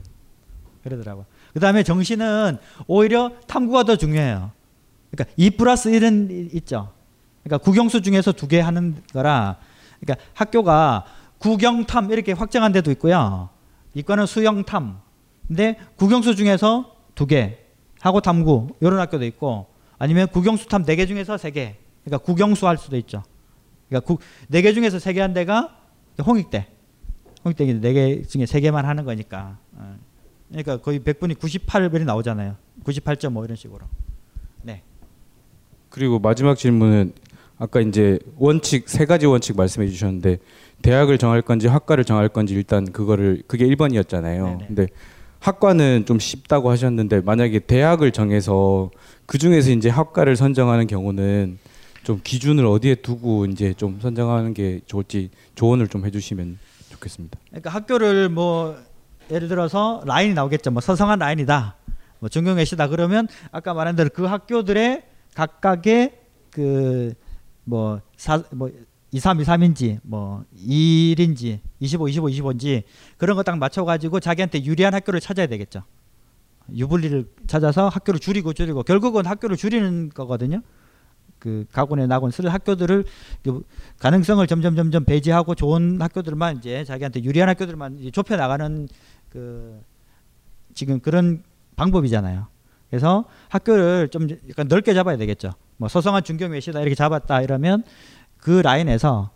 그러더라고. 0.83 1.25
그 1.53 1.61
다음에 1.61 1.83
정시는 1.83 2.59
오히려 2.87 3.33
탐구가 3.47 3.85
더 3.85 3.97
중요해요. 3.97 4.51
그러니까 5.11 5.33
2 5.37 5.51
플러스 5.51 5.91
1은 5.91 6.55
있죠. 6.55 6.93
그러니까 7.43 7.65
국영수 7.65 8.03
중에서 8.03 8.33
두 8.33 8.47
개 8.49 8.61
하는 8.61 8.97
거라. 9.13 9.57
그러니까 10.01 10.25
학교가 10.35 11.05
국영탐 11.39 12.11
이렇게 12.11 12.33
확정한 12.33 12.73
데도 12.73 12.91
있고요. 12.93 13.49
이과는 13.95 14.27
수영탐. 14.27 15.01
근데 15.49 15.79
국영수 15.97 16.37
중에서 16.37 16.95
두 17.15 17.27
개 17.27 17.59
하고 18.01 18.21
탐구 18.21 18.69
이런 18.81 18.99
학교도 19.01 19.25
있고 19.25 19.67
아니면 19.99 20.29
국영수 20.29 20.69
탐 20.69 20.85
네 20.85 20.97
개 20.97 21.07
중에서 21.07 21.39
세 21.39 21.51
개. 21.51 21.77
그러니까 22.05 22.25
국영수 22.25 22.67
할 22.69 22.77
수도 22.77 22.97
있죠. 22.99 23.23
그러니까 23.89 24.17
네 24.49 24.61
개 24.61 24.73
중에서 24.75 24.99
세 24.99 25.13
개 25.15 25.21
한 25.23 25.33
데가 25.33 25.75
홍익대. 26.25 26.67
홍익대 27.45 27.73
네개 27.75 28.23
중에 28.23 28.47
세 28.47 28.61
개만 28.61 28.85
하는 28.85 29.05
거니까. 29.05 29.59
어. 29.75 29.97
그러니까 30.49 30.79
거의 30.79 31.01
100분이 31.01 31.37
98분이 31.37 32.05
나오잖아요. 32.05 32.57
98.5 32.85 33.45
이런 33.45 33.57
식으로. 33.57 33.87
네. 34.63 34.83
그리고 35.89 36.19
마지막 36.19 36.57
질문은 36.57 37.13
아까 37.59 37.81
이제 37.81 38.19
원칙 38.37 38.89
세 38.89 39.07
가지 39.07 39.27
원칙 39.27 39.57
말씀해 39.57 39.89
주셨는데 39.89 40.39
대학을 40.83 41.19
정할 41.19 41.43
건지 41.43 41.67
학과를 41.67 42.05
정할 42.05 42.29
건지 42.29 42.55
일단 42.55 42.93
그거를 42.93 43.43
그게 43.47 43.67
1번이었잖아요. 43.67 44.45
네네. 44.45 44.67
근데 44.67 44.87
학과는 45.41 46.05
좀 46.07 46.19
쉽다고 46.19 46.71
하셨는데 46.71 47.21
만약에 47.21 47.61
대학을 47.61 48.13
정해서 48.13 48.91
그 49.27 49.39
중에서 49.39 49.71
이제 49.71 49.89
학과를 49.89 50.37
선정하는 50.37 50.87
경우는 50.87 51.59
좀 52.07 52.21
기준을 52.23 52.65
어디에 52.65 52.95
두고 52.95 53.47
이제 53.47 53.75
좀 53.75 53.99
선정하는 54.01 54.55
게 54.55 54.81
좋을지 54.87 55.29
조언을 55.57 55.89
좀 55.89 56.07
해주시면 56.07 56.57
좋겠습니다. 56.91 57.37
그러니까 57.49 57.71
학교를 57.71 58.29
뭐 58.29 58.77
예를 59.29 59.49
들어서 59.49 60.05
라인이 60.07 60.33
나오겠죠. 60.35 60.71
뭐 60.71 60.81
서성한 60.81 61.19
라인이다. 61.19 61.75
뭐 62.21 62.29
중경외시다 62.29 62.87
그러면 62.87 63.27
아까 63.51 63.75
말한 63.75 63.97
대로 63.97 64.09
그 64.15 64.25
학교들의 64.25 65.03
각각의 65.35 66.13
그뭐사뭐 67.65 68.71
23, 69.11 69.39
23인지 69.39 69.99
뭐 70.05 70.45
1인지 70.65 71.59
25, 71.81 72.09
25, 72.09 72.29
25인지 72.29 72.85
그런 73.17 73.37
거 73.37 73.43
딱 73.43 73.59
맞춰 73.59 73.85
가지고 73.85 74.21
자기한테 74.21 74.65
유리한 74.65 74.95
학교를 74.95 75.19
찾아야 75.19 75.49
되겠죠. 75.49 75.83
유불리를 76.73 77.27
찾아서 77.49 77.89
학교를 77.89 78.21
줄이고 78.21 78.53
줄이고 78.53 78.85
결국은 78.85 79.27
학교를 79.27 79.57
줄이는 79.57 80.11
거거든요. 80.11 80.63
그 81.39 81.67
가군에 81.73 82.07
나군 82.07 82.31
쓸 82.31 82.49
학교들을 82.49 83.05
그 83.43 83.63
가능성을 83.99 84.47
점점 84.47 84.75
점점 84.77 85.05
배제하고 85.05 85.55
좋은 85.55 86.01
학교들만 86.01 86.59
이제 86.59 86.85
자기한테 86.85 87.23
유리한 87.25 87.49
학교들만 87.49 88.11
좁혀 88.13 88.37
나가는 88.37 88.89
그 89.29 89.81
지금 90.75 91.01
그런 91.01 91.43
방법이잖아요. 91.77 92.47
그래서 92.91 93.25
학교를 93.49 94.09
좀 94.09 94.29
약간 94.49 94.69
넓게 94.69 94.95
잡아야 94.95 95.17
되겠죠. 95.17 95.53
뭐 95.77 95.89
소성한 95.89 96.25
중경 96.25 96.53
외시다 96.53 96.81
이렇게 96.81 96.95
잡았다 96.95 97.43
이러면 97.43 97.85
그 98.39 98.51
라인에서 98.51 99.31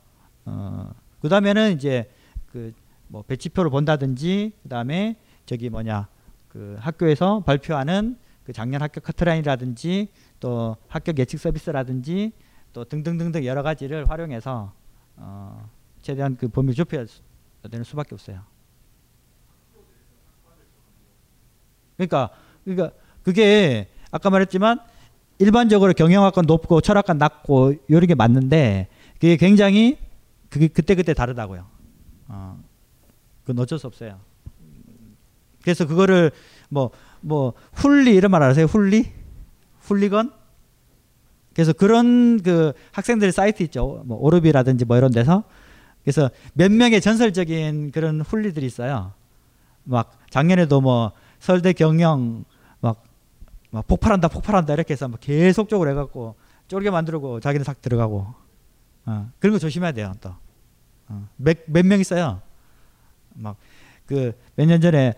어 0.47 0.91
그다음에는 1.21 1.73
이제 1.73 2.11
그 2.51 2.73
뭐 3.11 3.23
배치표를 3.23 3.71
본다든지 3.71 4.53
그다음에 4.63 5.17
저기 5.45 5.69
뭐냐 5.69 6.07
그 6.49 6.77
학교에서 6.81 7.41
발표하는 7.41 8.17
그 8.45 8.53
작년 8.53 8.83
합격 8.83 9.05
커트라인이라든지 9.05 10.09
또 10.41 10.77
합격 10.89 11.19
예측 11.19 11.39
서비스라든지 11.39 12.33
또 12.73 12.85
등등등등 12.85 13.45
여러 13.45 13.63
가지를 13.63 14.09
활용해서 14.09 14.73
어 15.17 15.71
최대한 16.03 16.37
그 16.37 16.49
범위를 16.49 16.75
좁혀야 16.75 17.05
되는 17.71 17.85
수밖에 17.85 18.15
없어요. 18.15 18.41
그러니까 21.97 22.31
그러니까 22.65 22.97
그게 23.23 23.89
아까 24.11 24.31
말했지만 24.31 24.81
일반적으로 25.39 25.93
경영학과 25.93 26.43
높고 26.43 26.81
철학과 26.81 27.13
낮고 27.15 27.75
이런 27.89 28.07
게 28.07 28.15
맞는데 28.15 28.89
그게 29.15 29.37
굉장히 29.37 29.99
그게 30.49 30.69
그때 30.69 30.95
그때 30.95 31.15
다르다고요. 31.15 31.67
어, 32.29 32.63
그건 33.43 33.63
어쩔 33.63 33.79
수 33.79 33.87
없어요. 33.87 34.19
그래서 35.63 35.87
그거를 35.87 36.33
뭐 36.71 36.91
뭐 37.21 37.53
훌리 37.73 38.15
이런 38.15 38.31
말 38.31 38.43
아세요? 38.43 38.67
훌리? 38.67 39.13
훌리건? 39.91 40.33
그래서 41.55 41.73
그런 41.73 42.41
그 42.43 42.73
학생들 42.93 43.33
사이트 43.33 43.63
있죠. 43.65 44.03
뭐 44.07 44.19
오르비라든지 44.19 44.85
뭐 44.85 44.97
이런 44.97 45.11
데서 45.11 45.45
그래서 46.03 46.31
몇 46.55 46.71
명의 46.71 47.01
전설적인 47.01 47.91
그런 47.93 48.21
훌리들이 48.21 48.65
있어요. 48.65 49.13
막 49.85 50.19
작년에도 50.31 50.81
뭐 50.81 51.13
서울대 51.41 51.73
경영 51.73 52.45
막, 52.81 53.03
막 53.71 53.87
폭발한다 53.87 54.29
폭발한다 54.29 54.73
이렇게 54.75 54.93
해서 54.93 55.09
막 55.09 55.21
계속적으로 55.21 55.91
해갖고 55.91 56.37
쫄게 56.69 56.91
만들고 56.91 57.41
자기는 57.41 57.65
싹 57.65 57.83
들어가고 57.83 58.27
어, 59.07 59.31
그런 59.39 59.53
거 59.55 59.59
조심해야 59.59 59.93
돼요 59.93 60.13
또 60.21 60.35
어, 61.09 61.29
몇몇 61.37 61.87
명 61.87 61.99
있어요 62.01 62.41
막 63.35 63.57
그 64.11 64.35
몇 64.57 64.67
년 64.67 64.81
전에 64.81 65.15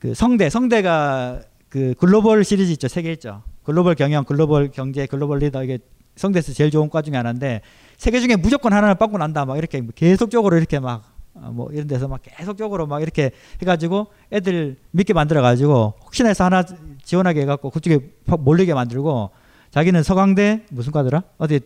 그 0.00 0.12
성대 0.14 0.50
성대가 0.50 1.40
그 1.68 1.94
글로벌 1.98 2.44
시리즈 2.44 2.72
있죠 2.72 2.88
세계 2.88 3.12
있죠 3.12 3.42
글로벌 3.62 3.94
경영 3.94 4.24
글로벌 4.24 4.70
경제 4.70 5.06
글로벌 5.06 5.38
리더 5.38 5.62
이게 5.62 5.78
성대에서 6.16 6.52
제일 6.52 6.70
좋은 6.70 6.88
과 6.88 7.02
중에 7.02 7.16
하나인데 7.16 7.62
세계 7.96 8.20
중에 8.20 8.36
무조건 8.36 8.72
하나를 8.72 8.96
받고 8.96 9.18
난다 9.18 9.44
막 9.44 9.56
이렇게 9.56 9.82
계속적으로 9.94 10.56
이렇게 10.56 10.78
막뭐 10.80 11.02
어, 11.34 11.68
이런 11.72 11.86
데서 11.86 12.08
막 12.08 12.20
계속적으로 12.22 12.86
막 12.86 13.02
이렇게 13.02 13.30
해가지고 13.62 14.08
애들 14.32 14.76
믿게 14.90 15.12
만들어 15.12 15.42
가지고 15.42 15.94
혹시나 16.04 16.28
해서 16.28 16.44
하나 16.44 16.64
지원하게 17.02 17.42
해갖고 17.42 17.70
그쪽에 17.70 18.00
몰리게 18.26 18.74
만들고 18.74 19.30
자기는 19.70 20.02
서강대 20.02 20.64
무슨 20.70 20.92
과더라 20.92 21.22
어디 21.36 21.60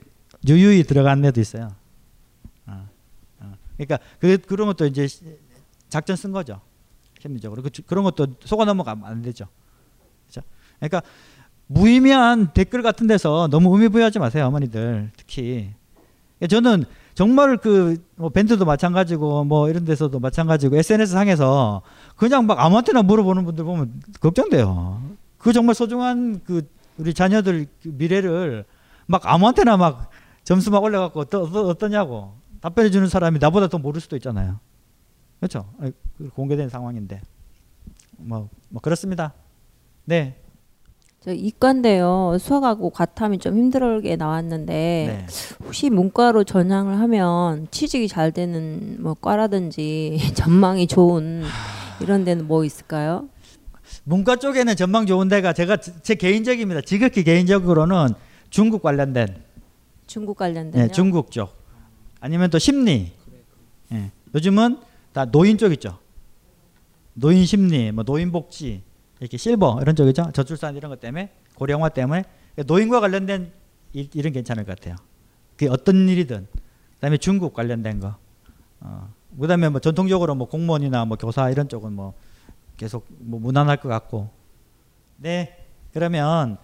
유유히 0.49 0.83
들어간 0.83 1.25
애도 1.25 1.41
있어요. 1.41 1.73
어, 2.67 2.89
어. 3.41 3.53
그러니까 3.77 3.99
그 4.19 4.39
그런 4.39 4.67
것도 4.67 4.87
이제 4.87 5.07
작전 5.89 6.17
쓴 6.17 6.33
거죠. 6.33 6.61
심리적으로 7.21 7.63
그, 7.63 7.71
그런 7.87 8.03
것도 8.03 8.27
속아 8.45 8.65
넘어가면 8.65 9.05
안 9.05 9.23
되죠. 9.23 9.47
그러니까 10.89 11.03
무의미한 11.67 12.53
댓글 12.53 12.83
같은 12.83 13.07
데서 13.07 13.49
너무 13.51 13.75
의미 13.75 13.89
부여하지 13.89 14.19
마세요, 14.19 14.47
어머니들 14.47 15.11
특히. 15.17 15.71
저는 16.49 16.85
정말 17.15 17.57
그 17.57 17.97
뭐 18.23 18.31
밴드도 18.31 18.65
마찬가지고 18.65 19.43
뭐 19.43 19.69
이런 19.69 19.85
데서도 19.85 20.21
마찬가지고 20.21 20.77
SNS 20.77 21.13
상에서 21.13 21.83
그냥 22.15 22.47
막 22.47 22.61
아무한테나 22.61 23.03
물어보는 23.03 23.45
분들 23.45 23.65
보면 23.65 24.01
걱정돼요. 24.21 25.03
그 25.39 25.53
정말 25.53 25.75
소중한 25.75 26.41
그 26.45 26.69
우리 26.99 27.13
자녀들 27.13 27.67
그 27.83 27.89
미래를 27.89 28.65
막 29.07 29.23
아무한테나 29.27 29.77
막 29.77 30.11
점수 30.45 30.71
막 30.71 30.85
올려갖고 30.85 31.19
어떠, 31.19 31.43
어떠, 31.43 31.89
냐고 31.89 32.35
답변해 32.61 32.91
주는 32.91 33.09
사람이 33.09 33.41
나보다 33.41 33.67
더 33.67 33.79
모를 33.79 34.01
수도 34.01 34.15
있잖아요. 34.15 34.61
그렇죠? 35.41 35.69
공개된 36.35 36.69
상황인데 36.69 37.23
뭐, 38.19 38.49
뭐 38.69 38.81
그렇습니다. 38.81 39.35
네. 40.05 40.41
저 41.25 41.33
이과인데요. 41.33 42.37
수학하고 42.41 42.91
과탐이 42.91 43.39
좀 43.39 43.57
힘들게 43.57 44.17
나왔는데 44.17 44.73
네. 44.73 45.27
혹시 45.65 45.89
문과로 45.89 46.43
전향을 46.43 46.99
하면 46.99 47.69
취직이 47.71 48.09
잘 48.09 48.33
되는 48.33 48.97
뭐 49.01 49.15
과라든지 49.15 50.19
전망이 50.35 50.89
좋은 50.89 51.45
이런 52.01 52.25
데는 52.25 52.49
뭐 52.49 52.65
있을까요? 52.65 53.29
문과 54.03 54.35
쪽에는 54.35 54.75
전망 54.75 55.07
좋은 55.07 55.29
데가 55.29 55.53
제가 55.53 55.77
제 55.77 56.17
개인적입니다. 56.17 56.81
지극히 56.81 57.23
개인적으로는 57.23 58.09
중국 58.51 58.83
관련된 58.83 59.45
중국 60.09 60.37
관련된 60.37 60.73
네, 60.73 60.89
중국 60.89 61.31
쪽 61.31 61.55
아니면 62.19 62.51
또 62.51 62.59
심리. 62.59 63.13
네. 63.91 64.11
요즘은 64.35 64.79
다 65.13 65.27
노인 65.27 65.57
쪽 65.57 65.73
있죠. 65.73 65.99
노인 67.15 67.47
심리, 67.47 67.93
뭐 67.93 68.03
노인 68.03 68.33
복지 68.33 68.83
이렇게 69.23 69.37
실버 69.37 69.79
이런 69.81 69.95
쪽이죠. 69.95 70.33
저출산 70.33 70.77
이런 70.77 70.91
것 70.91 70.99
때문에 70.99 71.31
고령화 71.55 71.91
때문에 71.91 72.25
노인과 72.67 72.99
관련된 72.99 73.53
일, 73.93 74.11
일은 74.15 74.33
괜찮을 74.33 74.65
것 74.65 74.77
같아요. 74.77 74.97
그 75.57 75.71
어떤 75.71 76.09
일이든 76.09 76.49
그다음에 76.95 77.19
중국 77.19 77.55
관련된 77.55 78.01
거. 78.01 78.17
어. 78.81 79.15
그다음에 79.41 79.69
뭐 79.69 79.81
전통적으로 79.81 80.35
뭐 80.35 80.49
공무원이나 80.49 81.05
뭐 81.05 81.17
교사 81.17 81.51
이런 81.51 81.69
쪽은 81.69 81.93
뭐 81.93 82.15
계속 82.77 83.07
뭐 83.21 83.39
무난할 83.39 83.77
것 83.77 83.89
같고. 83.89 84.29
네. 85.19 85.57
그러면 85.93 86.57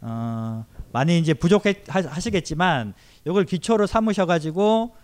어 0.00 0.64
많이 0.92 1.18
이제 1.18 1.34
부족하시겠지만 1.34 2.94
이걸 3.26 3.44
기초로 3.44 3.88
삼으셔 3.88 4.26
가지고 4.26 4.94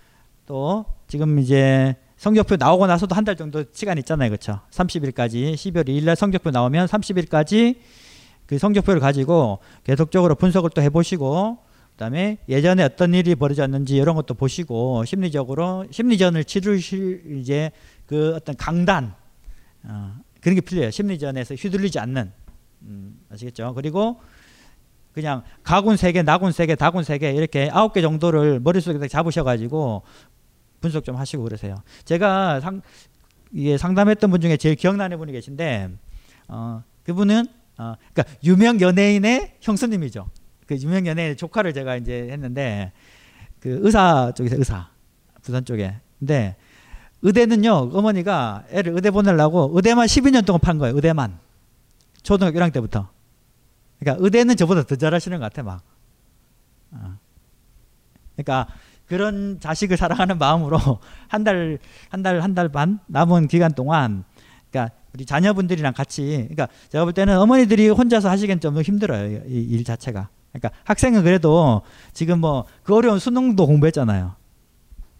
또 0.47 0.85
지금 1.09 1.41
이제 1.41 1.97
성적표 2.21 2.57
나오고 2.57 2.87
나서도 2.87 3.15
한 3.15 3.25
달 3.25 3.35
정도 3.35 3.65
시간 3.73 3.97
있잖아요. 3.97 4.29
그렇죠? 4.29 4.61
30일까지 4.71 5.55
12월 5.55 5.89
2일 5.89 6.05
날 6.05 6.17
성적표 6.17 6.51
나오면 6.51 6.87
30일까지 6.87 7.77
그 8.45 8.59
성적표를 8.59 9.01
가지고 9.01 9.61
계속적으로 9.85 10.35
분석을 10.35 10.69
또 10.75 10.83
해보시고 10.83 11.59
그다음에 11.93 12.37
예전에 12.47 12.83
어떤 12.83 13.15
일이 13.15 13.35
벌어졌는지 13.35 13.97
이런 13.97 14.17
것도 14.17 14.35
보시고 14.35 15.05
심리적으로 15.07 15.87
심리전을 15.91 16.45
치르실 16.45 17.39
이제 17.39 17.71
그 18.05 18.35
어떤 18.37 18.55
강단 18.55 19.15
어, 19.85 20.15
그런 20.43 20.55
게 20.57 20.61
필요해요. 20.61 20.91
심리전에서 20.91 21.55
휘둘리지 21.55 21.99
않는 22.01 22.33
음, 22.83 23.19
아시겠죠? 23.31 23.73
그리고 23.75 24.21
그냥 25.13 25.43
가군 25.63 25.97
세 25.97 26.13
개, 26.13 26.23
나군 26.23 26.53
세 26.53 26.67
개, 26.67 26.75
다군 26.75 27.03
세개 27.03 27.33
이렇게 27.33 27.71
아홉 27.73 27.95
개 27.95 28.03
정도를 28.03 28.61
머릿속에 28.61 29.09
잡으셔가지고 29.09 30.03
분석 30.81 31.05
좀 31.05 31.17
하시고 31.17 31.43
그러세요. 31.43 31.77
제가 32.05 32.61
상, 32.61 32.83
이게 33.53 33.77
상담했던 33.77 34.31
분 34.31 34.41
중에 34.41 34.57
제일 34.57 34.77
기억나는 34.77 35.19
분이 35.19 35.33
계신데 35.33 35.91
어, 36.49 36.83
그분은 37.05 37.47
어, 37.79 37.95
그러니까 38.13 38.37
유명 38.45 38.81
연예인의 38.81 39.57
형수님이죠. 39.61 40.29
그 40.67 40.77
유명 40.77 41.07
연예인 41.07 41.37
조카를 41.37 41.73
제가 41.73 41.97
이제 41.97 42.29
했는데 42.31 42.93
그 43.59 43.81
의사 43.83 44.33
쪽에서 44.37 44.57
의사 44.57 44.89
부산 45.43 45.65
쪽에. 45.65 45.97
근데 46.19 46.57
의대는요 47.23 47.91
어머니가 47.93 48.65
애를 48.71 48.95
의대 48.95 49.11
보내려고 49.11 49.71
의대만 49.75 50.07
12년 50.07 50.45
동안 50.47 50.61
판 50.61 50.79
거예요. 50.79 50.95
의대만 50.95 51.39
초등학교 52.23 52.59
1학년 52.59 52.73
때부터. 52.73 53.09
그러니까 53.99 54.25
의대는 54.25 54.57
저보다 54.57 54.83
더 54.85 54.97
잘하시는 54.97 55.39
것 55.39 55.45
같아 55.45 55.63
막. 55.63 55.83
어. 56.93 57.19
그러니까 58.37 58.69
그런 59.11 59.59
자식을 59.59 59.97
사랑하는 59.97 60.39
마음으로 60.39 60.79
한 61.29 61.43
달, 61.43 61.79
한 62.11 62.23
달, 62.23 62.41
한 62.41 62.55
달 62.55 62.69
반 62.69 63.01
남은 63.09 63.49
기간 63.49 63.73
동안 63.73 64.23
그러니까 64.71 64.95
우리 65.13 65.27
자녀분들이랑 65.27 65.93
같이 65.95 66.47
그러니까 66.49 66.69
제가 66.91 67.05
볼 67.05 67.13
때는 67.13 67.37
어머니들이 67.39 67.89
혼자서 67.89 68.31
하시기엔 68.31 68.61
좀 68.61 68.81
힘들어요. 68.81 69.43
이 69.49 69.67
일 69.75 69.83
자체가. 69.85 70.29
그러니까 70.53 70.71
학생은 70.85 71.25
그래도 71.25 71.83
지금 72.13 72.39
뭐 72.41 72.65
그 72.85 72.95
어려운 72.95 73.19
수능도 73.19 73.67
공부했잖아요. 73.67 74.37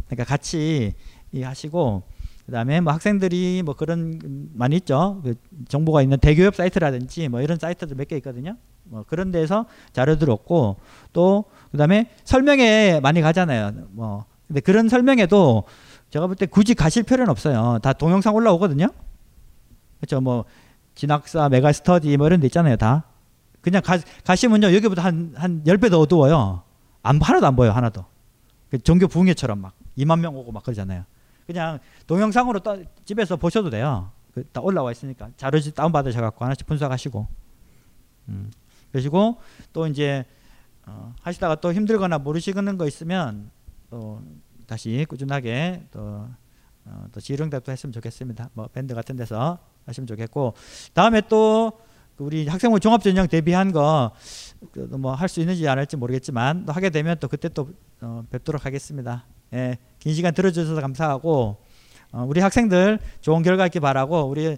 그러니까 0.07 0.25
같이 0.25 0.95
하시고 1.35 2.05
그다음에 2.47 2.81
뭐 2.81 2.93
학생들이 2.93 3.63
뭐 3.65 3.75
그런 3.75 4.21
많이 4.55 4.77
있죠. 4.77 5.21
그 5.25 5.35
정보가 5.69 6.03
있는 6.03 6.19
대교협 6.19 6.55
사이트라든지 6.55 7.29
뭐 7.29 7.41
이런 7.43 7.59
사이트들 7.59 7.97
몇 7.97 8.07
개 8.09 8.17
있거든요. 8.19 8.57
뭐 8.85 9.05
그런 9.07 9.31
데서 9.31 9.67
자료들 9.93 10.31
얻고 10.31 10.77
또 11.13 11.45
그다음에 11.71 12.11
설명에 12.25 13.01
많이 13.01 13.21
가잖아요. 13.21 13.73
뭐 13.91 14.25
근데 14.49 14.61
그런 14.61 14.89
설명에도 14.89 15.65
제가 16.11 16.27
볼 16.27 16.35
때 16.37 16.47
굳이 16.47 16.75
가실 16.75 17.03
필요는 17.05 17.31
없어요. 17.31 17.79
다 17.83 17.93
동영상 17.93 18.35
올라오거든요. 18.35 18.89
그렇죠. 19.99 20.21
뭐 20.21 20.45
진학사, 20.95 21.49
메가 21.49 21.73
스터디 21.73 22.17
뭐 22.17 22.27
이런 22.27 22.41
데 22.41 22.47
있잖아요. 22.47 22.77
다. 22.77 23.05
그냥 23.61 23.83
가, 23.83 23.99
가시면요. 24.25 24.75
여기보다 24.75 25.05
한, 25.05 25.33
한 25.37 25.63
10배 25.65 25.91
더 25.91 26.01
어두워요. 26.01 26.63
안, 27.03 27.21
하나도 27.21 27.47
안 27.47 27.57
보여, 27.57 27.71
하나도. 27.71 28.05
그 28.71 28.79
종교 28.79 29.07
부흥회처럼 29.07 29.61
막 29.61 29.75
2만 29.99 30.19
명 30.21 30.35
오고 30.37 30.53
막 30.53 30.63
그러잖아요. 30.63 31.05
그냥 31.47 31.79
동영상으로 32.07 32.61
따, 32.61 32.77
집에서 33.05 33.37
보셔도 33.37 33.71
돼요. 33.71 34.11
그, 34.35 34.45
다 34.53 34.61
올라와 34.61 34.93
있으니까. 34.93 35.29
자료 35.37 35.61
다운 35.61 35.93
받으셔 35.93 36.21
갖고 36.21 36.45
하나씩 36.45 36.67
분석하시고. 36.67 37.27
음. 38.29 38.51
그러시고 38.93 39.39
또 39.73 39.87
이제 39.87 40.25
어, 40.91 41.15
하시다가 41.23 41.57
또 41.57 41.73
힘들거나 41.73 42.19
모르시는 42.19 42.77
거 42.77 42.87
있으면 42.87 43.51
또 43.89 44.21
다시 44.67 45.07
꾸준하게 45.09 45.87
또, 45.93 46.27
어, 46.85 47.07
또 47.13 47.21
지령답도 47.21 47.71
했으면 47.71 47.93
좋겠습니다. 47.93 48.51
뭐 48.55 48.67
밴드 48.69 48.95
같은 48.95 49.15
데서 49.17 49.59
하시면 49.87 50.07
좋겠고 50.09 50.55
다음에 50.95 51.21
또그 51.23 51.77
우리 52.19 52.47
학생부 52.49 52.81
종합 52.81 53.03
전형 53.03 53.29
대비한 53.29 53.73
거 53.73 54.13
뭐 54.91 55.15
할 55.15 55.29
수 55.29 55.41
있는지 55.41 55.67
안 55.69 55.79
할지 55.79 55.97
모르겠지만 55.97 56.67
또 56.67 56.73
하게 56.73 56.91
되면 56.91 57.17
또 57.19 57.29
그때 57.29 57.49
또 57.49 57.71
어, 58.03 58.25
뵙도록 58.31 58.67
하겠습니다. 58.67 59.25
예, 59.55 59.79
긴 59.99 60.15
시간 60.15 60.35
들어주셔서 60.35 60.81
감사하고 60.81 61.57
어, 62.13 62.25
우리 62.29 62.41
학생들 62.41 62.99
좋은 63.21 63.43
결과 63.43 63.67
있기 63.67 63.81
바라고 63.81 64.25
우리 64.25 64.57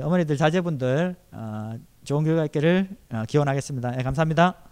어머니들 0.00 0.36
자제분들 0.36 1.16
어, 1.32 1.74
좋은 2.04 2.24
결과 2.24 2.44
있기를 2.46 2.88
어, 3.10 3.24
기원하겠습니다. 3.28 3.98
예, 3.98 4.02
감사합니다. 4.02 4.71